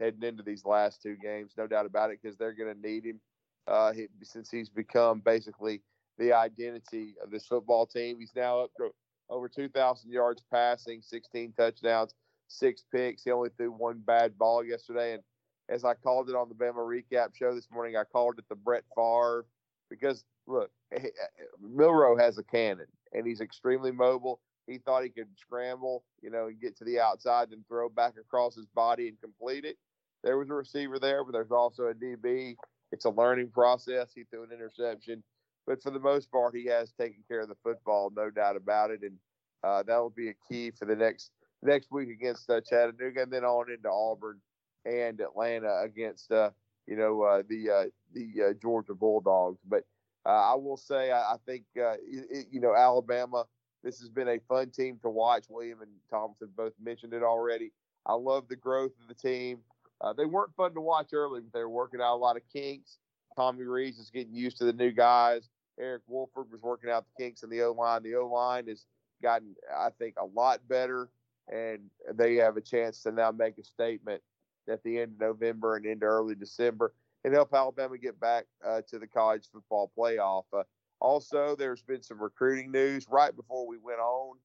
heading 0.00 0.24
into 0.24 0.42
these 0.42 0.64
last 0.64 1.02
two 1.02 1.16
games, 1.22 1.52
no 1.56 1.66
doubt 1.68 1.86
about 1.86 2.10
it, 2.10 2.18
because 2.20 2.36
they're 2.36 2.52
going 2.52 2.74
to 2.74 2.80
need 2.80 3.04
him 3.04 3.20
uh, 3.68 3.92
he, 3.92 4.08
since 4.22 4.50
he's 4.50 4.68
become 4.68 5.20
basically 5.20 5.82
the 6.18 6.32
identity 6.32 7.14
of 7.22 7.30
this 7.30 7.46
football 7.46 7.86
team. 7.86 8.18
He's 8.18 8.34
now 8.34 8.60
up 8.60 8.70
to 8.78 8.90
over 9.30 9.48
2,000 9.48 10.10
yards 10.10 10.42
passing, 10.50 11.00
16 11.00 11.52
touchdowns 11.56 12.14
six 12.48 12.84
picks. 12.92 13.24
He 13.24 13.30
only 13.30 13.50
threw 13.56 13.70
one 13.70 14.02
bad 14.04 14.38
ball 14.38 14.64
yesterday. 14.64 15.14
And 15.14 15.22
as 15.68 15.84
I 15.84 15.94
called 15.94 16.28
it 16.28 16.36
on 16.36 16.48
the 16.48 16.54
Bama 16.54 16.76
recap 16.76 17.34
show 17.34 17.54
this 17.54 17.68
morning, 17.72 17.96
I 17.96 18.04
called 18.04 18.38
it 18.38 18.44
the 18.48 18.56
Brett 18.56 18.84
Favre 18.94 19.46
because 19.90 20.24
look, 20.46 20.70
Milroe 21.60 22.16
has 22.16 22.38
a 22.38 22.42
cannon 22.42 22.86
and 23.12 23.26
he's 23.26 23.40
extremely 23.40 23.92
mobile. 23.92 24.40
He 24.66 24.78
thought 24.78 25.02
he 25.02 25.10
could 25.10 25.28
scramble, 25.38 26.04
you 26.22 26.30
know, 26.30 26.46
and 26.46 26.60
get 26.60 26.76
to 26.78 26.84
the 26.84 26.98
outside 26.98 27.50
and 27.50 27.66
throw 27.68 27.88
back 27.88 28.14
across 28.18 28.54
his 28.54 28.66
body 28.66 29.08
and 29.08 29.20
complete 29.20 29.64
it. 29.64 29.76
There 30.22 30.38
was 30.38 30.48
a 30.48 30.54
receiver 30.54 30.98
there, 30.98 31.22
but 31.22 31.32
there's 31.32 31.50
also 31.50 31.88
a 31.88 31.94
DB. 31.94 32.56
It's 32.90 33.04
a 33.04 33.10
learning 33.10 33.50
process. 33.50 34.12
He 34.14 34.24
threw 34.24 34.44
an 34.44 34.52
interception, 34.52 35.22
but 35.66 35.82
for 35.82 35.90
the 35.90 36.00
most 36.00 36.30
part, 36.30 36.56
he 36.56 36.64
has 36.66 36.92
taken 36.92 37.22
care 37.28 37.40
of 37.40 37.48
the 37.48 37.56
football, 37.62 38.10
no 38.16 38.30
doubt 38.30 38.56
about 38.56 38.90
it. 38.90 39.02
And 39.02 39.18
uh, 39.62 39.82
that 39.82 39.98
will 39.98 40.10
be 40.10 40.28
a 40.28 40.34
key 40.48 40.70
for 40.70 40.86
the 40.86 40.96
next 40.96 41.30
next 41.64 41.90
week 41.90 42.10
against 42.10 42.48
uh, 42.50 42.60
Chattanooga, 42.60 43.22
and 43.22 43.32
then 43.32 43.44
on 43.44 43.70
into 43.70 43.90
Auburn 43.90 44.40
and 44.84 45.20
Atlanta 45.20 45.80
against 45.82 46.30
uh, 46.30 46.50
you 46.86 46.96
know 46.96 47.22
uh, 47.22 47.42
the 47.48 47.70
uh, 47.70 47.84
the 48.12 48.50
uh, 48.50 48.52
Georgia 48.60 48.94
Bulldogs. 48.94 49.60
But 49.66 49.84
uh, 50.26 50.52
I 50.52 50.54
will 50.54 50.76
say 50.76 51.10
I, 51.10 51.34
I 51.34 51.36
think 51.46 51.64
it, 51.74 52.46
you 52.50 52.60
know 52.60 52.74
Alabama. 52.74 53.44
This 53.82 53.98
has 54.00 54.08
been 54.08 54.28
a 54.28 54.38
fun 54.48 54.70
team 54.70 54.98
to 55.02 55.10
watch. 55.10 55.44
William 55.50 55.82
and 55.82 55.90
Thompson 56.10 56.48
both 56.56 56.72
mentioned 56.82 57.12
it 57.12 57.22
already. 57.22 57.70
I 58.06 58.14
love 58.14 58.48
the 58.48 58.56
growth 58.56 58.92
of 59.02 59.08
the 59.08 59.14
team. 59.14 59.58
they 60.16 60.24
weren't 60.24 60.54
fun 60.56 60.72
to 60.74 60.80
watch 60.80 61.08
early, 61.12 61.40
but 61.40 61.52
they 61.52 61.62
were 61.62 61.68
working 61.68 62.00
out 62.00 62.14
a 62.14 62.16
lot 62.16 62.36
of 62.36 62.42
kinks. 62.50 62.96
Tommy 63.36 63.64
Rees 63.64 63.98
is 63.98 64.08
getting 64.10 64.34
used 64.34 64.56
to 64.58 64.64
the 64.64 64.72
new 64.72 64.90
guys. 64.90 65.50
Eric 65.78 66.02
Wolford 66.06 66.50
was 66.50 66.62
working 66.62 66.88
out 66.88 67.04
the 67.04 67.22
kinks 67.22 67.42
in 67.42 67.50
the 67.50 67.62
O 67.62 67.72
line. 67.72 68.02
The 68.02 68.14
O 68.14 68.26
line 68.26 68.68
has 68.68 68.86
gotten, 69.22 69.54
I 69.76 69.90
think, 69.98 70.14
a 70.18 70.24
lot 70.24 70.66
better 70.66 71.10
and 71.52 71.80
they 72.14 72.36
have 72.36 72.56
a 72.56 72.60
chance 72.60 73.02
to 73.02 73.12
now 73.12 73.30
make 73.30 73.58
a 73.58 73.64
statement 73.64 74.22
at 74.68 74.82
the 74.82 74.98
end 74.98 75.12
of 75.12 75.20
November 75.20 75.76
and 75.76 75.86
into 75.86 76.06
early 76.06 76.34
December 76.34 76.92
and 77.24 77.34
help 77.34 77.52
Alabama 77.54 77.96
get 77.98 78.18
back 78.20 78.44
uh, 78.66 78.82
to 78.88 78.98
the 78.98 79.06
college 79.06 79.48
football 79.52 79.90
playoff. 79.96 80.44
Uh, 80.52 80.62
also, 81.00 81.56
there's 81.58 81.82
been 81.82 82.02
some 82.02 82.20
recruiting 82.20 82.70
news 82.70 83.06
right 83.10 83.34
before 83.34 83.66
we 83.66 83.76
went 83.78 84.00
on. 84.00 84.36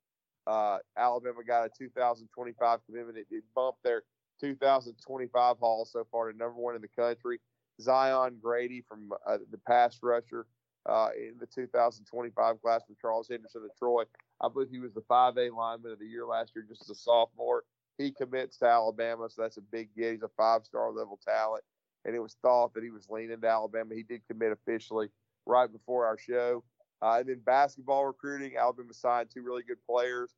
Uh, 0.48 0.78
Alabama 0.98 1.44
got 1.46 1.66
a 1.66 1.70
2025 1.78 2.80
commitment. 2.86 3.18
It, 3.18 3.28
it 3.30 3.44
bumped 3.56 3.84
their 3.84 4.04
2025 4.42 5.58
haul 5.60 5.86
so 5.86 6.06
far 6.12 6.32
to 6.32 6.38
number 6.38 6.60
one 6.60 6.76
in 6.76 6.82
the 6.82 6.88
country. 6.88 7.40
Zion 7.82 8.40
Grady 8.42 8.84
from 8.88 9.12
uh, 9.28 9.38
the 9.52 9.58
pass 9.58 10.00
rusher 10.02 10.46
uh, 10.90 11.10
in 11.16 11.36
the 11.40 11.46
2025 11.46 12.62
class 12.62 12.82
from 12.86 12.96
Charles 13.00 13.28
Henderson 13.30 13.62
of 13.64 13.78
Troy. 13.78 14.04
I 14.42 14.50
believe 14.50 14.70
he 14.72 14.80
was 14.80 14.94
the 14.94 15.02
5A 15.02 15.56
lineman 15.56 15.92
of 15.92 16.00
the 16.00 16.06
year 16.06 16.26
last 16.26 16.54
year, 16.56 16.66
just 16.68 16.82
as 16.82 16.90
a 16.90 16.96
sophomore. 16.96 17.64
He 17.98 18.12
commits 18.12 18.58
to 18.60 18.66
Alabama, 18.66 19.30
so 19.30 19.42
that's 19.42 19.58
a 19.58 19.62
big 19.62 19.90
get. 19.96 20.14
He's 20.14 20.24
a 20.24 20.30
five 20.38 20.66
star 20.66 20.92
level 20.92 21.20
talent. 21.24 21.64
And 22.06 22.16
it 22.16 22.20
was 22.20 22.38
thought 22.42 22.74
that 22.74 22.84
he 22.84 22.92
was 22.92 23.10
leaning 23.10 23.42
to 23.42 23.48
Alabama. 23.48 23.94
He 23.94 24.04
did 24.04 24.22
commit 24.26 24.54
officially 24.54 25.10
right 25.46 25.72
before 25.72 26.06
our 26.06 26.18
show. 26.18 26.64
Uh, 27.02 27.18
and 27.20 27.28
then 27.28 27.42
basketball 27.46 28.06
recruiting, 28.06 28.58
Alabama 28.58 28.94
signed 28.94 29.30
two 29.34 29.44
really 29.44 29.64
good 29.64 29.84
players. 29.86 30.34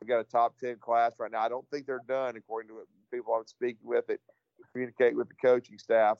We 0.00 0.06
got 0.06 0.20
a 0.20 0.24
top 0.24 0.58
10 0.58 0.76
class 0.76 1.14
right 1.18 1.32
now. 1.32 1.40
I 1.40 1.48
don't 1.48 1.66
think 1.70 1.86
they're 1.86 2.02
done, 2.06 2.36
according 2.36 2.68
to 2.68 2.82
people 3.10 3.32
I'm 3.32 3.46
speaking 3.46 3.86
with 3.86 4.10
it, 4.10 4.20
communicate 4.72 5.16
with 5.16 5.28
the 5.28 5.34
coaching 5.42 5.78
staff. 5.78 6.18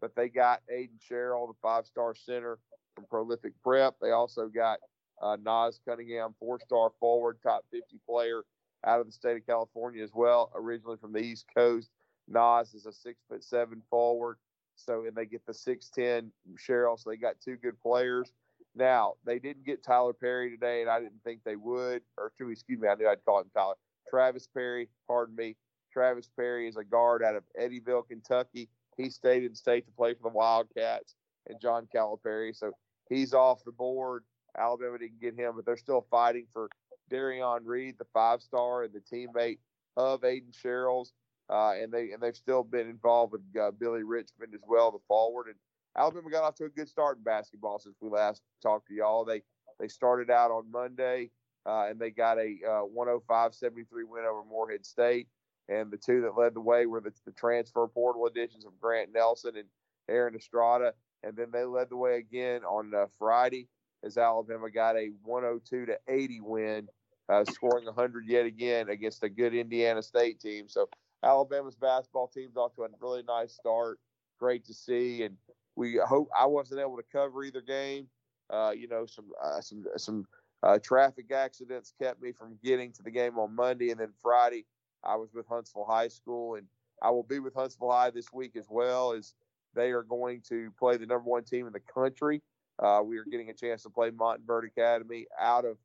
But 0.00 0.16
they 0.16 0.30
got 0.30 0.62
Aiden 0.72 0.98
Sherrell, 1.10 1.46
the 1.46 1.54
five 1.60 1.84
star 1.86 2.14
center 2.14 2.58
from 2.98 3.06
Prolific 3.08 3.52
Prep. 3.62 3.94
They 4.02 4.10
also 4.10 4.48
got 4.48 4.80
uh, 5.22 5.36
Naas 5.36 5.78
Cunningham, 5.86 6.34
four 6.40 6.58
star 6.58 6.90
forward, 6.98 7.38
top 7.42 7.64
50 7.70 8.00
player 8.08 8.42
out 8.84 9.00
of 9.00 9.06
the 9.06 9.12
state 9.12 9.36
of 9.36 9.46
California 9.46 10.02
as 10.02 10.10
well, 10.14 10.50
originally 10.54 10.96
from 11.00 11.12
the 11.12 11.20
East 11.20 11.46
Coast. 11.56 11.90
Naas 12.32 12.74
is 12.74 12.86
a 12.86 12.92
six 12.92 13.20
foot 13.28 13.44
seven 13.44 13.82
forward. 13.88 14.38
So, 14.74 15.06
and 15.06 15.16
they 15.16 15.26
get 15.26 15.44
the 15.44 15.52
6'10 15.52 16.30
Sherrell. 16.56 16.98
So 16.98 17.10
they 17.10 17.16
got 17.16 17.40
two 17.44 17.56
good 17.56 17.80
players. 17.80 18.32
Now, 18.76 19.14
they 19.24 19.40
didn't 19.40 19.64
get 19.64 19.82
Tyler 19.82 20.12
Perry 20.12 20.50
today, 20.50 20.82
and 20.82 20.90
I 20.90 21.00
didn't 21.00 21.22
think 21.24 21.40
they 21.44 21.56
would. 21.56 22.02
Or, 22.16 22.30
excuse 22.48 22.78
me, 22.78 22.86
I 22.86 22.94
knew 22.94 23.08
I'd 23.08 23.24
call 23.24 23.40
him 23.40 23.50
Tyler. 23.52 23.74
Travis 24.08 24.46
Perry, 24.46 24.88
pardon 25.08 25.34
me. 25.34 25.56
Travis 25.92 26.30
Perry 26.36 26.68
is 26.68 26.76
a 26.76 26.84
guard 26.84 27.24
out 27.24 27.34
of 27.34 27.42
Eddyville, 27.60 28.06
Kentucky. 28.06 28.68
He 28.96 29.10
stayed 29.10 29.42
in 29.42 29.54
state 29.56 29.86
to 29.86 29.92
play 29.92 30.14
for 30.14 30.30
the 30.30 30.36
Wildcats 30.36 31.16
and 31.48 31.60
John 31.60 31.88
Calipari. 31.92 32.54
So 32.54 32.72
he's 33.08 33.34
off 33.34 33.64
the 33.64 33.72
board. 33.72 34.24
Alabama 34.56 34.98
didn't 34.98 35.20
get 35.20 35.36
him, 35.38 35.52
but 35.56 35.64
they're 35.64 35.76
still 35.76 36.06
fighting 36.10 36.46
for 36.52 36.68
Derrion 37.10 37.60
Reid, 37.64 37.96
the 37.98 38.06
five 38.12 38.42
star 38.42 38.84
and 38.84 38.92
the 38.92 39.00
teammate 39.00 39.58
of 39.96 40.22
Aiden 40.22 40.52
Sherrell's. 40.52 41.12
Uh, 41.50 41.72
and 41.80 41.90
they 41.90 42.10
and 42.10 42.22
they've 42.22 42.36
still 42.36 42.62
been 42.62 42.88
involved 42.88 43.32
with 43.32 43.42
uh, 43.58 43.70
Billy 43.70 44.02
Richmond 44.02 44.52
as 44.54 44.60
well, 44.68 44.90
the 44.90 44.98
forward. 45.08 45.46
And 45.46 45.56
Alabama 45.96 46.30
got 46.30 46.44
off 46.44 46.54
to 46.56 46.64
a 46.64 46.68
good 46.68 46.88
start 46.88 47.16
in 47.16 47.22
basketball 47.22 47.78
since 47.78 47.96
we 48.00 48.10
last 48.10 48.42
talked 48.62 48.88
to 48.88 48.94
y'all. 48.94 49.24
They 49.24 49.42
they 49.80 49.88
started 49.88 50.30
out 50.30 50.50
on 50.50 50.70
Monday 50.70 51.30
uh, 51.68 51.86
and 51.88 51.98
they 52.00 52.10
got 52.10 52.38
a 52.38 52.56
uh, 52.66 52.82
105-73 52.96 53.84
win 54.08 54.24
over 54.24 54.42
Morehead 54.48 54.86
State. 54.86 55.28
And 55.68 55.90
the 55.90 55.98
two 55.98 56.22
that 56.22 56.38
led 56.38 56.54
the 56.54 56.62
way 56.62 56.86
were 56.86 57.02
the, 57.02 57.12
the 57.26 57.32
transfer 57.32 57.86
portal 57.86 58.24
additions 58.26 58.64
of 58.64 58.72
Grant 58.80 59.10
Nelson 59.12 59.52
and 59.56 59.68
Aaron 60.08 60.34
Estrada. 60.34 60.94
And 61.22 61.36
then 61.36 61.50
they 61.52 61.64
led 61.64 61.90
the 61.90 61.96
way 61.96 62.18
again 62.18 62.62
on 62.64 62.94
uh, 62.94 63.06
Friday 63.18 63.68
as 64.04 64.16
Alabama 64.16 64.70
got 64.70 64.96
a 64.96 65.10
102 65.24 65.86
to 65.86 65.98
80 66.08 66.40
win, 66.40 66.88
uh, 67.28 67.44
scoring 67.44 67.86
100 67.86 68.26
yet 68.26 68.46
again 68.46 68.88
against 68.88 69.22
a 69.22 69.28
good 69.28 69.54
Indiana 69.54 70.02
State 70.02 70.40
team. 70.40 70.68
So 70.68 70.88
Alabama's 71.22 71.74
basketball 71.74 72.28
team's 72.28 72.56
off 72.56 72.74
to 72.76 72.84
a 72.84 72.88
really 73.00 73.22
nice 73.22 73.52
start. 73.52 73.98
Great 74.38 74.64
to 74.66 74.74
see, 74.74 75.24
and 75.24 75.36
we 75.74 75.98
hope 76.06 76.28
I 76.36 76.46
wasn't 76.46 76.80
able 76.80 76.96
to 76.96 77.04
cover 77.10 77.42
either 77.42 77.60
game. 77.60 78.08
Uh, 78.50 78.72
you 78.76 78.86
know, 78.86 79.04
some 79.04 79.26
uh, 79.42 79.60
some 79.60 79.84
some 79.96 80.26
uh, 80.62 80.78
traffic 80.78 81.32
accidents 81.32 81.92
kept 82.00 82.22
me 82.22 82.32
from 82.32 82.56
getting 82.62 82.92
to 82.92 83.02
the 83.02 83.10
game 83.10 83.36
on 83.38 83.54
Monday, 83.54 83.90
and 83.90 83.98
then 83.98 84.12
Friday 84.22 84.64
I 85.02 85.16
was 85.16 85.34
with 85.34 85.46
Huntsville 85.48 85.86
High 85.88 86.08
School, 86.08 86.54
and 86.54 86.66
I 87.02 87.10
will 87.10 87.24
be 87.24 87.40
with 87.40 87.54
Huntsville 87.54 87.90
High 87.90 88.10
this 88.10 88.32
week 88.32 88.54
as 88.56 88.66
well 88.70 89.12
as 89.12 89.34
they 89.74 89.90
are 89.90 90.02
going 90.02 90.42
to 90.48 90.70
play 90.78 90.96
the 90.96 91.06
number 91.06 91.28
one 91.28 91.44
team 91.44 91.66
in 91.66 91.72
the 91.72 91.80
country. 91.80 92.42
Uh, 92.82 93.00
we 93.04 93.18
are 93.18 93.24
getting 93.24 93.50
a 93.50 93.54
chance 93.54 93.82
to 93.82 93.90
play 93.90 94.10
Montverde 94.10 94.68
Academy 94.68 95.26
out 95.40 95.64
of 95.64 95.76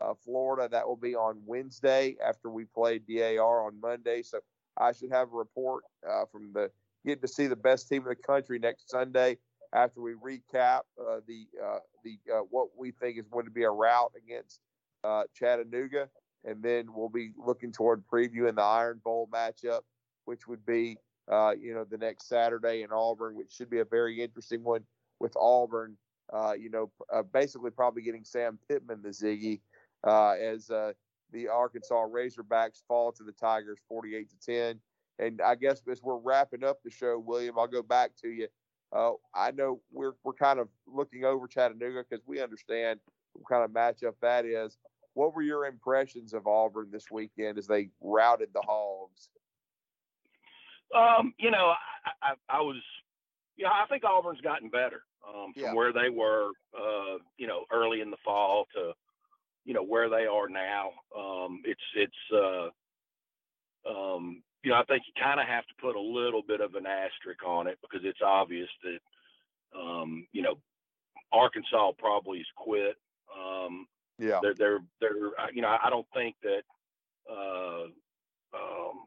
uh, 0.00 0.14
Florida. 0.24 0.68
That 0.70 0.86
will 0.86 0.96
be 0.96 1.14
on 1.14 1.40
Wednesday 1.46 2.16
after 2.24 2.50
we 2.50 2.64
play 2.64 2.98
DAR 2.98 3.66
on 3.66 3.80
Monday. 3.80 4.22
So 4.22 4.40
I 4.78 4.92
should 4.92 5.10
have 5.10 5.28
a 5.32 5.36
report 5.36 5.84
uh, 6.08 6.24
from 6.30 6.52
the 6.52 6.70
getting 7.04 7.22
to 7.22 7.28
see 7.28 7.46
the 7.46 7.56
best 7.56 7.88
team 7.88 8.02
in 8.02 8.08
the 8.08 8.14
country 8.14 8.58
next 8.58 8.90
Sunday 8.90 9.38
after 9.72 10.00
we 10.00 10.12
recap 10.14 10.80
uh, 11.00 11.20
the 11.26 11.46
uh, 11.62 11.78
the 12.04 12.18
uh, 12.32 12.40
what 12.50 12.68
we 12.76 12.90
think 12.92 13.18
is 13.18 13.26
going 13.28 13.44
to 13.44 13.50
be 13.50 13.64
a 13.64 13.70
route 13.70 14.12
against 14.16 14.60
Chattanooga, 15.34 16.08
and 16.44 16.62
then 16.62 16.86
we'll 16.94 17.08
be 17.08 17.32
looking 17.36 17.72
toward 17.72 18.06
previewing 18.06 18.56
the 18.56 18.62
Iron 18.62 19.00
Bowl 19.02 19.28
matchup, 19.32 19.80
which 20.26 20.46
would 20.46 20.64
be 20.64 20.96
uh, 21.30 21.52
you 21.58 21.74
know, 21.74 21.84
the 21.84 21.98
next 21.98 22.28
Saturday 22.28 22.82
in 22.82 22.90
Auburn, 22.92 23.36
which 23.36 23.52
should 23.52 23.70
be 23.70 23.80
a 23.80 23.84
very 23.84 24.22
interesting 24.22 24.62
one 24.62 24.84
with 25.20 25.36
Auburn, 25.36 25.96
uh, 26.32 26.52
you 26.52 26.70
know, 26.70 26.90
uh, 27.12 27.22
basically 27.22 27.70
probably 27.70 28.02
getting 28.02 28.24
Sam 28.24 28.58
Pittman 28.68 29.02
the 29.02 29.10
Ziggy 29.10 29.60
uh, 30.06 30.32
as 30.32 30.70
uh, 30.70 30.92
the 31.32 31.48
Arkansas 31.48 32.06
Razorbacks 32.06 32.82
fall 32.86 33.12
to 33.12 33.24
the 33.24 33.32
Tigers 33.32 33.78
48 33.88 34.28
to 34.30 34.36
10. 34.46 34.80
And 35.18 35.40
I 35.40 35.54
guess 35.54 35.82
as 35.90 36.02
we're 36.02 36.18
wrapping 36.18 36.64
up 36.64 36.78
the 36.82 36.90
show, 36.90 37.18
William, 37.18 37.58
I'll 37.58 37.66
go 37.66 37.82
back 37.82 38.12
to 38.22 38.28
you. 38.28 38.48
Uh, 38.92 39.12
I 39.34 39.52
know 39.52 39.80
we're 39.90 40.12
we're 40.22 40.34
kind 40.34 40.58
of 40.58 40.68
looking 40.86 41.24
over 41.24 41.46
Chattanooga 41.46 42.04
because 42.08 42.22
we 42.26 42.42
understand 42.42 43.00
what 43.32 43.48
kind 43.48 43.64
of 43.64 43.70
matchup 43.70 44.14
that 44.20 44.44
is. 44.44 44.76
What 45.14 45.34
were 45.34 45.42
your 45.42 45.66
impressions 45.66 46.34
of 46.34 46.46
Auburn 46.46 46.88
this 46.90 47.10
weekend 47.10 47.58
as 47.58 47.66
they 47.66 47.88
routed 48.00 48.50
the 48.52 48.62
Hogs? 48.62 49.28
Um, 50.94 51.34
you 51.38 51.50
know, 51.50 51.74
I, 52.22 52.32
I, 52.32 52.34
I 52.58 52.60
was, 52.60 52.82
you 53.56 53.64
know, 53.64 53.70
I 53.72 53.86
think 53.88 54.04
Auburn's 54.04 54.40
gotten 54.42 54.70
better 54.70 55.02
um, 55.26 55.54
from 55.60 55.72
Yeah. 55.72 55.74
where 55.74 55.92
they 55.92 56.10
were, 56.10 56.50
uh, 56.78 57.18
you 57.38 57.46
know, 57.46 57.64
early 57.72 58.00
in 58.00 58.10
the 58.10 58.16
fall 58.24 58.66
to, 58.74 58.92
you 59.64 59.74
know, 59.74 59.84
where 59.84 60.10
they 60.10 60.26
are 60.26 60.48
now. 60.48 60.90
Um, 61.16 61.62
it's, 61.64 61.82
it's, 61.96 62.14
uh, 62.34 62.70
um, 63.88 64.42
you 64.64 64.70
know, 64.70 64.78
I 64.78 64.84
think 64.84 65.04
you 65.06 65.12
kind 65.22 65.40
of 65.40 65.46
have 65.46 65.66
to 65.66 65.74
put 65.80 65.96
a 65.96 66.00
little 66.00 66.42
bit 66.42 66.60
of 66.60 66.74
an 66.76 66.86
asterisk 66.86 67.44
on 67.46 67.66
it 67.66 67.78
because 67.82 68.00
it's 68.04 68.20
obvious 68.24 68.68
that, 68.84 68.98
um, 69.78 70.26
you 70.32 70.42
know, 70.42 70.56
Arkansas 71.32 71.92
probably 71.98 72.38
has 72.38 72.46
quit. 72.56 72.96
Um, 73.36 73.88
Yeah. 74.18 74.42
they're 74.42 74.54
they're 74.54 74.80
they're 75.00 75.28
uh, 75.40 75.48
you 75.54 75.62
know 75.62 75.76
I 75.82 75.90
don't 75.90 76.06
think 76.14 76.36
that 76.42 76.62
uh, 77.30 77.84
um, 78.56 79.04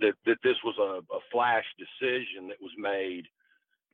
that, 0.00 0.14
that 0.26 0.38
this 0.42 0.56
was 0.64 0.76
a, 0.78 1.14
a 1.14 1.20
flash 1.32 1.64
decision 1.78 2.48
that 2.48 2.60
was 2.60 2.72
made. 2.78 3.24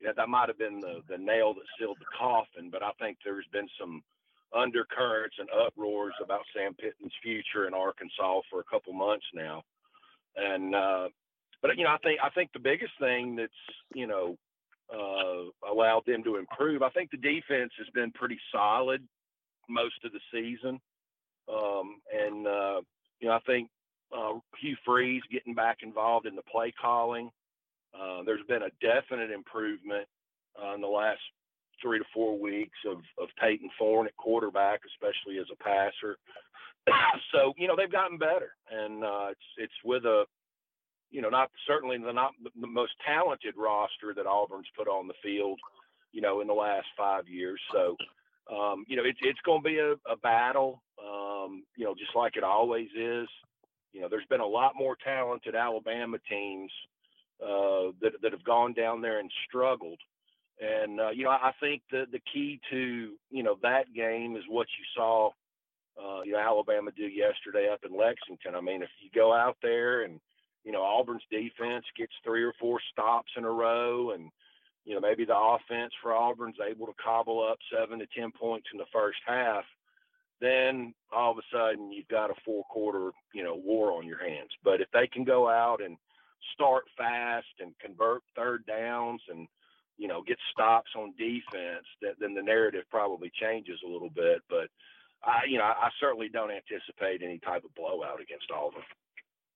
That 0.03 0.29
might 0.29 0.49
have 0.49 0.59
been 0.59 0.81
the 0.81 1.01
the 1.09 1.17
nail 1.17 1.55
that 1.55 1.65
sealed 1.79 1.97
the 1.99 2.19
coffin, 2.19 2.69
but 2.71 2.83
I 2.83 2.91
think 3.01 3.19
there's 3.25 3.47
been 3.53 3.69
some 3.81 4.03
undercurrents 4.55 5.37
and 5.39 5.49
uproars 5.51 6.15
about 6.23 6.43
Sam 6.55 6.75
Pittman's 6.75 7.15
future 7.23 7.67
in 7.67 7.75
Arkansas 7.75 8.41
for 8.51 8.61
a 8.61 8.71
couple 8.71 8.93
months 8.93 9.25
now, 9.33 9.63
and 10.37 10.75
uh, 10.75 11.09
but 11.63 11.77
you 11.79 11.85
know 11.85 11.91
I 11.91 11.99
think 11.99 12.21
I 12.23 12.29
think 12.31 12.51
the 12.53 12.59
biggest 12.59 12.93
thing 13.01 13.37
that's 13.37 13.53
you 13.95 14.07
know 14.07 14.37
uh, 14.93 15.71
allowed 15.71 16.03
them 16.07 16.23
to 16.25 16.37
improve. 16.37 16.83
I 16.83 16.91
think 16.91 17.11
the 17.11 17.17
defense 17.17 17.73
has 17.79 17.89
been 17.95 18.11
pretty 18.13 18.39
solid 18.53 19.03
most 19.69 20.05
of 20.05 20.13
the 20.13 20.21
season. 20.33 20.81
Um, 21.49 22.01
and, 22.13 22.47
uh, 22.47 22.81
you 23.21 23.29
know, 23.29 23.35
I 23.35 23.41
think 23.47 23.69
uh, 24.17 24.35
Hugh 24.61 24.77
Freeze 24.85 25.23
getting 25.31 25.55
back 25.55 25.79
involved 25.83 26.27
in 26.27 26.37
the 26.37 26.43
play 26.43 26.73
calling. 26.81 27.31
Uh, 27.95 28.23
there's 28.25 28.45
been 28.49 28.63
a 28.63 28.71
definite 28.81 29.31
improvement 29.31 30.07
uh, 30.63 30.75
in 30.75 30.81
the 30.81 30.87
last 30.87 31.21
three 31.83 31.99
to 31.99 32.05
four 32.13 32.39
weeks 32.39 32.79
of, 32.87 32.99
of 33.19 33.29
Payton 33.41 33.71
Thorne 33.79 34.07
at 34.07 34.17
quarterback, 34.17 34.81
especially 34.87 35.39
as 35.39 35.47
a 35.53 35.63
passer. 35.63 36.17
so, 37.33 37.53
you 37.57 37.69
know, 37.69 37.75
they've 37.77 37.91
gotten 37.91 38.19
better. 38.19 38.55
And 38.71 39.05
uh, 39.05 39.29
it's, 39.31 39.49
it's 39.59 39.85
with 39.85 40.05
a, 40.05 40.25
you 41.11 41.23
know, 41.23 41.29
not 41.29 41.51
certainly 41.67 41.97
the 41.99 42.13
not 42.13 42.33
the 42.61 42.67
most 42.67 42.93
talented 43.07 43.55
roster 43.57 44.13
that 44.17 44.27
Auburn's 44.27 44.67
put 44.77 44.89
on 44.89 45.07
the 45.07 45.15
field, 45.23 45.61
you 46.13 46.21
know, 46.21 46.41
in 46.41 46.49
the 46.49 46.55
last 46.55 46.87
five 46.97 47.29
years. 47.29 47.61
So, 47.73 47.97
um, 48.53 48.85
you 48.89 48.97
know, 48.97 49.05
it's 49.05 49.21
it's 49.23 49.39
going 49.45 49.63
to 49.63 49.69
be 49.69 49.79
a, 49.79 49.93
a 50.11 50.17
battle, 50.23 50.83
um, 51.01 51.63
you 51.77 51.85
know, 51.85 51.95
just 51.95 52.17
like 52.17 52.37
it 52.37 52.43
always 52.43 52.89
is. 52.97 53.29
You 53.95 54.01
know, 54.01 54.09
there's 54.11 54.27
been 54.27 54.41
a 54.41 54.47
lot 54.47 54.73
more 54.77 54.97
talented 55.03 55.55
Alabama 55.55 56.19
teams 56.29 56.71
uh, 57.41 57.95
that 58.03 58.21
that 58.23 58.33
have 58.33 58.45
gone 58.45 58.73
down 58.73 59.01
there 59.01 59.21
and 59.21 59.31
struggled. 59.49 60.01
And 60.61 61.01
uh, 61.01 61.11
you 61.11 61.25
know, 61.25 61.31
I 61.31 61.53
think 61.61 61.83
the 61.91 62.05
the 62.11 62.21
key 62.33 62.61
to 62.71 63.13
you 63.31 63.43
know 63.43 63.57
that 63.63 63.93
game 63.95 64.37
is 64.37 64.43
what 64.49 64.67
you 64.79 64.85
saw, 64.97 65.31
uh, 65.99 66.23
you 66.25 66.33
know, 66.33 66.39
Alabama 66.39 66.91
do 66.97 67.05
yesterday 67.05 67.69
up 67.73 67.81
in 67.89 67.97
Lexington. 67.97 68.57
I 68.57 68.61
mean, 68.61 68.83
if 68.83 68.91
you 69.01 69.11
go 69.15 69.33
out 69.33 69.57
there 69.63 70.03
and 70.03 70.21
you 70.65 70.73
know 70.73 70.83
Auburn's 70.83 71.23
defense 71.31 71.85
gets 71.97 72.13
three 72.25 72.43
or 72.43 72.53
four 72.61 72.81
stops 72.93 73.31
in 73.37 73.45
a 73.45 73.51
row, 73.51 74.11
and 74.11 74.29
you 74.85 74.95
know 74.95 75.01
maybe 75.01 75.25
the 75.25 75.39
offense 75.39 75.93
for 76.03 76.13
Auburn's 76.15 76.59
able 76.69 76.87
to 76.87 76.95
cobble 77.03 77.47
up 77.49 77.59
seven 77.73 78.01
to 78.01 78.07
ten 78.17 78.33
points 78.33 78.67
in 78.73 78.79
the 78.79 78.91
first 78.93 79.19
half, 79.25 79.65
then 80.45 80.95
all 81.13 81.33
of 81.33 81.39
a 81.39 81.43
sudden 81.53 81.91
you've 81.91 82.09
got 82.09 82.31
a 82.31 82.35
four 82.45 82.65
quarter, 82.65 83.11
you 83.33 83.43
know, 83.43 83.55
war 83.55 83.93
on 83.93 84.07
your 84.07 84.19
hands. 84.19 84.51
But 84.63 84.81
if 84.81 84.89
they 84.93 85.07
can 85.07 85.25
go 85.25 85.49
out 85.49 85.83
and 85.83 85.97
start 86.53 86.85
fast 86.97 87.47
and 87.61 87.73
convert 87.81 88.23
third 88.37 88.67
downs 88.67 89.23
and 89.29 89.49
you 89.97 90.09
know 90.09 90.23
get 90.23 90.39
stops 90.53 90.91
on 90.97 91.15
defense, 91.17 91.87
that, 92.03 92.15
then 92.21 92.35
the 92.35 92.43
narrative 92.43 92.85
probably 92.91 93.31
changes 93.41 93.79
a 93.85 93.91
little 93.91 94.11
bit. 94.11 94.43
But 94.49 94.69
I, 95.25 95.43
you 95.49 95.59
know, 95.59 95.65
I, 95.65 95.87
I 95.87 95.91
certainly 96.01 96.29
don't 96.29 96.51
anticipate 96.51 97.23
any 97.23 97.39
type 97.39 97.65
of 97.65 97.75
blowout 97.75 98.21
against 98.21 98.51
Auburn. 98.55 98.83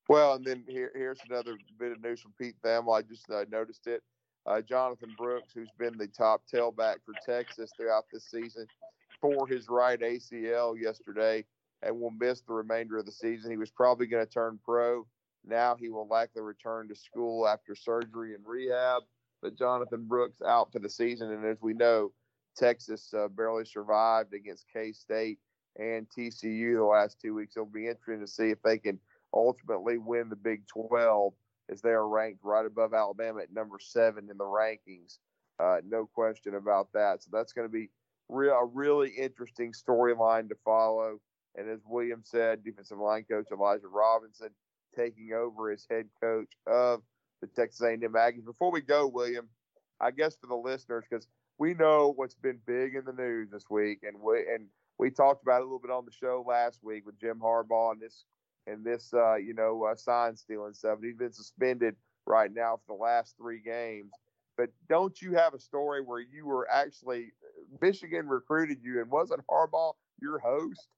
Well, 0.09 0.35
and 0.35 0.45
then 0.45 0.65
here, 0.67 0.91
here's 0.95 1.21
another 1.29 1.59
bit 1.79 1.93
of 1.93 2.03
news 2.03 2.23
from 2.23 2.33
Pete 2.41 2.57
Thamel. 2.65 2.99
I 2.99 3.03
just 3.03 3.31
uh, 3.31 3.45
noticed 3.51 3.87
it. 3.87 4.03
Uh, 4.47 4.63
Jonathan 4.63 5.15
Brooks, 5.19 5.53
who's 5.55 5.69
been 5.79 5.99
the 5.99 6.07
top 6.07 6.41
tailback 6.53 6.97
for 7.05 7.13
Texas 7.27 7.71
throughout 7.77 8.05
this 8.11 8.25
season, 8.31 8.67
tore 9.21 9.47
his 9.47 9.69
right 9.69 10.01
ACL 10.01 10.81
yesterday 10.81 11.45
and 11.83 11.99
will 11.99 12.11
miss 12.11 12.41
the 12.41 12.53
remainder 12.53 12.99
of 12.99 13.07
the 13.07 13.13
season. 13.13 13.51
He 13.51 13.57
was 13.57 13.71
probably 13.71 14.07
going 14.07 14.25
to 14.25 14.33
turn 14.33 14.59
pro. 14.65 15.07
Now 15.47 15.77
he 15.79 15.89
will 15.89 16.09
likely 16.09 16.43
return 16.43 16.89
to 16.89 16.95
school 16.95 17.47
after 17.47 17.75
surgery 17.75 18.35
and 18.35 18.45
rehab. 18.45 19.03
But 19.41 19.57
Jonathan 19.57 20.05
Brooks 20.07 20.43
out 20.43 20.73
for 20.73 20.81
the 20.81 20.91
season. 20.91 21.31
And 21.31 21.45
as 21.47 21.59
we 21.63 21.73
know, 21.73 22.13
Texas 22.57 23.15
uh, 23.15 23.29
barely 23.29 23.65
survived 23.65 24.35
against 24.35 24.67
K 24.73 24.93
State 24.93 25.39
and 25.79 26.09
TCU 26.09 26.75
the 26.75 26.85
last 26.85 27.21
two 27.21 27.35
weeks. 27.35 27.57
It'll 27.57 27.67
be 27.67 27.87
interesting 27.87 28.21
to 28.21 28.27
see 28.27 28.51
if 28.51 28.61
they 28.63 28.79
can 28.79 28.99
ultimately 29.33 29.99
win 29.99 30.29
the 30.29 30.37
Big 30.37 30.67
12 30.67 31.33
as 31.71 31.81
they 31.81 31.91
are 31.91 32.09
ranked 32.09 32.41
right 32.43 32.67
above 32.67 32.95
Alabama 32.95 33.41
at 33.43 33.53
number 33.53 33.79
seven 33.79 34.29
in 34.31 34.39
the 34.39 34.45
rankings. 34.45 35.19
Uh, 35.61 35.79
no 35.87 36.07
question 36.07 36.55
about 36.55 36.89
that. 36.95 37.23
So 37.23 37.31
that's 37.33 37.53
going 37.53 37.69
to 37.69 37.73
be 37.73 37.91
real, 38.29 38.53
a 38.53 38.65
really 38.65 39.11
interesting 39.11 39.73
storyline 39.73 40.49
to 40.49 40.57
follow. 40.65 41.21
And 41.55 41.69
as 41.69 41.81
William 41.85 42.23
said, 42.25 42.65
defensive 42.65 42.99
line 42.99 43.25
coach 43.29 43.47
Elijah 43.51 43.89
Robinson 43.89 44.51
taking 44.97 45.33
over 45.33 45.71
as 45.71 45.87
head 45.91 46.07
coach 46.21 46.53
of 46.67 47.03
the 47.41 47.47
Texas 47.49 47.81
A&M 47.83 48.01
Aggies. 48.01 48.45
Before 48.45 48.71
we 48.71 48.81
go, 48.81 49.07
William, 49.07 49.49
I 50.01 50.11
guess 50.11 50.37
for 50.37 50.47
the 50.47 50.55
listeners, 50.55 51.05
because 51.09 51.27
we 51.59 51.75
know 51.75 52.13
what's 52.15 52.35
been 52.35 52.61
big 52.67 52.95
in 52.95 53.05
the 53.05 53.13
news 53.13 53.51
this 53.51 53.65
week, 53.69 54.01
and 54.03 54.17
we 54.21 54.47
and 54.53 54.67
we 54.99 55.11
talked 55.11 55.43
about 55.43 55.61
it 55.61 55.63
a 55.63 55.65
little 55.65 55.79
bit 55.79 55.91
on 55.91 56.05
the 56.05 56.13
show 56.13 56.45
last 56.47 56.81
week 56.83 57.05
with 57.07 57.19
Jim 57.21 57.41
Harbaugh 57.43 57.93
and 57.93 58.01
this 58.01 58.25
and 58.67 58.85
this, 58.85 59.13
uh, 59.15 59.37
you 59.37 59.55
know, 59.55 59.85
uh, 59.85 59.95
sign 59.95 60.37
stealing 60.37 60.75
stuff. 60.75 60.99
He's 61.03 61.17
been 61.17 61.33
suspended 61.33 61.97
right 62.27 62.53
now 62.53 62.79
for 62.87 62.97
the 62.97 63.03
last 63.03 63.35
three 63.39 63.61
games. 63.61 64.13
But 64.59 64.71
don't 64.89 65.23
you 65.23 65.35
have 65.35 65.55
a 65.55 65.61
story 65.61 66.03
where 66.03 66.21
you 66.21 66.45
were 66.45 66.69
actually 66.69 67.33
Michigan 67.81 68.27
recruited 68.29 68.79
you 68.83 69.01
and 69.01 69.09
wasn't 69.09 69.47
Harbaugh 69.47 69.95
your 70.21 70.41
host? 70.41 70.89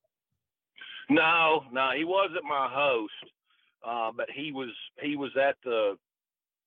No, 1.10 1.64
no, 1.70 1.90
he 1.94 2.04
wasn't 2.04 2.44
my 2.44 2.68
host, 2.72 3.12
uh, 3.86 4.12
but 4.16 4.28
he 4.34 4.50
was 4.50 4.70
he 5.02 5.16
was 5.16 5.30
at 5.36 5.56
the 5.62 5.98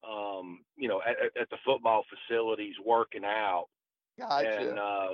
um, 0.08 0.60
you 0.78 0.88
know 0.88 1.02
at, 1.02 1.16
at, 1.42 1.50
the 1.50 1.58
football 1.66 2.04
facilities 2.30 2.76
working 2.86 3.26
out, 3.26 3.70
gotcha. 4.20 4.60
and 4.60 4.78
uh, 4.78 5.08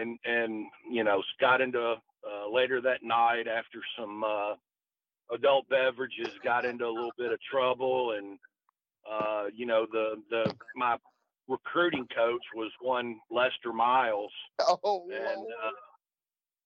and 0.00 0.18
and 0.24 0.66
you 0.90 1.04
know 1.04 1.22
got 1.40 1.60
into 1.60 1.96
uh, 2.26 2.50
later 2.50 2.80
that 2.80 3.02
night 3.02 3.48
after 3.48 3.80
some 3.98 4.24
uh, 4.24 4.54
adult 5.34 5.68
beverages 5.68 6.32
got 6.42 6.64
into 6.64 6.86
a 6.86 6.88
little 6.88 7.12
bit 7.18 7.32
of 7.32 7.38
trouble 7.42 8.12
and 8.12 8.38
uh, 9.10 9.44
you 9.54 9.66
know 9.66 9.86
the 9.90 10.16
the 10.30 10.54
my 10.76 10.96
recruiting 11.48 12.06
coach 12.14 12.42
was 12.54 12.70
one 12.80 13.18
Lester 13.30 13.72
Miles 13.72 14.32
oh, 14.60 15.08
and 15.12 15.46
uh, 15.64 15.70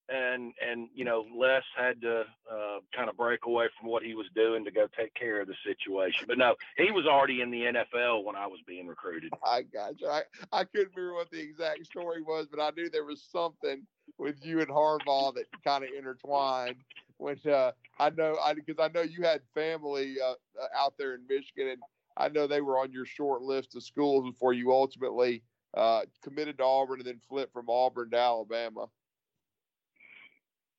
and 0.08 0.52
and 0.64 0.88
you 0.94 1.04
know 1.04 1.24
Les 1.34 1.62
had 1.76 2.00
to 2.02 2.20
uh, 2.50 2.78
kind 2.94 3.08
of 3.08 3.16
break 3.16 3.40
away 3.46 3.66
from 3.78 3.90
what 3.90 4.02
he 4.02 4.14
was 4.14 4.26
doing 4.34 4.64
to 4.64 4.70
go 4.70 4.86
take 4.96 5.14
care 5.14 5.40
of 5.40 5.48
the 5.48 5.54
situation. 5.64 6.26
But 6.28 6.38
no, 6.38 6.54
he 6.76 6.90
was 6.92 7.06
already 7.06 7.40
in 7.40 7.50
the 7.50 7.62
NFL 7.62 8.24
when 8.24 8.36
I 8.36 8.46
was 8.46 8.60
being 8.66 8.86
recruited. 8.86 9.32
I 9.44 9.62
got 9.62 10.00
you. 10.00 10.08
I, 10.08 10.22
I 10.52 10.64
couldn't 10.64 10.94
remember 10.94 11.14
what 11.14 11.30
the 11.30 11.40
exact 11.40 11.84
story 11.86 12.22
was, 12.22 12.46
but 12.50 12.60
I 12.60 12.70
knew 12.76 12.88
there 12.88 13.04
was 13.04 13.22
something 13.30 13.82
with 14.18 14.36
you 14.44 14.60
and 14.60 14.68
Harbaugh 14.68 15.34
that 15.34 15.46
kind 15.64 15.84
of 15.84 15.90
intertwined 15.96 16.76
Which 17.18 17.46
uh, 17.46 17.72
I 17.98 18.10
know 18.10 18.36
I 18.42 18.54
because 18.54 18.78
I 18.78 18.88
know 18.94 19.02
you 19.02 19.22
had 19.22 19.40
family 19.54 20.16
uh, 20.22 20.32
uh, 20.62 20.66
out 20.78 20.94
there 20.98 21.14
in 21.14 21.22
Michigan, 21.28 21.68
and 21.68 21.82
I 22.16 22.28
know 22.28 22.46
they 22.46 22.60
were 22.60 22.78
on 22.78 22.92
your 22.92 23.06
short 23.06 23.42
list 23.42 23.76
of 23.76 23.82
schools 23.82 24.30
before 24.30 24.52
you 24.52 24.72
ultimately 24.72 25.42
uh, 25.74 26.02
committed 26.22 26.58
to 26.58 26.64
Auburn 26.64 27.00
and 27.00 27.06
then 27.06 27.20
flipped 27.28 27.52
from 27.52 27.68
Auburn 27.68 28.10
to 28.10 28.18
Alabama. 28.18 28.86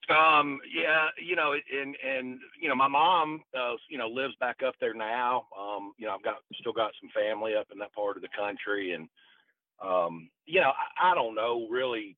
Um, 0.09 0.59
yeah, 0.73 1.07
you 1.21 1.35
know, 1.35 1.53
and 1.53 1.97
and 2.05 2.39
you 2.61 2.69
know, 2.69 2.75
my 2.75 2.87
mom, 2.87 3.41
uh, 3.57 3.73
you 3.89 3.97
know, 3.97 4.07
lives 4.07 4.35
back 4.39 4.63
up 4.65 4.75
there 4.79 4.93
now. 4.93 5.47
Um, 5.57 5.93
you 5.97 6.07
know, 6.07 6.13
I've 6.13 6.23
got 6.23 6.37
still 6.59 6.71
got 6.71 6.93
some 7.01 7.09
family 7.13 7.55
up 7.55 7.67
in 7.73 7.79
that 7.79 7.93
part 7.93 8.15
of 8.15 8.21
the 8.21 8.29
country, 8.29 8.93
and 8.93 9.09
um, 9.83 10.29
you 10.45 10.61
know, 10.61 10.71
I, 10.71 11.11
I 11.11 11.15
don't 11.15 11.35
know 11.35 11.67
really 11.69 12.15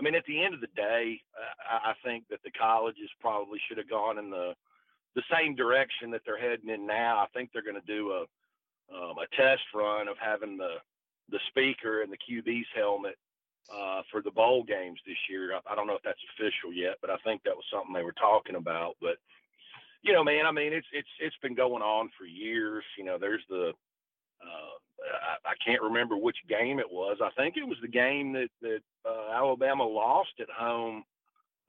I 0.00 0.02
mean, 0.02 0.14
at 0.14 0.24
the 0.24 0.42
end 0.42 0.54
of 0.54 0.62
the 0.62 0.72
day, 0.74 1.20
uh, 1.36 1.78
I 1.84 1.92
think 2.02 2.24
that 2.30 2.40
the 2.42 2.50
colleges 2.50 3.10
probably 3.20 3.60
should 3.68 3.76
have 3.76 3.90
gone 3.90 4.16
in 4.16 4.30
the 4.30 4.54
the 5.14 5.22
same 5.32 5.54
direction 5.54 6.10
that 6.10 6.22
they're 6.24 6.38
heading 6.40 6.70
in 6.70 6.86
now. 6.86 7.18
I 7.18 7.26
think 7.34 7.50
they're 7.52 7.62
going 7.62 7.80
to 7.80 7.86
do 7.86 8.12
a 8.12 8.24
um, 8.92 9.16
a 9.18 9.36
test 9.36 9.62
run 9.74 10.08
of 10.08 10.16
having 10.18 10.56
the 10.56 10.76
the 11.30 11.38
speaker 11.48 12.02
and 12.02 12.12
the 12.12 12.18
QB's 12.18 12.66
helmet 12.74 13.16
uh, 13.72 14.02
for 14.10 14.20
the 14.20 14.30
bowl 14.30 14.64
games 14.64 14.98
this 15.06 15.16
year. 15.28 15.54
I, 15.54 15.72
I 15.72 15.74
don't 15.76 15.86
know 15.86 15.94
if 15.94 16.02
that's 16.02 16.18
official 16.34 16.72
yet, 16.72 16.96
but 17.00 17.10
I 17.10 17.16
think 17.24 17.42
that 17.44 17.54
was 17.54 17.64
something 17.72 17.94
they 17.94 18.02
were 18.02 18.18
talking 18.18 18.56
about. 18.56 18.96
But 19.00 19.16
you 20.02 20.12
know, 20.12 20.24
man, 20.24 20.46
I 20.46 20.52
mean, 20.52 20.72
it's 20.72 20.86
it's 20.92 21.08
it's 21.20 21.36
been 21.42 21.54
going 21.54 21.82
on 21.82 22.10
for 22.18 22.24
years. 22.24 22.84
You 22.98 23.04
know, 23.04 23.18
there's 23.18 23.44
the 23.48 23.72
uh, 24.42 24.74
I, 25.00 25.50
I 25.50 25.54
can't 25.64 25.82
remember 25.82 26.16
which 26.16 26.36
game 26.48 26.78
it 26.78 26.90
was. 26.90 27.18
I 27.22 27.30
think 27.36 27.56
it 27.56 27.66
was 27.66 27.78
the 27.82 27.88
game 27.88 28.32
that 28.32 28.48
that 28.62 28.80
uh, 29.06 29.32
Alabama 29.32 29.84
lost 29.84 30.34
at 30.40 30.50
home 30.50 31.04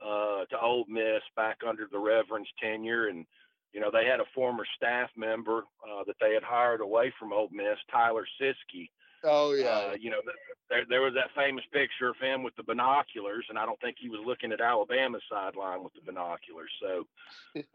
uh, 0.03 0.45
to 0.45 0.59
Ole 0.59 0.85
Miss 0.87 1.21
back 1.35 1.57
under 1.67 1.87
the 1.91 1.99
Reverend's 1.99 2.49
tenure, 2.61 3.07
and 3.07 3.25
you 3.73 3.79
know 3.79 3.91
they 3.91 4.05
had 4.05 4.19
a 4.19 4.25
former 4.33 4.65
staff 4.75 5.09
member 5.15 5.63
uh, 5.87 6.03
that 6.05 6.15
they 6.19 6.33
had 6.33 6.43
hired 6.43 6.81
away 6.81 7.13
from 7.19 7.33
Ole 7.33 7.49
Miss, 7.51 7.77
Tyler 7.91 8.25
Siskey. 8.39 8.89
Oh 9.23 9.53
yeah. 9.53 9.91
Uh, 9.91 9.95
you 9.99 10.09
know, 10.09 10.21
there 10.69 10.83
there 10.89 11.01
was 11.01 11.13
that 11.13 11.29
famous 11.35 11.63
picture 11.71 12.09
of 12.09 12.17
him 12.19 12.43
with 12.43 12.55
the 12.55 12.63
binoculars, 12.63 13.45
and 13.49 13.57
I 13.57 13.65
don't 13.65 13.79
think 13.79 13.97
he 13.99 14.09
was 14.09 14.21
looking 14.25 14.51
at 14.51 14.61
Alabama's 14.61 15.21
sideline 15.29 15.83
with 15.83 15.93
the 15.93 16.01
binoculars. 16.05 16.71
So, 16.81 17.05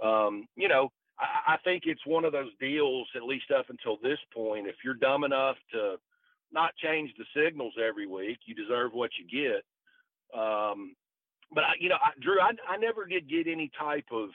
um, 0.07 0.49
you 0.57 0.68
know, 0.68 0.91
I, 1.18 1.55
I 1.55 1.57
think 1.59 1.85
it's 1.87 2.05
one 2.07 2.24
of 2.24 2.33
those 2.33 2.51
deals, 2.61 3.07
at 3.14 3.22
least 3.22 3.51
up 3.57 3.70
until 3.70 3.99
this 4.03 4.18
point. 4.35 4.66
If 4.66 4.77
you're 4.85 4.95
dumb 4.95 5.24
enough 5.24 5.57
to 5.72 5.97
not 6.53 6.74
change 6.77 7.12
the 7.16 7.24
signals 7.35 7.74
every 7.83 8.07
week, 8.07 8.39
you 8.47 8.55
deserve 8.55 8.93
what 8.93 9.11
you 9.18 9.27
get. 9.27 9.62
Um, 10.39 10.97
but 11.53 11.65
I, 11.65 11.73
you 11.79 11.89
know, 11.89 11.97
I, 11.97 12.11
Drew, 12.21 12.41
I, 12.41 12.53
I 12.69 12.77
never 12.77 13.07
did 13.07 13.29
get 13.29 13.47
any 13.47 13.71
type 13.79 14.07
of 14.13 14.31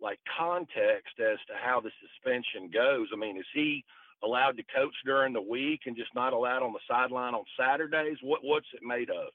like 0.00 0.18
context 0.38 1.18
as 1.18 1.38
to 1.48 1.54
how 1.60 1.80
the 1.80 1.90
suspension 2.00 2.70
goes. 2.72 3.08
I 3.12 3.16
mean, 3.16 3.36
is 3.36 3.46
he 3.52 3.84
allowed 4.22 4.56
to 4.56 4.62
coach 4.74 4.94
during 5.04 5.32
the 5.32 5.42
week 5.42 5.82
and 5.86 5.96
just 5.96 6.14
not 6.14 6.32
allowed 6.32 6.62
on 6.62 6.72
the 6.72 6.80
sideline 6.88 7.34
on 7.34 7.44
Saturdays? 7.58 8.18
What 8.22 8.40
what's 8.42 8.68
it 8.74 8.82
made 8.82 9.10
of? 9.10 9.28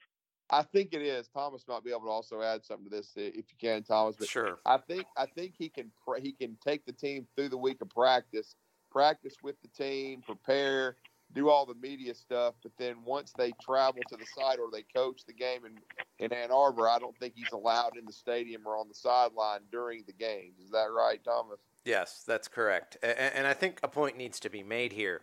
I 0.49 0.62
think 0.62 0.93
it 0.93 1.01
is. 1.01 1.28
Thomas 1.30 1.64
might 1.68 1.84
be 1.84 1.91
able 1.91 2.01
to 2.01 2.10
also 2.10 2.41
add 2.41 2.64
something 2.64 2.89
to 2.89 2.95
this 2.97 3.12
if 3.16 3.36
you 3.36 3.58
can, 3.60 3.82
Thomas. 3.84 4.16
But 4.18 4.28
sure. 4.28 4.60
I 4.66 4.78
think 4.78 5.06
I 5.18 5.26
think 5.26 5.54
he 5.58 5.70
can 5.70 5.91
he 6.22 6.34
can 6.34 6.58
take 6.66 6.86
the 6.86 6.93
team 6.93 7.28
through 7.36 7.49
the 7.49 7.58
week 7.58 7.82
of 7.82 7.89
practice, 7.89 8.56
practice 8.91 9.36
with 9.41 9.56
the 9.62 9.68
team, 9.70 10.22
prepare, 10.26 10.97
do 11.34 11.49
all 11.49 11.65
the 11.65 11.75
media 11.75 12.13
stuff. 12.13 12.55
But 12.63 12.71
then 12.77 12.97
once 13.05 13.34
they 13.38 13.53
travel 13.61 14.01
to 14.09 14.17
the 14.17 14.25
site 14.36 14.59
or 14.59 14.69
they 14.71 14.84
coach 14.95 15.25
the 15.25 15.34
game 15.34 15.65
in 15.65 15.77
in 16.19 16.31
Ann 16.31 16.51
Arbor, 16.51 16.88
I 16.88 16.99
don't 16.99 17.17
think 17.17 17.34
he's 17.36 17.51
allowed 17.51 17.97
in 17.97 18.05
the 18.05 18.13
stadium 18.13 18.63
or 18.65 18.77
on 18.77 18.88
the 18.88 18.95
sideline 18.95 19.61
during 19.71 20.03
the 20.05 20.13
games. 20.13 20.59
Is 20.63 20.71
that 20.71 20.89
right, 20.95 21.23
Thomas? 21.23 21.59
Yes, 21.86 22.23
that's 22.25 22.47
correct. 22.47 22.97
And 23.03 23.45
I 23.45 23.53
think 23.53 23.79
a 23.84 23.88
point 23.88 24.15
needs 24.15 24.39
to 24.41 24.49
be 24.49 24.63
made 24.63 24.93
here 24.93 25.21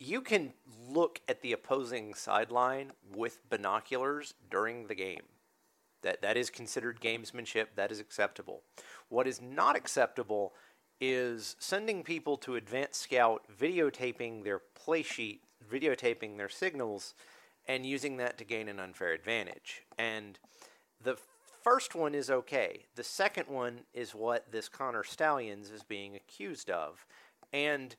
you 0.00 0.22
can 0.22 0.54
look 0.88 1.20
at 1.28 1.42
the 1.42 1.52
opposing 1.52 2.14
sideline 2.14 2.90
with 3.14 3.48
binoculars 3.48 4.34
during 4.50 4.86
the 4.86 4.94
game. 4.94 5.24
That 6.02 6.22
that 6.22 6.38
is 6.38 6.48
considered 6.48 7.00
gamesmanship. 7.00 7.66
That 7.76 7.92
is 7.92 8.00
acceptable. 8.00 8.62
What 9.10 9.26
is 9.26 9.42
not 9.42 9.76
acceptable 9.76 10.54
is 11.00 11.56
sending 11.58 12.02
people 12.02 12.36
to 12.36 12.56
advanced 12.56 13.00
scout 13.00 13.42
videotaping 13.58 14.44
their 14.44 14.58
play 14.58 15.02
sheet, 15.02 15.42
videotaping 15.70 16.36
their 16.36 16.48
signals, 16.48 17.14
and 17.66 17.86
using 17.86 18.16
that 18.18 18.36
to 18.38 18.44
gain 18.44 18.68
an 18.68 18.78
unfair 18.78 19.12
advantage. 19.12 19.82
And 19.98 20.38
the 21.02 21.16
first 21.62 21.94
one 21.94 22.14
is 22.14 22.30
okay. 22.30 22.84
The 22.96 23.04
second 23.04 23.48
one 23.48 23.80
is 23.94 24.14
what 24.14 24.50
this 24.52 24.68
Connor 24.68 25.04
Stalions 25.04 25.70
is 25.70 25.82
being 25.82 26.16
accused 26.16 26.68
of. 26.68 27.06
And 27.52 27.96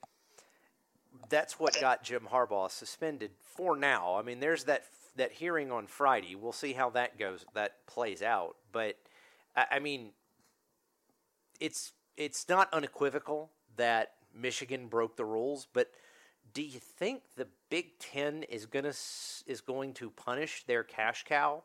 that's 1.29 1.59
what 1.59 1.79
got 1.79 2.03
Jim 2.03 2.27
Harbaugh 2.31 2.69
suspended 2.69 3.31
for 3.39 3.75
now. 3.75 4.15
I 4.17 4.21
mean, 4.21 4.39
there's 4.39 4.65
that 4.65 4.83
that 5.17 5.33
hearing 5.33 5.71
on 5.71 5.87
Friday. 5.87 6.35
We'll 6.35 6.53
see 6.53 6.71
how 6.71 6.89
that 6.91 7.19
goes. 7.19 7.45
That 7.53 7.85
plays 7.85 8.21
out. 8.21 8.55
But 8.71 8.97
I, 9.55 9.65
I 9.71 9.79
mean, 9.79 10.11
it's 11.59 11.91
it's 12.17 12.47
not 12.49 12.73
unequivocal 12.73 13.49
that 13.77 14.13
Michigan 14.35 14.87
broke 14.87 15.15
the 15.15 15.25
rules. 15.25 15.67
But 15.71 15.91
do 16.53 16.61
you 16.61 16.79
think 16.79 17.23
the 17.35 17.47
Big 17.69 17.99
Ten 17.99 18.43
is 18.43 18.65
gonna 18.65 18.89
is 18.89 19.61
going 19.65 19.93
to 19.95 20.09
punish 20.09 20.63
their 20.65 20.83
cash 20.83 21.23
cow 21.23 21.63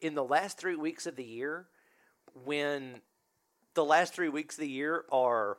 in 0.00 0.14
the 0.14 0.24
last 0.24 0.58
three 0.58 0.76
weeks 0.76 1.06
of 1.06 1.16
the 1.16 1.24
year 1.24 1.66
when 2.44 3.00
the 3.74 3.84
last 3.84 4.14
three 4.14 4.28
weeks 4.28 4.56
of 4.56 4.60
the 4.60 4.68
year 4.68 5.04
are 5.10 5.56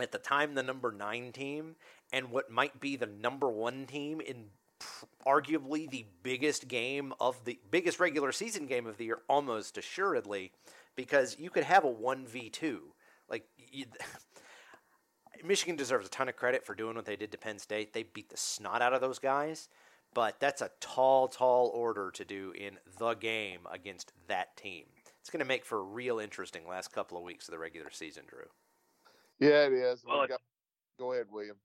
at 0.00 0.12
the 0.12 0.18
time 0.18 0.54
the 0.54 0.62
number 0.62 0.90
nine 0.90 1.32
team 1.32 1.76
and 2.12 2.30
what 2.30 2.50
might 2.50 2.80
be 2.80 2.96
the 2.96 3.06
number 3.06 3.48
one 3.48 3.86
team 3.86 4.20
in 4.20 4.46
arguably 5.26 5.88
the 5.88 6.04
biggest 6.22 6.68
game 6.68 7.12
of 7.20 7.44
the 7.44 7.58
biggest 7.70 8.00
regular 8.00 8.32
season 8.32 8.66
game 8.66 8.86
of 8.86 8.96
the 8.96 9.04
year, 9.04 9.20
almost 9.28 9.78
assuredly, 9.78 10.52
because 10.96 11.36
you 11.38 11.50
could 11.50 11.64
have 11.64 11.84
a 11.84 11.90
one 11.90 12.26
v 12.26 12.50
two. 12.50 12.92
Like 13.32 13.46
you, 13.56 13.86
Michigan 15.44 15.74
deserves 15.74 16.06
a 16.06 16.10
ton 16.10 16.28
of 16.28 16.36
credit 16.36 16.64
for 16.64 16.74
doing 16.74 16.94
what 16.94 17.06
they 17.06 17.16
did 17.16 17.32
to 17.32 17.38
Penn 17.38 17.58
State. 17.58 17.92
They 17.92 18.04
beat 18.04 18.28
the 18.28 18.36
snot 18.36 18.82
out 18.82 18.92
of 18.92 19.00
those 19.00 19.18
guys, 19.18 19.68
but 20.14 20.38
that's 20.38 20.60
a 20.60 20.70
tall, 20.80 21.26
tall 21.26 21.72
order 21.74 22.12
to 22.12 22.24
do 22.24 22.52
in 22.54 22.78
the 22.98 23.14
game 23.14 23.60
against 23.72 24.12
that 24.28 24.56
team. 24.56 24.84
It's 25.20 25.30
going 25.30 25.40
to 25.40 25.46
make 25.46 25.64
for 25.64 25.78
a 25.78 25.82
real 25.82 26.18
interesting 26.18 26.68
last 26.68 26.92
couple 26.92 27.16
of 27.16 27.24
weeks 27.24 27.48
of 27.48 27.52
the 27.52 27.58
regular 27.58 27.90
season, 27.90 28.24
Drew. 28.28 28.46
Yeah, 29.40 29.66
it 29.66 29.72
is. 29.72 30.04
Well, 30.06 30.26
got, 30.28 30.40
go 30.98 31.12
ahead, 31.12 31.26
William. 31.32 31.56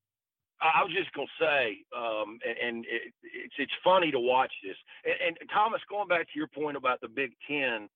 I 0.59 0.81
was 0.83 0.91
just 0.91 1.13
gonna 1.13 1.27
say, 1.39 1.85
um, 1.95 2.39
and, 2.41 2.57
and 2.57 2.85
it, 2.85 3.13
it's 3.21 3.53
it's 3.59 3.71
funny 3.83 4.09
to 4.09 4.19
watch 4.19 4.51
this. 4.63 4.75
And, 5.05 5.37
and, 5.39 5.49
Thomas, 5.53 5.81
going 5.87 6.07
back 6.07 6.25
to 6.25 6.33
your 6.33 6.47
point 6.47 6.75
about 6.75 6.99
the 6.99 7.07
Big 7.07 7.33
Ten, 7.47 7.89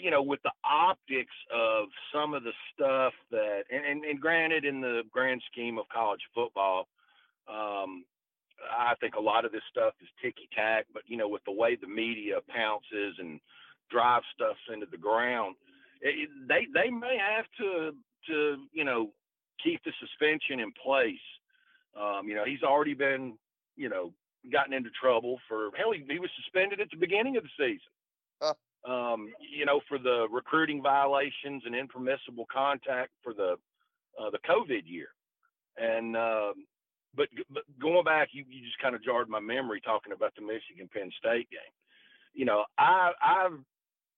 you 0.00 0.10
know, 0.10 0.22
with 0.22 0.40
the 0.42 0.52
optics 0.64 1.34
of 1.52 1.88
some 2.12 2.34
of 2.34 2.42
the 2.44 2.52
stuff 2.72 3.12
that, 3.30 3.62
and, 3.70 3.84
and, 3.84 4.04
and 4.04 4.20
granted, 4.20 4.64
in 4.64 4.80
the 4.80 5.02
grand 5.10 5.42
scheme 5.50 5.78
of 5.78 5.88
college 5.88 6.20
football, 6.34 6.88
um, 7.48 8.04
I 8.70 8.94
think 9.00 9.14
a 9.14 9.20
lot 9.20 9.44
of 9.44 9.52
this 9.52 9.62
stuff 9.70 9.94
is 10.00 10.08
ticky 10.22 10.48
tack. 10.54 10.86
But 10.92 11.02
you 11.06 11.16
know, 11.16 11.28
with 11.28 11.44
the 11.44 11.52
way 11.52 11.76
the 11.76 11.88
media 11.88 12.38
pounces 12.48 13.16
and 13.18 13.40
drives 13.90 14.26
stuff 14.34 14.56
into 14.72 14.86
the 14.90 14.98
ground, 14.98 15.56
it, 16.00 16.28
they 16.48 16.66
they 16.72 16.90
may 16.90 17.18
have 17.18 17.46
to 17.58 17.92
to 18.28 18.56
you 18.72 18.84
know 18.84 19.10
keep 19.62 19.82
the 19.84 19.92
suspension 20.00 20.60
in 20.60 20.72
place 20.72 21.18
um, 21.98 22.26
you 22.26 22.34
know, 22.34 22.44
he's 22.44 22.62
already 22.62 22.94
been, 22.94 23.34
you 23.76 23.88
know, 23.88 24.12
gotten 24.50 24.72
into 24.72 24.90
trouble 24.90 25.38
for 25.48 25.70
hell. 25.76 25.92
He, 25.92 26.04
he 26.08 26.18
was 26.18 26.30
suspended 26.42 26.80
at 26.80 26.90
the 26.90 26.96
beginning 26.96 27.36
of 27.36 27.44
the 27.44 27.50
season. 27.56 27.92
Um, 28.88 29.28
you 29.40 29.64
know, 29.64 29.80
for 29.88 29.98
the 29.98 30.26
recruiting 30.30 30.82
violations 30.82 31.62
and 31.64 31.74
impermissible 31.74 32.46
contact 32.52 33.10
for 33.22 33.32
the 33.32 33.54
uh, 34.20 34.30
the 34.30 34.38
COVID 34.38 34.82
year. 34.84 35.08
And 35.76 36.16
um, 36.16 36.66
but, 37.14 37.28
but 37.50 37.62
going 37.80 38.04
back, 38.04 38.30
you, 38.32 38.44
you 38.48 38.64
just 38.64 38.78
kind 38.80 38.94
of 38.94 39.04
jarred 39.04 39.28
my 39.28 39.40
memory 39.40 39.80
talking 39.80 40.12
about 40.12 40.34
the 40.34 40.42
Michigan 40.42 40.88
Penn 40.92 41.10
State 41.18 41.48
game. 41.50 41.74
You 42.34 42.44
know, 42.44 42.64
I 42.76 43.12
I 43.20 43.48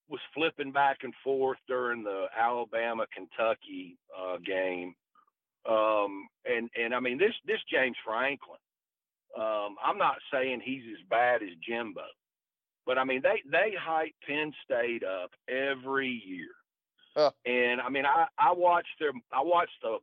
was 0.09 0.21
flipping 0.35 0.73
back 0.73 0.99
and 1.03 1.13
forth 1.23 1.59
during 1.69 2.03
the 2.03 2.27
Alabama 2.39 3.07
Kentucky 3.15 3.99
uh, 4.19 4.39
game 4.39 4.95
um, 5.69 6.29
and 6.45 6.69
and 6.77 6.95
I 6.95 7.01
mean 7.01 7.19
this 7.19 7.35
this 7.47 7.61
James 7.73 7.97
Franklin. 8.05 8.61
Um, 9.37 9.77
I'm 9.85 9.99
not 9.99 10.17
saying 10.33 10.61
he's 10.63 10.85
as 10.93 11.03
bad 11.09 11.43
as 11.43 11.49
Jimbo, 11.67 12.05
but 12.87 12.99
I 12.99 13.05
mean 13.05 13.23
they 13.23 13.43
they 13.51 13.75
hype 13.79 14.15
Penn 14.27 14.53
State 14.65 15.03
up 15.03 15.31
every 15.49 16.23
year. 16.27 16.51
Huh. 17.17 17.31
And 17.47 17.81
I 17.81 17.89
mean 17.89 18.05
I 18.07 18.27
I 18.39 18.53
watched 18.53 18.99
them 19.01 19.23
I 19.33 19.43
watched 19.43 19.81
the 19.83 19.99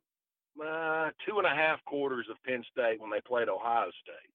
uh, 0.60 1.12
two 1.28 1.38
and 1.38 1.48
a 1.48 1.56
half 1.56 1.84
quarters 1.86 2.28
of 2.30 2.42
Penn 2.44 2.64
State 2.72 3.00
when 3.00 3.10
they 3.10 3.22
played 3.22 3.50
Ohio 3.50 3.90
State. 4.02 4.32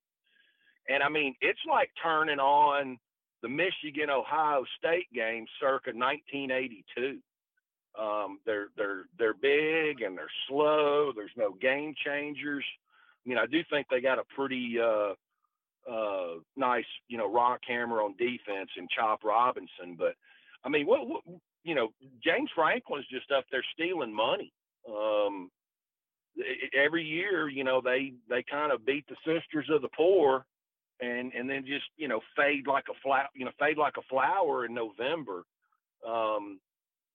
And 0.88 1.02
I 1.02 1.08
mean, 1.08 1.34
it's 1.40 1.60
like 1.68 1.90
turning 2.02 2.38
on 2.38 2.98
the 3.42 3.48
Michigan 3.48 4.10
Ohio 4.10 4.64
State 4.78 5.12
game 5.12 5.46
circa 5.60 5.90
1982. 5.94 7.18
Um, 8.00 8.38
they're 8.44 8.68
they're 8.76 9.04
they're 9.18 9.34
big 9.34 10.02
and 10.02 10.16
they're 10.16 10.30
slow. 10.48 11.12
There's 11.14 11.30
no 11.36 11.52
game 11.52 11.94
changers. 12.04 12.64
I 13.24 13.28
mean, 13.28 13.38
I 13.38 13.46
do 13.46 13.62
think 13.70 13.86
they 13.90 14.00
got 14.00 14.18
a 14.18 14.24
pretty 14.36 14.76
uh, 14.80 15.14
uh, 15.90 16.40
nice, 16.56 16.84
you 17.08 17.18
know, 17.18 17.30
rock 17.30 17.60
hammer 17.66 18.00
on 18.02 18.16
defense 18.16 18.70
and 18.76 18.88
Chop 18.90 19.24
Robinson. 19.24 19.96
But 19.98 20.14
I 20.64 20.68
mean, 20.68 20.86
what, 20.86 21.08
what 21.08 21.22
you 21.64 21.74
know, 21.74 21.88
James 22.24 22.50
Franklin's 22.54 23.06
just 23.10 23.30
up 23.30 23.44
there 23.50 23.64
stealing 23.72 24.14
money. 24.14 24.52
Um, 24.88 25.50
every 26.76 27.04
year, 27.04 27.48
you 27.48 27.64
know, 27.64 27.80
they 27.80 28.12
they 28.28 28.44
kind 28.48 28.72
of 28.72 28.86
beat 28.86 29.06
the 29.08 29.16
sisters 29.24 29.68
of 29.70 29.82
the 29.82 29.88
poor, 29.96 30.44
and 31.00 31.32
and 31.32 31.48
then 31.48 31.64
just 31.66 31.86
you 31.96 32.08
know 32.08 32.20
fade 32.36 32.66
like 32.66 32.84
a 32.90 32.98
flower, 33.02 33.28
you 33.34 33.44
know, 33.44 33.52
fade 33.58 33.78
like 33.78 33.96
a 33.98 34.08
flower 34.10 34.64
in 34.64 34.74
November. 34.74 35.44
Um, 36.06 36.60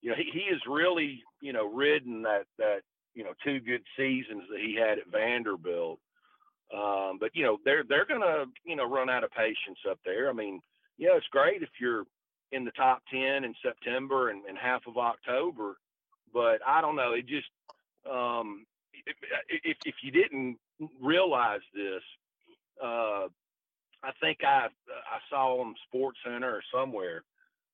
you 0.01 0.09
know, 0.09 0.15
he, 0.15 0.29
he 0.33 0.45
has 0.51 0.59
really, 0.67 1.23
you 1.41 1.53
know, 1.53 1.71
ridden 1.71 2.23
that, 2.23 2.45
that, 2.57 2.79
you 3.13 3.23
know, 3.23 3.33
two 3.43 3.59
good 3.59 3.83
seasons 3.97 4.43
that 4.49 4.59
he 4.59 4.75
had 4.75 4.97
at 4.97 5.11
Vanderbilt. 5.11 5.99
Um, 6.73 7.17
but, 7.19 7.31
you 7.33 7.43
know, 7.43 7.57
they're, 7.65 7.83
they're 7.87 8.05
to, 8.21 8.45
you 8.65 8.75
know, 8.75 8.87
run 8.87 9.09
out 9.09 9.23
of 9.23 9.31
patience 9.31 9.79
up 9.89 9.99
there. 10.05 10.29
I 10.29 10.33
mean, 10.33 10.61
yeah, 10.97 11.09
it's 11.15 11.27
great 11.27 11.61
if 11.61 11.69
you're 11.79 12.05
in 12.51 12.65
the 12.65 12.71
top 12.71 13.01
10 13.11 13.43
in 13.43 13.53
September 13.63 14.29
and, 14.29 14.45
and 14.45 14.57
half 14.57 14.81
of 14.87 14.97
October, 14.97 15.77
but 16.33 16.59
I 16.65 16.81
don't 16.81 16.95
know. 16.95 17.13
It 17.13 17.27
just, 17.27 17.47
um, 18.09 18.65
if, 19.05 19.15
if, 19.63 19.77
if 19.85 19.95
you 20.01 20.11
didn't 20.11 20.57
realize 21.01 21.61
this, 21.73 22.01
uh, 22.81 23.27
I 24.03 24.11
think 24.19 24.39
I 24.43 24.67
I 24.89 25.19
saw 25.29 25.61
on 25.61 25.75
Sports 25.87 26.17
Center 26.25 26.49
or 26.49 26.63
somewhere 26.73 27.23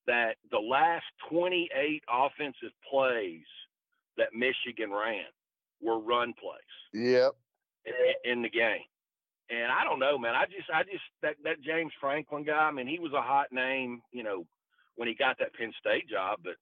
that 0.06 0.36
the 0.50 0.58
last 0.58 1.04
28 1.30 2.02
offensive 2.10 2.72
plays 2.90 3.44
that 4.16 4.28
Michigan 4.34 4.90
ran 4.90 5.24
were 5.80 5.98
run 5.98 6.34
plays. 6.34 6.60
Yep. 6.92 7.34
In, 8.24 8.42
the 8.42 8.48
game. 8.48 8.82
And 9.50 9.72
I 9.72 9.84
don't 9.84 9.98
know, 9.98 10.18
man. 10.18 10.34
I 10.34 10.44
just, 10.44 10.68
I 10.72 10.82
just 10.82 11.04
that 11.22 11.36
that 11.44 11.62
James 11.62 11.92
Franklin 12.00 12.44
guy. 12.44 12.68
I 12.68 12.70
mean, 12.70 12.86
he 12.86 12.98
was 12.98 13.12
a 13.12 13.22
hot 13.22 13.46
name, 13.52 14.02
you 14.12 14.22
know, 14.22 14.44
when 14.96 15.08
he 15.08 15.14
got 15.14 15.38
that 15.38 15.54
Penn 15.54 15.72
State 15.80 16.08
job. 16.08 16.40
But 16.44 16.54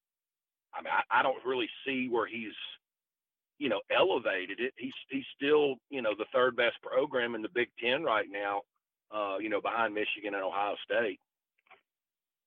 I 0.74 0.82
mean, 0.82 0.92
I, 0.92 1.20
I 1.20 1.22
don't 1.22 1.44
really 1.44 1.68
see 1.84 2.08
where 2.08 2.26
he's, 2.26 2.54
you 3.58 3.68
know, 3.68 3.80
elevated 3.90 4.60
it. 4.60 4.72
He's 4.76 4.94
he's 5.10 5.24
still, 5.34 5.76
you 5.90 6.02
know, 6.02 6.14
the 6.16 6.26
third 6.32 6.56
best 6.56 6.76
program 6.82 7.34
in 7.34 7.42
the 7.42 7.48
Big 7.54 7.68
Ten 7.82 8.04
right 8.04 8.28
now. 8.30 8.60
Uh, 9.10 9.38
you 9.38 9.48
know, 9.48 9.60
behind 9.60 9.94
Michigan 9.94 10.34
and 10.34 10.42
Ohio 10.42 10.74
State. 10.84 11.20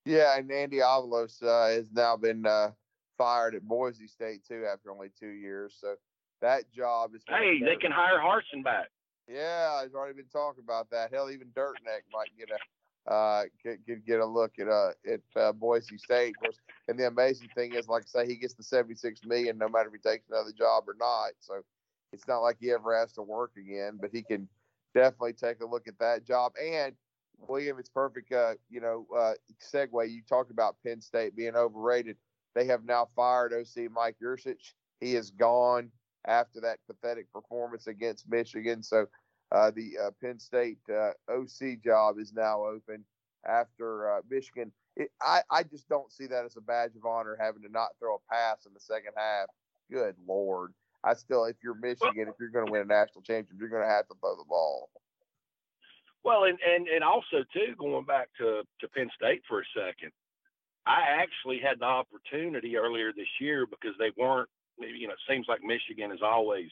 Yeah, 0.06 0.38
and 0.38 0.52
Andy 0.52 0.78
Avalos 0.78 1.42
uh, 1.44 1.70
has 1.70 1.92
now 1.94 2.18
been 2.18 2.46
uh, 2.46 2.72
fired 3.18 3.56
at 3.56 3.68
Boise 3.68 4.08
State 4.08 4.44
too 4.48 4.66
after 4.72 4.92
only 4.92 5.10
two 5.20 5.30
years. 5.30 5.76
So 5.80 5.96
that 6.42 6.72
job 6.72 7.16
is. 7.16 7.22
Hey, 7.28 7.60
they 7.64 7.76
can 7.76 7.92
hire 7.92 8.20
Harsin 8.20 8.64
back. 8.64 8.88
Yeah, 9.28 9.82
I've 9.82 9.94
already 9.94 10.16
been 10.16 10.32
talking 10.32 10.64
about 10.64 10.90
that. 10.92 11.14
Hell, 11.14 11.30
even 11.30 11.48
Dirtneck 11.50 12.02
might 12.12 12.30
get 12.38 12.50
a 12.50 13.12
uh, 13.12 13.44
get, 13.64 13.86
get 13.86 14.06
get 14.06 14.20
a 14.20 14.26
look 14.26 14.54
at 14.60 14.68
uh 14.68 14.92
at 15.08 15.22
uh, 15.36 15.52
Boise 15.52 15.98
State. 15.98 16.36
Of 16.38 16.42
course, 16.42 16.60
and 16.88 16.98
the 16.98 17.08
amazing 17.08 17.50
thing 17.56 17.74
is, 17.74 17.88
like 17.88 18.04
I 18.04 18.24
say, 18.24 18.28
he 18.28 18.36
gets 18.36 18.54
the 18.54 18.64
seventy 18.64 18.96
six 18.96 19.22
million 19.26 19.58
no 19.58 19.70
matter 19.70 19.90
if 19.90 20.02
he 20.02 20.10
takes 20.10 20.28
another 20.30 20.52
job 20.58 20.84
or 20.88 20.96
not. 21.00 21.32
So 21.40 21.62
it's 22.12 22.28
not 22.28 22.40
like 22.40 22.58
he 22.60 22.72
ever 22.72 22.98
has 22.98 23.12
to 23.14 23.22
work 23.22 23.52
again. 23.58 23.98
But 24.02 24.12
he 24.12 24.24
can 24.24 24.48
definitely 24.96 25.34
take 25.34 25.62
a 25.62 25.66
look 25.66 25.88
at 25.88 26.00
that 26.00 26.26
job 26.26 26.54
and 26.62 26.96
William, 27.48 27.80
it's 27.80 27.90
perfect. 27.90 28.32
Uh, 28.32 28.54
you 28.70 28.82
know, 28.82 29.06
uh, 29.16 29.34
segue. 29.74 30.10
You 30.10 30.22
talked 30.28 30.52
about 30.52 30.76
Penn 30.86 31.02
State 31.02 31.36
being 31.36 31.56
overrated. 31.56 32.18
They 32.56 32.66
have 32.66 32.84
now 32.84 33.08
fired 33.16 33.54
OC 33.54 33.92
Mike 33.92 34.18
Yurcich. 34.22 34.74
He 35.00 35.16
is 35.16 35.32
gone 35.32 35.92
after 36.28 36.62
that 36.62 36.80
pathetic 36.88 37.32
performance 37.32 37.88
against 37.88 38.30
Michigan. 38.30 38.84
So 38.84 39.08
uh, 39.52 39.72
the 39.72 39.92
uh, 40.06 40.12
Penn 40.22 40.40
State 40.40 40.80
uh, 40.90 41.12
OC 41.30 41.82
job 41.84 42.20
is 42.20 42.34
now 42.34 42.66
open 42.66 43.04
after 43.48 44.14
uh, 44.14 44.22
Michigan. 44.30 44.72
It, 44.96 45.10
I, 45.22 45.42
I 45.50 45.64
just 45.64 45.88
don't 45.88 46.12
see 46.12 46.28
that 46.28 46.46
as 46.46 46.58
a 46.58 46.62
badge 46.62 46.96
of 46.96 47.06
honor 47.06 47.38
having 47.40 47.64
to 47.64 47.70
not 47.70 47.90
throw 48.00 48.16
a 48.16 48.34
pass 48.34 48.66
in 48.66 48.74
the 48.74 48.80
second 48.80 49.14
half. 49.16 49.48
Good 49.92 50.16
Lord. 50.28 50.74
I 51.04 51.14
still, 51.14 51.46
if 51.46 51.56
you're 51.64 51.76
Michigan, 51.76 52.28
if 52.28 52.36
you're 52.40 52.50
going 52.50 52.66
to 52.66 52.72
win 52.72 52.82
a 52.82 52.86
national 52.86 53.22
championship, 53.22 53.56
you're 53.58 53.70
going 53.70 53.84
to 53.84 53.90
have 53.90 54.08
to 54.08 54.16
throw 54.20 54.36
the 54.36 54.44
ball. 54.48 54.90
Well, 56.24 56.44
and, 56.44 56.60
and, 56.60 56.88
and 56.88 57.04
also 57.04 57.46
too, 57.54 57.76
going 57.80 58.04
back 58.04 58.28
to, 58.40 58.64
to 58.82 58.88
Penn 58.90 59.10
State 59.16 59.42
for 59.48 59.62
a 59.62 59.64
second, 59.74 60.12
I 60.86 61.02
actually 61.22 61.60
had 61.64 61.80
the 61.80 61.86
opportunity 61.86 62.76
earlier 62.76 63.14
this 63.14 63.30
year 63.40 63.66
because 63.66 63.96
they 63.98 64.12
weren't, 64.18 64.50
you 64.80 65.08
know, 65.08 65.14
it 65.14 65.20
seems 65.30 65.48
like 65.48 65.64
Michigan 65.64 66.12
is 66.12 66.22
always 66.24 66.70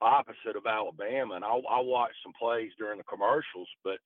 opposite 0.00 0.56
of 0.56 0.66
Alabama, 0.66 1.34
and 1.34 1.44
I'll, 1.44 1.62
I'll 1.68 1.84
watch 1.84 2.12
some 2.22 2.32
plays 2.38 2.70
during 2.78 2.98
the 2.98 3.04
commercials. 3.04 3.68
But 3.84 3.98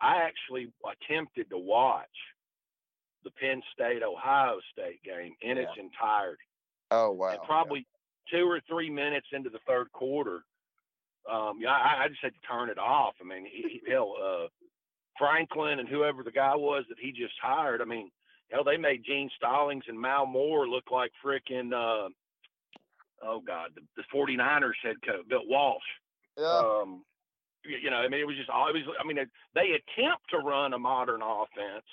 I 0.00 0.22
actually 0.22 0.72
attempted 0.84 1.50
to 1.50 1.58
watch 1.58 2.06
the 3.24 3.30
Penn 3.32 3.60
State 3.74 4.02
Ohio 4.02 4.58
State 4.72 5.02
game 5.02 5.34
in 5.42 5.56
Yeah. 5.56 5.64
its 5.64 5.72
entirety. 5.78 6.42
Oh 6.90 7.12
wow. 7.12 7.30
And 7.32 7.42
probably 7.42 7.86
two 8.32 8.48
or 8.48 8.60
three 8.68 8.90
minutes 8.90 9.26
into 9.32 9.50
the 9.50 9.58
third 9.66 9.92
quarter, 9.92 10.44
um, 11.30 11.58
yeah, 11.60 11.70
I, 11.70 12.04
I 12.04 12.08
just 12.08 12.22
had 12.22 12.32
to 12.32 12.40
turn 12.48 12.70
it 12.70 12.78
off. 12.78 13.14
I 13.20 13.24
mean, 13.24 13.44
he, 13.44 13.80
he- 13.84 13.90
hell, 13.90 14.14
uh, 14.22 14.46
Franklin 15.18 15.80
and 15.80 15.88
whoever 15.88 16.22
the 16.22 16.30
guy 16.30 16.56
was 16.56 16.84
that 16.88 16.98
he 16.98 17.12
just 17.12 17.34
hired. 17.42 17.82
I 17.82 17.84
mean, 17.84 18.10
hell, 18.50 18.64
they 18.64 18.76
made 18.78 19.04
Gene 19.04 19.28
Stallings 19.36 19.84
and 19.86 20.00
Mal 20.00 20.24
Moore 20.26 20.66
look 20.66 20.90
like 20.90 21.12
frickin' 21.24 21.72
uh, 21.74 22.08
oh 23.22 23.40
god, 23.46 23.70
the, 23.74 23.82
the 23.96 24.04
49ers 24.14 24.72
head 24.82 24.96
coach, 25.04 25.28
Bill 25.28 25.46
Walsh. 25.46 25.82
Yeah. 26.38 26.46
Um, 26.46 27.04
you, 27.64 27.76
you 27.82 27.90
know, 27.90 27.96
I 27.96 28.08
mean, 28.08 28.20
it 28.20 28.26
was 28.26 28.36
just 28.36 28.50
always. 28.50 28.84
I 29.02 29.06
mean, 29.06 29.16
they, 29.16 29.26
they 29.54 29.68
attempt 29.70 30.30
to 30.30 30.38
run 30.38 30.72
a 30.72 30.78
modern 30.78 31.20
offense, 31.22 31.86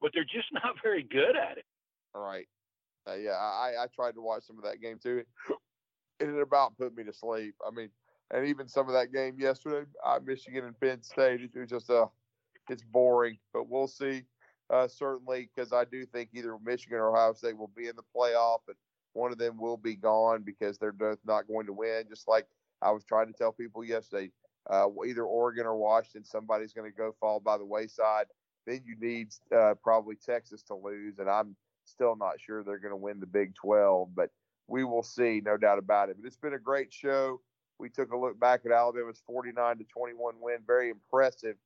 but 0.00 0.12
they're 0.14 0.24
just 0.24 0.48
not 0.52 0.76
very 0.82 1.02
good 1.02 1.36
at 1.36 1.58
it. 1.58 1.64
All 2.14 2.24
right. 2.24 2.46
Uh, 3.06 3.14
yeah, 3.14 3.30
I, 3.30 3.72
I 3.80 3.86
tried 3.94 4.14
to 4.14 4.20
watch 4.20 4.44
some 4.46 4.58
of 4.58 4.64
that 4.64 4.80
game 4.82 4.98
too. 5.02 5.22
And 6.20 6.36
it 6.36 6.40
about 6.40 6.76
put 6.76 6.96
me 6.96 7.04
to 7.04 7.12
sleep. 7.12 7.54
I 7.66 7.70
mean, 7.70 7.90
and 8.32 8.46
even 8.46 8.68
some 8.68 8.88
of 8.88 8.94
that 8.94 9.12
game 9.12 9.36
yesterday, 9.38 9.88
uh, 10.04 10.18
Michigan 10.24 10.64
and 10.64 10.78
Penn 10.78 11.00
State, 11.02 11.40
it 11.40 11.58
was 11.58 11.70
just 11.70 11.88
uh, 11.90 12.06
it's 12.68 12.82
boring. 12.82 13.38
But 13.52 13.68
we'll 13.68 13.86
see. 13.86 14.24
Uh, 14.70 14.86
certainly, 14.86 15.48
because 15.54 15.72
I 15.72 15.84
do 15.84 16.04
think 16.04 16.30
either 16.34 16.56
Michigan 16.62 16.98
or 16.98 17.10
Ohio 17.10 17.32
State 17.32 17.56
will 17.56 17.70
be 17.74 17.86
in 17.86 17.96
the 17.96 18.02
playoff, 18.14 18.58
but 18.66 18.76
one 19.18 19.32
of 19.32 19.38
them 19.38 19.58
will 19.58 19.76
be 19.76 19.96
gone 19.96 20.42
because 20.42 20.78
they're 20.78 20.92
both 20.92 21.18
not 21.26 21.48
going 21.48 21.66
to 21.66 21.72
win. 21.72 22.04
Just 22.08 22.28
like 22.28 22.46
I 22.80 22.90
was 22.90 23.04
trying 23.04 23.26
to 23.26 23.32
tell 23.32 23.52
people 23.52 23.84
yesterday, 23.84 24.30
uh, 24.70 24.88
either 25.06 25.24
Oregon 25.24 25.66
or 25.66 25.76
Washington, 25.76 26.24
somebody's 26.24 26.72
going 26.72 26.90
to 26.90 26.96
go 26.96 27.14
fall 27.20 27.40
by 27.40 27.58
the 27.58 27.64
wayside. 27.64 28.26
Then 28.66 28.82
you 28.84 28.96
need 29.00 29.28
uh, 29.54 29.74
probably 29.82 30.14
Texas 30.16 30.62
to 30.64 30.74
lose, 30.74 31.18
and 31.18 31.28
I'm 31.28 31.56
still 31.84 32.16
not 32.16 32.40
sure 32.40 32.62
they're 32.62 32.78
going 32.78 32.92
to 32.92 32.96
win 32.96 33.18
the 33.18 33.26
Big 33.26 33.54
12, 33.54 34.14
but 34.14 34.30
we 34.68 34.84
will 34.84 35.02
see, 35.02 35.40
no 35.44 35.56
doubt 35.56 35.78
about 35.78 36.10
it. 36.10 36.16
But 36.20 36.26
it's 36.26 36.36
been 36.36 36.54
a 36.54 36.58
great 36.58 36.92
show. 36.92 37.40
We 37.78 37.88
took 37.88 38.12
a 38.12 38.16
look 38.16 38.38
back 38.38 38.60
at 38.66 38.72
Alabama's 38.72 39.22
49 39.26 39.78
to 39.78 39.84
21 39.84 40.34
win, 40.40 40.58
very 40.66 40.90
impressive 40.90 41.56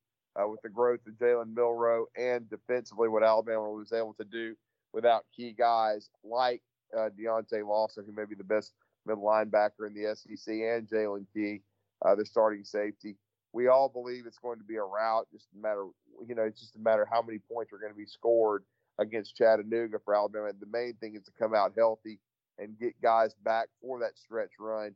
uh, 0.41 0.47
with 0.47 0.63
the 0.63 0.69
growth 0.69 1.01
of 1.07 1.15
Jalen 1.15 1.55
Milroe 1.55 2.07
and 2.17 2.49
defensively 2.49 3.09
what 3.09 3.23
Alabama 3.23 3.71
was 3.71 3.93
able 3.93 4.15
to 4.15 4.25
do 4.25 4.55
without 4.93 5.25
key 5.35 5.53
guys 5.53 6.11
like 6.23 6.63
uh, 6.97 7.11
Deontae 7.19 7.67
Lawson, 7.67 8.05
who 8.07 8.13
may 8.13 8.25
be 8.25 8.35
the 8.35 8.45
best 8.45 8.73
middle 9.07 9.25
linebacker 9.25 9.87
in 9.87 9.95
the 9.95 10.15
SEC, 10.15 10.55
and 10.55 10.89
Jaylen 10.89 11.27
Key, 11.35 11.63
uh, 12.05 12.15
the 12.15 12.25
starting 12.25 12.65
safety. 12.65 13.17
We 13.53 13.69
all 13.69 13.89
believe 13.89 14.25
it's 14.27 14.39
going 14.39 14.59
to 14.59 14.65
be 14.65 14.77
a 14.77 14.83
rout. 14.83 15.29
Just 15.33 15.49
a 15.55 15.61
matter, 15.61 15.85
you 16.27 16.35
know, 16.35 16.43
it's 16.43 16.61
just 16.61 16.77
a 16.77 16.79
matter 16.79 17.07
how 17.11 17.23
many 17.23 17.39
points 17.39 17.73
are 17.73 17.79
going 17.79 17.93
to 17.93 17.99
be 17.99 18.07
scored 18.07 18.65
against 18.99 19.37
Chattanooga 19.37 19.99
for 20.05 20.15
Alabama. 20.15 20.51
The 20.59 20.67
main 20.67 20.95
thing 20.95 21.17
is 21.17 21.25
to 21.25 21.33
come 21.39 21.55
out 21.55 21.73
healthy 21.77 22.19
and 22.59 22.79
get 22.79 23.01
guys 23.03 23.35
back 23.45 23.69
for 23.81 24.01
that 24.01 24.19
stretch 24.19 24.53
run 24.59 24.95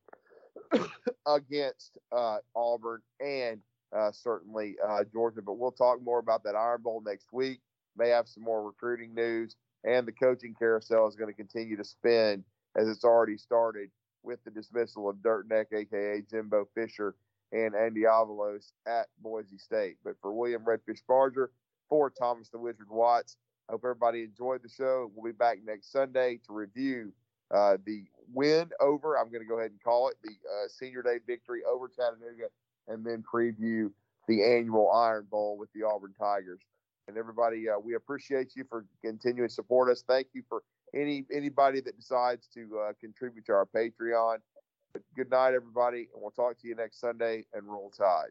against 1.26 1.98
uh, 2.12 2.38
Auburn 2.54 3.02
and 3.20 3.60
uh, 3.96 4.12
certainly 4.12 4.76
uh, 4.86 5.04
Georgia. 5.12 5.42
But 5.42 5.58
we'll 5.58 5.72
talk 5.72 6.02
more 6.02 6.18
about 6.18 6.44
that 6.44 6.54
Iron 6.54 6.82
Bowl 6.82 7.02
next 7.04 7.32
week. 7.32 7.60
May 7.96 8.10
have 8.10 8.28
some 8.28 8.42
more 8.42 8.62
recruiting 8.62 9.14
news, 9.14 9.56
and 9.86 10.06
the 10.06 10.12
coaching 10.12 10.54
carousel 10.58 11.06
is 11.06 11.16
going 11.16 11.32
to 11.32 11.36
continue 11.36 11.76
to 11.76 11.84
spin 11.84 12.44
as 12.76 12.88
it's 12.88 13.04
already 13.04 13.38
started 13.38 13.88
with 14.22 14.42
the 14.44 14.50
dismissal 14.50 15.08
of 15.08 15.22
Dirt 15.22 15.48
Neck, 15.48 15.68
aka 15.72 16.20
Jimbo 16.28 16.68
Fisher, 16.74 17.14
and 17.52 17.74
Andy 17.74 18.02
Avalos 18.02 18.72
at 18.86 19.06
Boise 19.22 19.56
State. 19.56 19.96
But 20.04 20.16
for 20.20 20.32
William 20.32 20.64
Redfish 20.64 21.00
Barger, 21.06 21.52
for 21.88 22.10
Thomas 22.10 22.48
the 22.48 22.58
Wizard 22.58 22.90
Watts, 22.90 23.36
I 23.68 23.72
hope 23.72 23.82
everybody 23.84 24.24
enjoyed 24.24 24.62
the 24.62 24.68
show. 24.68 25.10
We'll 25.14 25.32
be 25.32 25.36
back 25.36 25.58
next 25.64 25.92
Sunday 25.92 26.40
to 26.46 26.52
review 26.52 27.12
uh, 27.54 27.76
the 27.86 28.04
win 28.32 28.70
over. 28.80 29.16
I'm 29.16 29.30
going 29.30 29.42
to 29.42 29.48
go 29.48 29.58
ahead 29.58 29.70
and 29.70 29.82
call 29.82 30.08
it 30.08 30.16
the 30.22 30.30
uh, 30.30 30.68
Senior 30.68 31.02
Day 31.02 31.18
victory 31.24 31.60
over 31.70 31.88
Chattanooga, 31.88 32.48
and 32.88 33.04
then 33.04 33.22
preview 33.22 33.90
the 34.26 34.42
annual 34.42 34.90
Iron 34.90 35.26
Bowl 35.30 35.56
with 35.56 35.72
the 35.72 35.84
Auburn 35.84 36.14
Tigers. 36.18 36.60
And 37.08 37.16
everybody, 37.16 37.68
uh, 37.68 37.78
we 37.78 37.94
appreciate 37.94 38.56
you 38.56 38.64
for 38.68 38.84
continuing 39.04 39.48
to 39.48 39.54
support 39.54 39.90
us. 39.90 40.02
Thank 40.06 40.28
you 40.32 40.42
for 40.48 40.62
any 40.94 41.24
anybody 41.32 41.80
that 41.80 41.96
decides 41.96 42.48
to 42.54 42.80
uh, 42.80 42.92
contribute 43.00 43.46
to 43.46 43.52
our 43.52 43.66
Patreon. 43.66 44.38
But 44.92 45.02
good 45.14 45.30
night, 45.30 45.54
everybody, 45.54 46.08
and 46.12 46.20
we'll 46.22 46.30
talk 46.30 46.58
to 46.60 46.68
you 46.68 46.74
next 46.74 47.00
Sunday. 47.00 47.44
And 47.52 47.68
roll 47.68 47.90
tide. 47.96 48.30